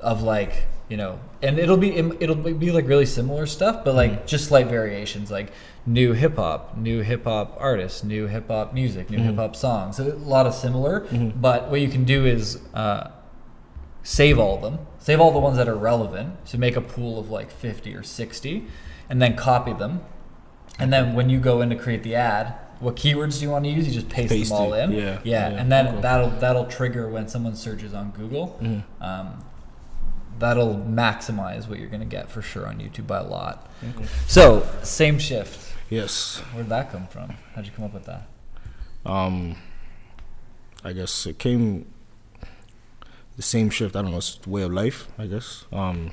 of 0.00 0.22
like 0.22 0.66
you 0.88 0.96
know, 0.98 1.18
and 1.40 1.58
it'll 1.58 1.78
be 1.78 1.96
it'll 2.20 2.34
be 2.34 2.70
like 2.70 2.86
really 2.86 3.06
similar 3.06 3.46
stuff, 3.46 3.82
but 3.82 3.94
like 3.94 4.12
Mhm. 4.12 4.26
just 4.26 4.44
slight 4.46 4.66
variations, 4.66 5.30
like 5.30 5.50
new 5.86 6.12
hip 6.12 6.36
hop, 6.36 6.76
new 6.76 7.00
hip 7.00 7.24
hop 7.24 7.56
artists, 7.58 8.04
new 8.04 8.26
hip 8.26 8.48
hop 8.48 8.74
music, 8.74 9.08
new 9.08 9.16
Mhm. 9.18 9.24
hip 9.24 9.36
hop 9.36 9.56
songs. 9.56 9.96
So 9.96 10.12
a 10.12 10.28
lot 10.28 10.44
of 10.46 10.52
similar, 10.54 11.06
Mhm. 11.10 11.40
but 11.40 11.70
what 11.70 11.80
you 11.80 11.88
can 11.88 12.04
do 12.04 12.26
is 12.26 12.58
uh, 12.74 13.04
save 14.02 14.38
all 14.38 14.56
of 14.56 14.62
them, 14.62 14.80
save 15.02 15.20
all 15.20 15.32
the 15.32 15.38
ones 15.38 15.56
that 15.56 15.68
are 15.68 15.76
relevant. 15.76 16.36
So 16.48 16.56
make 16.58 16.76
a 16.76 16.80
pool 16.80 17.18
of 17.18 17.28
like 17.30 17.50
fifty 17.50 17.94
or 17.94 18.02
sixty, 18.02 18.66
and 19.10 19.20
then 19.20 19.36
copy 19.36 19.72
them. 19.72 20.00
And 20.78 20.92
then 20.92 21.14
when 21.14 21.28
you 21.28 21.38
go 21.38 21.60
in 21.60 21.68
to 21.70 21.76
create 21.76 22.02
the 22.02 22.14
ad, 22.14 22.54
what 22.80 22.96
keywords 22.96 23.38
do 23.38 23.44
you 23.44 23.50
want 23.50 23.64
to 23.64 23.70
use? 23.70 23.86
You 23.86 23.92
just 23.92 24.08
paste, 24.08 24.32
Paste 24.32 24.50
them 24.50 24.58
all 24.58 24.72
it. 24.74 24.84
in. 24.84 24.92
Yeah, 24.92 25.00
yeah, 25.24 25.50
yeah, 25.50 25.60
and 25.60 25.70
then 25.70 25.86
okay. 25.88 26.00
that'll 26.00 26.30
that'll 26.30 26.66
trigger 26.66 27.08
when 27.08 27.28
someone 27.28 27.54
searches 27.54 27.92
on 27.94 28.10
Google. 28.12 28.58
Mhm. 28.62 28.82
Um, 29.00 29.44
that'll 30.38 30.74
maximize 30.76 31.68
what 31.68 31.78
you're 31.78 31.88
going 31.90 32.00
to 32.00 32.06
get 32.06 32.28
for 32.30 32.42
sure 32.42 32.66
on 32.66 32.78
YouTube 32.78 33.06
by 33.06 33.18
a 33.18 33.22
lot. 33.24 33.70
Okay. 33.96 34.06
So, 34.26 34.66
same 34.82 35.18
shift. 35.18 35.74
Yes. 35.90 36.38
where'd 36.54 36.68
that 36.70 36.90
come 36.90 37.06
from? 37.06 37.34
How'd 37.54 37.66
you 37.66 37.70
come 37.72 37.84
up 37.84 37.92
with 37.94 38.06
that? 38.06 38.26
Um, 39.04 39.56
I 40.82 40.92
guess 40.94 41.26
it 41.26 41.38
came 41.38 41.86
the 43.36 43.42
same 43.42 43.70
shift. 43.70 43.96
I 43.96 44.02
don't 44.02 44.10
know. 44.10 44.18
It's 44.18 44.36
the 44.36 44.50
way 44.50 44.62
of 44.62 44.72
life. 44.72 45.08
I 45.18 45.26
guess. 45.26 45.64
Um, 45.72 46.12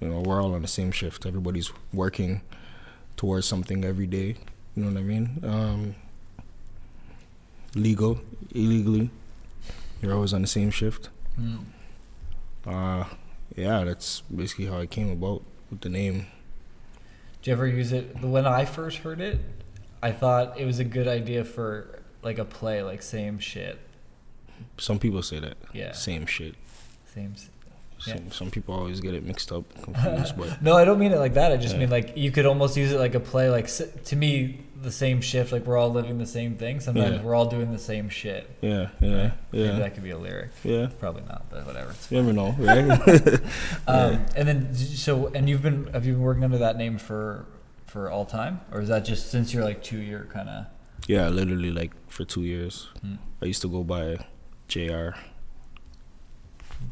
you 0.00 0.08
know, 0.08 0.20
we're 0.20 0.42
all 0.42 0.54
on 0.54 0.62
the 0.62 0.68
same 0.68 0.90
shift. 0.90 1.26
Everybody's 1.26 1.72
working 1.92 2.40
towards 3.16 3.46
something 3.46 3.84
every 3.84 4.06
day. 4.06 4.36
You 4.74 4.84
know 4.84 4.90
what 4.90 4.98
I 4.98 5.02
mean? 5.02 5.40
Um, 5.44 5.94
legal, 7.74 8.20
illegally, 8.54 9.10
you're 10.00 10.14
always 10.14 10.32
on 10.32 10.42
the 10.42 10.48
same 10.48 10.70
shift. 10.70 11.08
Mm. 11.38 11.64
Uh, 12.66 13.04
yeah, 13.54 13.84
that's 13.84 14.22
basically 14.22 14.66
how 14.66 14.78
it 14.78 14.90
came 14.90 15.10
about 15.10 15.42
with 15.70 15.82
the 15.82 15.88
name. 15.88 16.26
Did 17.42 17.50
you 17.50 17.52
ever 17.52 17.66
use 17.66 17.92
it? 17.92 18.20
When 18.20 18.46
I 18.46 18.64
first 18.64 18.98
heard 18.98 19.20
it, 19.20 19.38
I 20.02 20.10
thought 20.10 20.58
it 20.58 20.64
was 20.64 20.78
a 20.78 20.84
good 20.84 21.06
idea 21.06 21.44
for 21.44 22.00
like 22.22 22.38
a 22.38 22.44
play, 22.44 22.82
like 22.82 23.02
same 23.02 23.38
shit. 23.38 23.78
Some 24.78 24.98
people 24.98 25.22
say 25.22 25.38
that. 25.40 25.56
Yeah. 25.72 25.92
Same 25.92 26.26
shit. 26.26 26.54
Same. 27.14 27.34
Yeah. 28.06 28.16
Some, 28.16 28.30
some 28.32 28.50
people 28.50 28.74
always 28.74 28.98
get 29.00 29.14
it 29.14 29.24
mixed 29.24 29.52
up, 29.52 29.64
confused, 29.82 30.36
but 30.36 30.60
No, 30.60 30.76
I 30.76 30.84
don't 30.84 30.98
mean 30.98 31.12
it 31.12 31.18
like 31.18 31.34
that. 31.34 31.52
I 31.52 31.56
just 31.56 31.74
Yeah. 31.74 31.80
mean 31.80 31.90
like 31.90 32.16
you 32.16 32.32
could 32.32 32.46
almost 32.46 32.76
use 32.76 32.90
it 32.92 32.98
like 32.98 33.14
a 33.14 33.20
play. 33.20 33.48
Like 33.48 33.68
to 34.06 34.16
me, 34.16 34.58
the 34.82 34.90
same 34.90 35.20
shift. 35.20 35.52
Like 35.52 35.64
we're 35.66 35.76
all 35.76 35.92
living 35.92 36.18
the 36.18 36.26
same 36.26 36.56
thing. 36.56 36.80
Sometimes 36.80 37.16
Yeah. 37.18 37.22
we're 37.22 37.36
all 37.36 37.46
doing 37.46 37.70
the 37.70 37.78
same 37.78 38.08
shit. 38.08 38.50
yeah, 38.60 38.88
yeah, 39.00 39.22
right? 39.22 39.32
Maybe 39.52 39.64
yeah, 39.64 39.78
that 39.78 39.94
could 39.94 40.02
be 40.02 40.10
a 40.10 40.18
lyric. 40.18 40.50
yeah. 40.64 40.88
Probably 40.98 41.22
not, 41.28 41.48
but 41.48 41.64
whatever. 41.64 41.94
You 42.10 42.22
never 42.22 42.32
know, 42.32 42.50
right? 42.58 43.40
Um, 43.86 44.26
and 44.34 44.48
then 44.48 44.74
so 44.74 45.28
and 45.28 45.48
you've 45.48 45.62
been 45.62 45.86
have 45.92 46.04
you 46.04 46.14
been 46.14 46.22
working 46.22 46.42
under 46.44 46.58
that 46.58 46.76
name 46.76 46.98
for 46.98 47.46
for 47.86 48.10
all 48.10 48.24
time, 48.24 48.62
or 48.72 48.80
is 48.80 48.88
that 48.88 49.04
just 49.04 49.30
since 49.30 49.54
you're 49.54 49.62
like 49.64 49.82
two 49.84 49.98
year 50.00 50.26
kind 50.32 50.48
of? 50.48 50.66
yeah, 51.06 51.28
literally 51.28 51.70
like 51.70 51.92
for 52.08 52.24
two 52.24 52.42
years. 52.42 52.88
Hmm. 53.00 53.14
I 53.40 53.44
used 53.46 53.62
to 53.62 53.68
go 53.68 53.84
by 53.84 54.18
JR, 54.72 55.10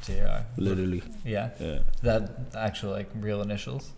JR. 0.03 0.45
literally. 0.59 1.03
Yeah. 1.25 1.51
Yeah, 1.59 1.79
that 2.03 2.31
actual 2.55 2.91
like 2.93 3.09
real 3.15 3.41
initials? 3.41 3.93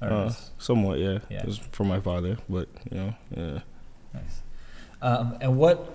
Or 0.00 0.08
uh, 0.08 0.32
somewhat. 0.58 0.98
Yeah, 0.98 1.18
Yeah. 1.28 1.40
it 1.40 1.46
was 1.46 1.58
for 1.58 1.84
my 1.84 2.00
father, 2.00 2.38
but 2.48 2.68
you 2.90 2.96
know, 2.96 3.14
yeah. 3.36 3.58
nice. 4.14 4.42
Um, 5.02 5.36
and 5.40 5.58
what 5.58 5.94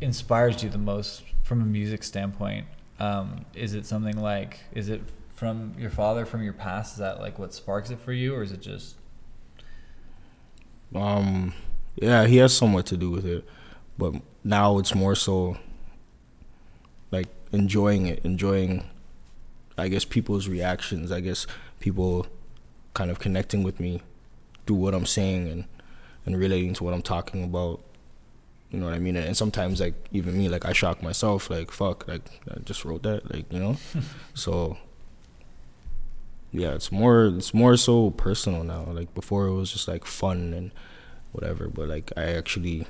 inspires 0.00 0.62
you 0.62 0.70
the 0.70 0.78
most 0.78 1.22
from 1.42 1.60
a 1.62 1.64
music 1.64 2.04
standpoint? 2.04 2.66
Um, 3.00 3.44
is 3.54 3.74
it 3.74 3.84
something 3.84 4.16
like 4.20 4.60
is 4.72 4.88
it 4.88 5.02
from 5.34 5.74
your 5.78 5.90
father, 5.90 6.24
from 6.24 6.42
your 6.44 6.52
past? 6.52 6.92
Is 6.92 6.98
that 6.98 7.20
like 7.20 7.38
what 7.40 7.52
sparks 7.52 7.90
it 7.90 7.98
for 7.98 8.12
you, 8.12 8.34
or 8.36 8.42
is 8.44 8.52
it 8.52 8.60
just 8.62 8.94
Um, 10.94 11.54
yeah, 11.96 12.26
he 12.26 12.36
has 12.36 12.56
somewhat 12.56 12.86
to 12.86 12.96
do 12.96 13.10
with 13.10 13.26
it, 13.26 13.44
but 13.98 14.14
now 14.44 14.78
it's 14.78 14.94
more 14.94 15.14
so 15.16 15.56
enjoying 17.52 18.06
it, 18.06 18.24
enjoying, 18.24 18.84
I 19.78 19.88
guess, 19.88 20.04
people's 20.04 20.48
reactions. 20.48 21.12
I 21.12 21.20
guess 21.20 21.46
people 21.80 22.26
kind 22.94 23.10
of 23.10 23.18
connecting 23.18 23.62
with 23.62 23.78
me 23.78 24.02
through 24.66 24.76
what 24.76 24.94
I'm 24.94 25.06
saying 25.06 25.48
and 25.48 25.64
and 26.24 26.36
relating 26.36 26.74
to 26.74 26.84
what 26.84 26.92
I'm 26.92 27.02
talking 27.02 27.44
about. 27.44 27.82
You 28.70 28.80
know 28.80 28.86
what 28.86 28.94
I 28.94 28.98
mean? 28.98 29.14
And 29.16 29.36
sometimes 29.36 29.80
like 29.80 29.94
even 30.10 30.36
me, 30.36 30.48
like 30.48 30.64
I 30.64 30.72
shock 30.72 31.02
myself, 31.02 31.48
like 31.50 31.70
fuck, 31.70 32.06
like 32.08 32.22
I 32.50 32.58
just 32.60 32.84
wrote 32.84 33.02
that, 33.04 33.32
like 33.32 33.52
you 33.52 33.60
know. 33.60 33.76
so 34.34 34.76
yeah, 36.52 36.74
it's 36.74 36.90
more 36.90 37.26
it's 37.26 37.54
more 37.54 37.76
so 37.76 38.10
personal 38.10 38.64
now. 38.64 38.84
Like 38.88 39.14
before, 39.14 39.46
it 39.46 39.54
was 39.54 39.72
just 39.72 39.88
like 39.88 40.04
fun 40.04 40.52
and 40.52 40.72
whatever, 41.32 41.68
but 41.68 41.88
like 41.88 42.12
I 42.16 42.24
actually 42.32 42.86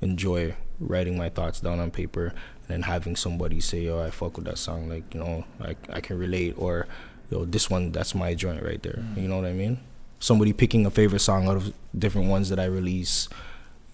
enjoy 0.00 0.54
writing 0.78 1.18
my 1.18 1.28
thoughts 1.28 1.60
down 1.60 1.78
on 1.78 1.90
paper 1.90 2.32
then 2.70 2.82
having 2.82 3.16
somebody 3.16 3.60
say, 3.60 3.82
"Yo, 3.82 4.02
I 4.02 4.10
fuck 4.10 4.36
with 4.36 4.46
that 4.46 4.58
song," 4.58 4.88
like 4.88 5.14
you 5.14 5.20
know, 5.20 5.44
like 5.58 5.78
I 5.90 6.00
can 6.00 6.18
relate, 6.18 6.54
or 6.56 6.86
yo, 7.30 7.44
this 7.44 7.70
one 7.70 7.92
that's 7.92 8.14
my 8.14 8.34
joint 8.34 8.62
right 8.62 8.82
there. 8.82 8.98
Mm. 8.98 9.22
You 9.22 9.28
know 9.28 9.36
what 9.36 9.46
I 9.46 9.52
mean? 9.52 9.80
Somebody 10.18 10.52
picking 10.52 10.84
a 10.86 10.90
favorite 10.90 11.20
song 11.20 11.48
out 11.48 11.56
of 11.56 11.72
different 11.96 12.28
ones 12.28 12.48
that 12.50 12.60
I 12.60 12.66
release. 12.66 13.28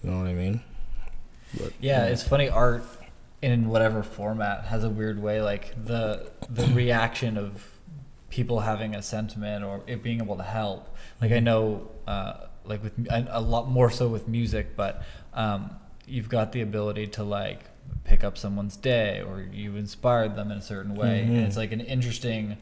You 0.03 0.11
know 0.11 0.17
what 0.17 0.27
I 0.27 0.33
mean? 0.33 0.61
But, 1.57 1.73
Yeah, 1.79 2.05
it's 2.05 2.23
funny. 2.23 2.49
Art 2.49 2.83
in 3.41 3.69
whatever 3.69 4.03
format 4.03 4.65
has 4.65 4.83
a 4.83 4.89
weird 4.89 5.21
way. 5.21 5.41
Like 5.41 5.73
the 5.85 6.31
the 6.49 6.67
reaction 6.73 7.37
of 7.37 7.77
people 8.29 8.59
having 8.59 8.93
a 8.93 9.01
sentiment 9.01 9.63
or 9.63 9.81
it 9.87 10.03
being 10.03 10.21
able 10.21 10.37
to 10.37 10.43
help. 10.43 10.95
Like 11.21 11.31
I 11.31 11.39
know, 11.39 11.89
uh, 12.05 12.33
like 12.65 12.83
with 12.83 12.93
a 13.09 13.27
a 13.29 13.41
lot 13.41 13.69
more 13.69 13.89
so 13.89 14.07
with 14.07 14.27
music, 14.27 14.75
but 14.75 15.03
um, 15.33 15.71
you've 16.05 16.29
got 16.29 16.51
the 16.51 16.61
ability 16.61 17.07
to 17.07 17.23
like 17.23 17.61
pick 18.03 18.23
up 18.23 18.37
someone's 18.37 18.75
day 18.77 19.21
or 19.21 19.41
you 19.41 19.75
inspired 19.75 20.35
them 20.35 20.51
in 20.51 20.57
a 20.57 20.61
certain 20.61 20.95
way, 20.95 21.21
and 21.23 21.31
Mhm. 21.31 21.45
it's 21.47 21.57
like 21.57 21.71
an 21.71 21.81
interesting 21.81 22.57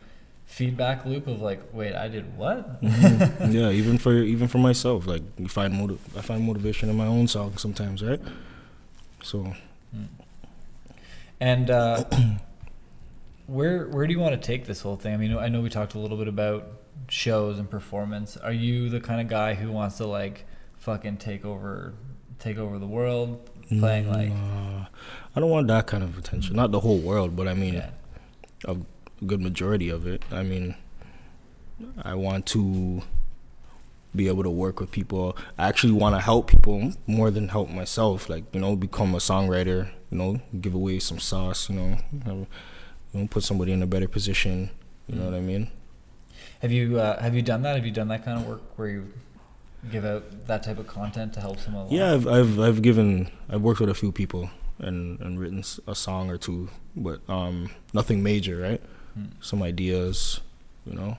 feedback 0.45 1.05
loop 1.05 1.27
of 1.27 1.41
like, 1.41 1.61
wait, 1.73 1.95
I 1.95 2.07
did 2.07 2.37
what? 2.37 2.81
Mhm. 2.83 3.51
yeah, 3.53 3.69
even 3.69 3.97
for 3.97 4.13
even 4.13 4.47
for 4.47 4.57
myself, 4.59 5.05
like 5.07 5.21
you 5.37 5.47
find 5.47 5.73
motiv- 5.73 6.17
I 6.17 6.21
find 6.21 6.43
motivation 6.43 6.89
in 6.89 6.95
my 6.95 7.07
own 7.07 7.27
song 7.27 7.57
sometimes, 7.57 8.03
right? 8.03 8.21
So 9.23 9.53
And 11.39 11.69
uh, 11.69 12.03
where 13.47 13.87
where 13.87 14.07
do 14.07 14.13
you 14.13 14.19
want 14.19 14.39
to 14.39 14.45
take 14.47 14.65
this 14.65 14.81
whole 14.81 14.95
thing? 14.95 15.13
I 15.13 15.17
mean, 15.17 15.35
I 15.37 15.47
know 15.49 15.61
we 15.61 15.69
talked 15.69 15.93
a 15.95 15.99
little 15.99 16.17
bit 16.17 16.27
about 16.27 16.67
shows 17.09 17.59
and 17.59 17.69
performance. 17.69 18.37
Are 18.37 18.53
you 18.53 18.89
the 18.89 18.99
kind 19.01 19.21
of 19.21 19.27
guy 19.27 19.53
who 19.55 19.71
wants 19.71 19.97
to 19.97 20.05
like 20.07 20.45
fucking 20.77 21.17
take 21.17 21.45
over 21.45 21.93
take 22.39 22.57
over 22.57 22.79
the 22.79 22.87
world, 22.87 23.49
playing 23.69 24.11
like 24.11 24.31
uh, 24.31 24.85
I 25.35 25.39
don't 25.39 25.49
want 25.49 25.67
that 25.67 25.87
kind 25.87 26.03
of 26.03 26.17
attention. 26.17 26.55
Not 26.55 26.71
the 26.71 26.79
whole 26.79 26.99
world, 26.99 27.35
but 27.35 27.47
I 27.47 27.53
mean 27.53 27.75
yeah, 27.75 27.89
a 28.65 28.77
good 29.25 29.41
majority 29.41 29.89
of 29.89 30.07
it. 30.07 30.23
I 30.31 30.43
mean, 30.43 30.75
I 32.01 32.15
want 32.15 32.45
to 32.47 33.01
be 34.15 34.27
able 34.27 34.43
to 34.43 34.49
work 34.49 34.79
with 34.79 34.91
people. 34.91 35.37
I 35.57 35.67
actually 35.67 35.93
want 35.93 36.15
to 36.15 36.21
help 36.21 36.47
people 36.47 36.93
more 37.05 37.31
than 37.31 37.49
help 37.49 37.69
myself. 37.69 38.29
Like 38.29 38.45
you 38.53 38.59
know, 38.59 38.75
become 38.75 39.13
a 39.15 39.19
songwriter. 39.19 39.89
You 40.09 40.17
know, 40.17 40.41
give 40.61 40.73
away 40.73 40.99
some 40.99 41.19
sauce. 41.19 41.69
You 41.69 41.75
know, 41.75 41.97
you 42.25 42.47
know, 43.13 43.27
put 43.27 43.43
somebody 43.43 43.71
in 43.71 43.81
a 43.83 43.87
better 43.87 44.07
position. 44.07 44.69
You 45.07 45.15
know 45.15 45.25
what 45.25 45.33
I 45.33 45.41
mean? 45.41 45.69
have 46.61 46.71
you 46.71 46.99
uh, 46.99 47.21
have 47.21 47.35
you 47.35 47.41
done 47.41 47.61
that? 47.63 47.75
Have 47.75 47.85
you 47.85 47.91
done 47.91 48.07
that 48.09 48.25
kind 48.25 48.39
of 48.39 48.47
work 48.47 48.61
where 48.77 48.87
you 48.87 49.13
give 49.91 50.05
out 50.05 50.23
that 50.47 50.63
type 50.63 50.77
of 50.79 50.87
content 50.87 51.33
to 51.33 51.39
help 51.41 51.59
someone? 51.59 51.87
Yeah, 51.89 52.13
I've 52.13 52.27
I've 52.27 52.59
I've 52.59 52.81
given 52.81 53.29
I've 53.49 53.61
worked 53.61 53.79
with 53.79 53.89
a 53.89 53.93
few 53.93 54.11
people 54.11 54.49
and 54.79 55.19
and 55.21 55.39
written 55.39 55.63
a 55.87 55.95
song 55.95 56.29
or 56.29 56.37
two, 56.37 56.69
but 56.95 57.21
um 57.29 57.69
nothing 57.93 58.21
major, 58.23 58.57
right? 58.57 58.81
Hmm. 59.13 59.25
Some 59.41 59.63
ideas, 59.63 60.41
you 60.85 60.93
know. 60.95 61.17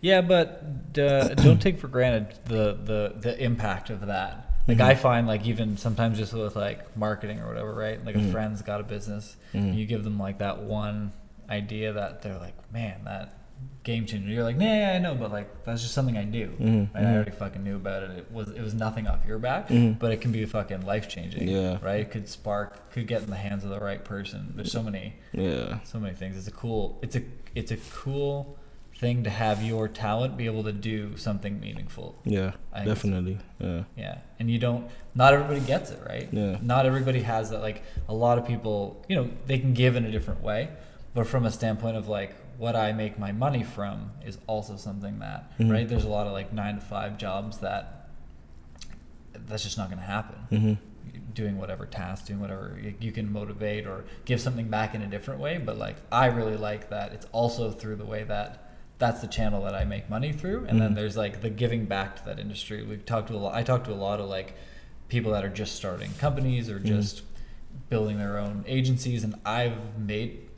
Yeah, 0.00 0.20
but 0.20 0.62
uh, 0.98 1.34
don't 1.34 1.60
take 1.60 1.78
for 1.80 1.88
granted 1.88 2.38
the, 2.44 2.78
the, 2.84 3.14
the 3.18 3.42
impact 3.42 3.90
of 3.90 4.06
that. 4.06 4.50
Like 4.68 4.76
Mhm. 4.78 4.84
I 4.84 4.94
find, 4.94 5.26
like 5.26 5.46
even 5.46 5.76
sometimes 5.78 6.16
just 6.18 6.32
with 6.32 6.54
like 6.56 6.96
marketing 6.96 7.40
or 7.40 7.48
whatever, 7.48 7.74
right? 7.74 8.02
Like 8.04 8.14
a 8.14 8.18
Mhm. 8.18 8.30
friend's 8.30 8.62
got 8.62 8.80
a 8.80 8.84
business, 8.84 9.36
Mhm. 9.52 9.74
you 9.74 9.86
give 9.86 10.04
them 10.04 10.18
like 10.18 10.38
that 10.38 10.60
one 10.62 11.12
idea 11.50 11.92
that 11.92 12.22
they're 12.22 12.38
like, 12.38 12.54
man, 12.72 13.00
that 13.04 13.34
game 13.82 14.06
changer. 14.06 14.28
You're 14.30 14.44
like, 14.44 14.56
nah, 14.56 14.64
yeah, 14.64 14.92
I 14.94 14.98
know, 14.98 15.14
but 15.14 15.30
like 15.30 15.64
that's 15.64 15.82
just 15.82 15.92
something 15.94 16.16
I 16.16 16.24
do. 16.24 16.48
Mhm, 16.58 16.88
And 16.94 17.06
I 17.06 17.10
mhm. 17.10 17.14
already 17.14 17.30
fucking 17.32 17.62
knew 17.62 17.76
about 17.76 18.02
it. 18.04 18.10
It 18.12 18.32
was 18.32 18.48
it 18.50 18.60
was 18.62 18.74
nothing 18.74 19.06
off 19.06 19.20
your 19.26 19.38
back, 19.38 19.68
Mhm. 19.68 19.98
but 19.98 20.10
it 20.12 20.20
can 20.20 20.32
be 20.32 20.44
fucking 20.46 20.82
life 20.86 21.08
changing. 21.08 21.48
Yeah. 21.48 21.78
Right? 21.82 22.00
It 22.00 22.10
could 22.10 22.28
spark, 22.28 22.90
could 22.92 23.06
get 23.06 23.22
in 23.22 23.30
the 23.30 23.36
hands 23.36 23.62
of 23.64 23.70
the 23.70 23.80
right 23.80 24.02
person. 24.04 24.52
There's 24.56 24.72
so 24.72 24.82
many 24.82 25.14
Yeah. 25.32 25.80
so 25.84 25.98
many 26.00 26.14
things. 26.14 26.36
It's 26.38 26.48
a 26.48 26.52
cool. 26.52 26.98
It's 27.02 27.16
a 27.16 27.22
it's 27.54 27.70
a 27.70 27.76
cool 27.92 28.56
thing 28.96 29.24
to 29.24 29.30
have 29.30 29.60
your 29.62 29.88
talent 29.88 30.36
be 30.36 30.46
able 30.46 30.62
to 30.62 30.72
do 30.72 31.16
something 31.16 31.58
meaningful. 31.58 32.14
Yeah. 32.24 32.52
I 32.72 32.78
think 32.78 32.86
it's- 32.86 32.86
definitely. 32.86 33.38
Yeah. 33.58 33.82
Yeah, 33.96 34.18
and 34.38 34.48
you 34.50 34.58
don't. 34.58 34.86
Not 35.16 35.34
everybody 35.34 35.60
gets 35.60 35.90
it, 35.90 36.00
right? 36.08 36.28
Yeah. 36.32 36.58
Not 36.62 36.86
everybody 36.86 37.22
has 37.22 37.50
that. 37.50 37.60
Like 37.60 37.82
a 38.08 38.14
lot 38.14 38.38
of 38.38 38.46
people, 38.46 39.04
you 39.08 39.16
know, 39.16 39.28
they 39.46 39.58
can 39.58 39.74
give 39.74 39.96
in 39.96 40.04
a 40.04 40.10
different 40.12 40.42
way, 40.42 40.68
but 41.12 41.26
from 41.26 41.44
a 41.44 41.50
standpoint 41.50 41.96
of 41.96 42.08
like 42.08 42.34
what 42.58 42.76
I 42.76 42.92
make 42.92 43.18
my 43.18 43.32
money 43.32 43.62
from 43.62 44.12
is 44.24 44.38
also 44.46 44.76
something 44.76 45.18
that 45.20 45.56
Mhm. 45.58 45.70
right. 45.70 45.88
There's 45.88 46.04
a 46.04 46.08
lot 46.08 46.26
of 46.26 46.32
like 46.32 46.52
nine 46.52 46.76
to 46.76 46.80
five 46.80 47.18
jobs 47.18 47.58
that 47.58 48.08
that's 49.46 49.64
just 49.64 49.76
not 49.78 49.88
going 49.88 49.98
to 49.98 50.04
happen 50.04 50.36
Mhm. 50.50 50.78
doing 51.34 51.58
whatever 51.58 51.86
task, 51.86 52.26
doing 52.26 52.40
whatever 52.40 52.78
you, 53.00 53.10
can 53.12 53.30
motivate 53.32 53.86
or 53.86 54.04
give 54.24 54.40
something 54.40 54.68
back 54.68 54.94
in 54.94 55.02
a 55.02 55.06
different 55.06 55.40
way. 55.40 55.58
But 55.58 55.76
like, 55.76 55.96
I 56.12 56.26
really 56.26 56.56
like 56.56 56.88
that 56.90 57.12
it's 57.12 57.26
also 57.32 57.70
through 57.70 57.96
the 57.96 58.04
way 58.04 58.22
that 58.24 58.60
that's 58.98 59.20
the 59.20 59.26
channel 59.26 59.62
that 59.64 59.74
I 59.74 59.84
make 59.84 60.08
money 60.08 60.32
through. 60.32 60.66
And 60.68 60.80
then 60.80 60.92
Mhm. 60.92 60.94
there's 60.94 61.16
like 61.16 61.40
the 61.42 61.50
giving 61.50 61.86
back 61.86 62.16
to 62.16 62.24
that 62.26 62.38
industry. 62.38 62.84
We've 62.84 63.04
talked 63.04 63.28
to 63.28 63.34
a 63.34 63.38
lot. 63.38 63.54
I 63.54 63.62
talked 63.64 63.86
to 63.86 63.92
a 63.92 63.94
lot 63.94 64.20
of 64.20 64.28
like 64.28 64.54
people 65.08 65.32
that 65.32 65.44
are 65.44 65.48
just 65.48 65.74
starting 65.74 66.12
companies 66.18 66.70
or 66.70 66.78
Mhm. 66.78 66.84
just 66.86 67.22
building 67.90 68.18
their 68.18 68.38
own 68.38 68.64
agencies, 68.68 69.24
and 69.24 69.34
I've 69.44 69.98
made 69.98 70.48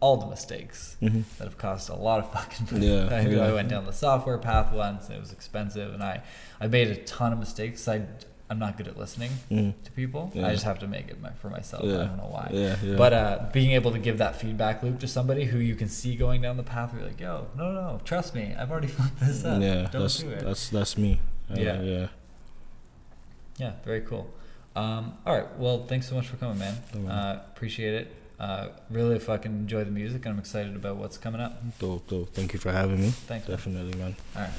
all 0.00 0.16
the 0.16 0.26
mistakes 0.26 0.96
Mhm. 1.02 1.24
that 1.38 1.44
have 1.44 1.58
cost 1.58 1.88
a 1.88 1.94
lot 1.94 2.20
of 2.20 2.32
fucking 2.36 2.68
money. 2.70 2.86
Yeah, 2.88 3.08
I, 3.10 3.20
yeah. 3.22 3.40
I 3.48 3.52
went 3.52 3.68
down 3.68 3.84
the 3.84 3.92
software 3.92 4.38
path 4.38 4.72
once, 4.72 5.06
and 5.08 5.16
it 5.16 5.20
was 5.20 5.32
expensive, 5.32 5.92
and 5.94 6.02
I 6.02 6.22
I 6.60 6.66
made 6.68 6.88
a 6.88 6.96
ton 6.96 7.32
of 7.32 7.38
mistakes. 7.38 7.86
I 7.88 8.02
I'm 8.50 8.58
not 8.58 8.78
good 8.78 8.88
at 8.88 8.96
listening 8.96 9.30
Mhm. 9.50 9.74
to 9.84 9.90
people. 9.92 10.30
Yeah. 10.34 10.46
I 10.46 10.52
just 10.52 10.64
have 10.64 10.78
to 10.78 10.86
make 10.86 11.08
it 11.08 11.20
my, 11.20 11.30
for 11.32 11.50
myself. 11.50 11.84
I 11.84 11.88
don't 11.88 12.16
know 12.16 12.30
why. 12.30 12.48
Yeah, 12.50 12.76
yeah. 12.82 12.96
But 12.96 13.12
uh, 13.12 13.38
being 13.52 13.72
able 13.72 13.90
to 13.92 13.98
give 13.98 14.16
that 14.18 14.36
feedback 14.36 14.82
loop 14.82 15.00
to 15.00 15.06
somebody 15.08 15.44
who 15.44 15.58
you 15.58 15.74
can 15.74 15.88
see 15.88 16.16
going 16.16 16.40
down 16.40 16.56
the 16.56 16.62
path, 16.62 16.92
where 16.92 17.02
you're 17.02 17.10
like, 17.10 17.20
"Yo, 17.20 17.48
no, 17.56 17.72
no, 17.72 17.80
no, 17.92 18.00
trust 18.04 18.34
me. 18.34 18.54
I've 18.58 18.70
already 18.70 18.86
fucked 18.98 19.20
this 19.20 19.44
up. 19.44 19.60
yeah, 19.60 19.88
don't 19.92 20.00
that's 20.02 20.18
do 20.20 20.30
it." 20.30 20.40
that's 20.44 20.70
that's 20.70 20.96
me. 20.96 21.20
Uh, 21.50 21.56
Yeah. 21.60 21.82
Yeah. 21.82 22.06
Yeah, 23.58 23.72
very 23.84 24.00
cool. 24.02 24.30
Um, 24.76 25.18
all 25.26 25.34
right. 25.36 25.58
Well, 25.58 25.84
thanks 25.86 26.08
so 26.08 26.14
much 26.14 26.28
for 26.28 26.36
coming, 26.36 26.58
man. 26.58 26.74
Uh, 27.08 27.40
appreciate 27.54 27.94
it. 27.94 28.14
Uh, 28.38 28.68
really 28.88 29.18
fucking 29.18 29.50
enjoy 29.50 29.82
the 29.84 29.90
music, 29.90 30.24
and 30.24 30.32
I'm 30.34 30.38
excited 30.38 30.76
about 30.76 30.96
what's 30.96 31.18
coming 31.18 31.40
up. 31.40 31.60
Dope, 31.80 32.06
dope. 32.08 32.32
Thank 32.34 32.52
you 32.52 32.60
for 32.60 32.70
having 32.70 33.00
me. 33.00 33.10
Thanks. 33.10 33.48
man. 33.48 33.56
Definitely, 33.56 33.98
man. 33.98 34.14
All 34.36 34.42
right. 34.42 34.52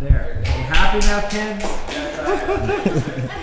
There. 0.00 0.42
You 0.44 0.52
happy 0.52 0.98
now, 1.06 1.20
kids? 1.28 1.64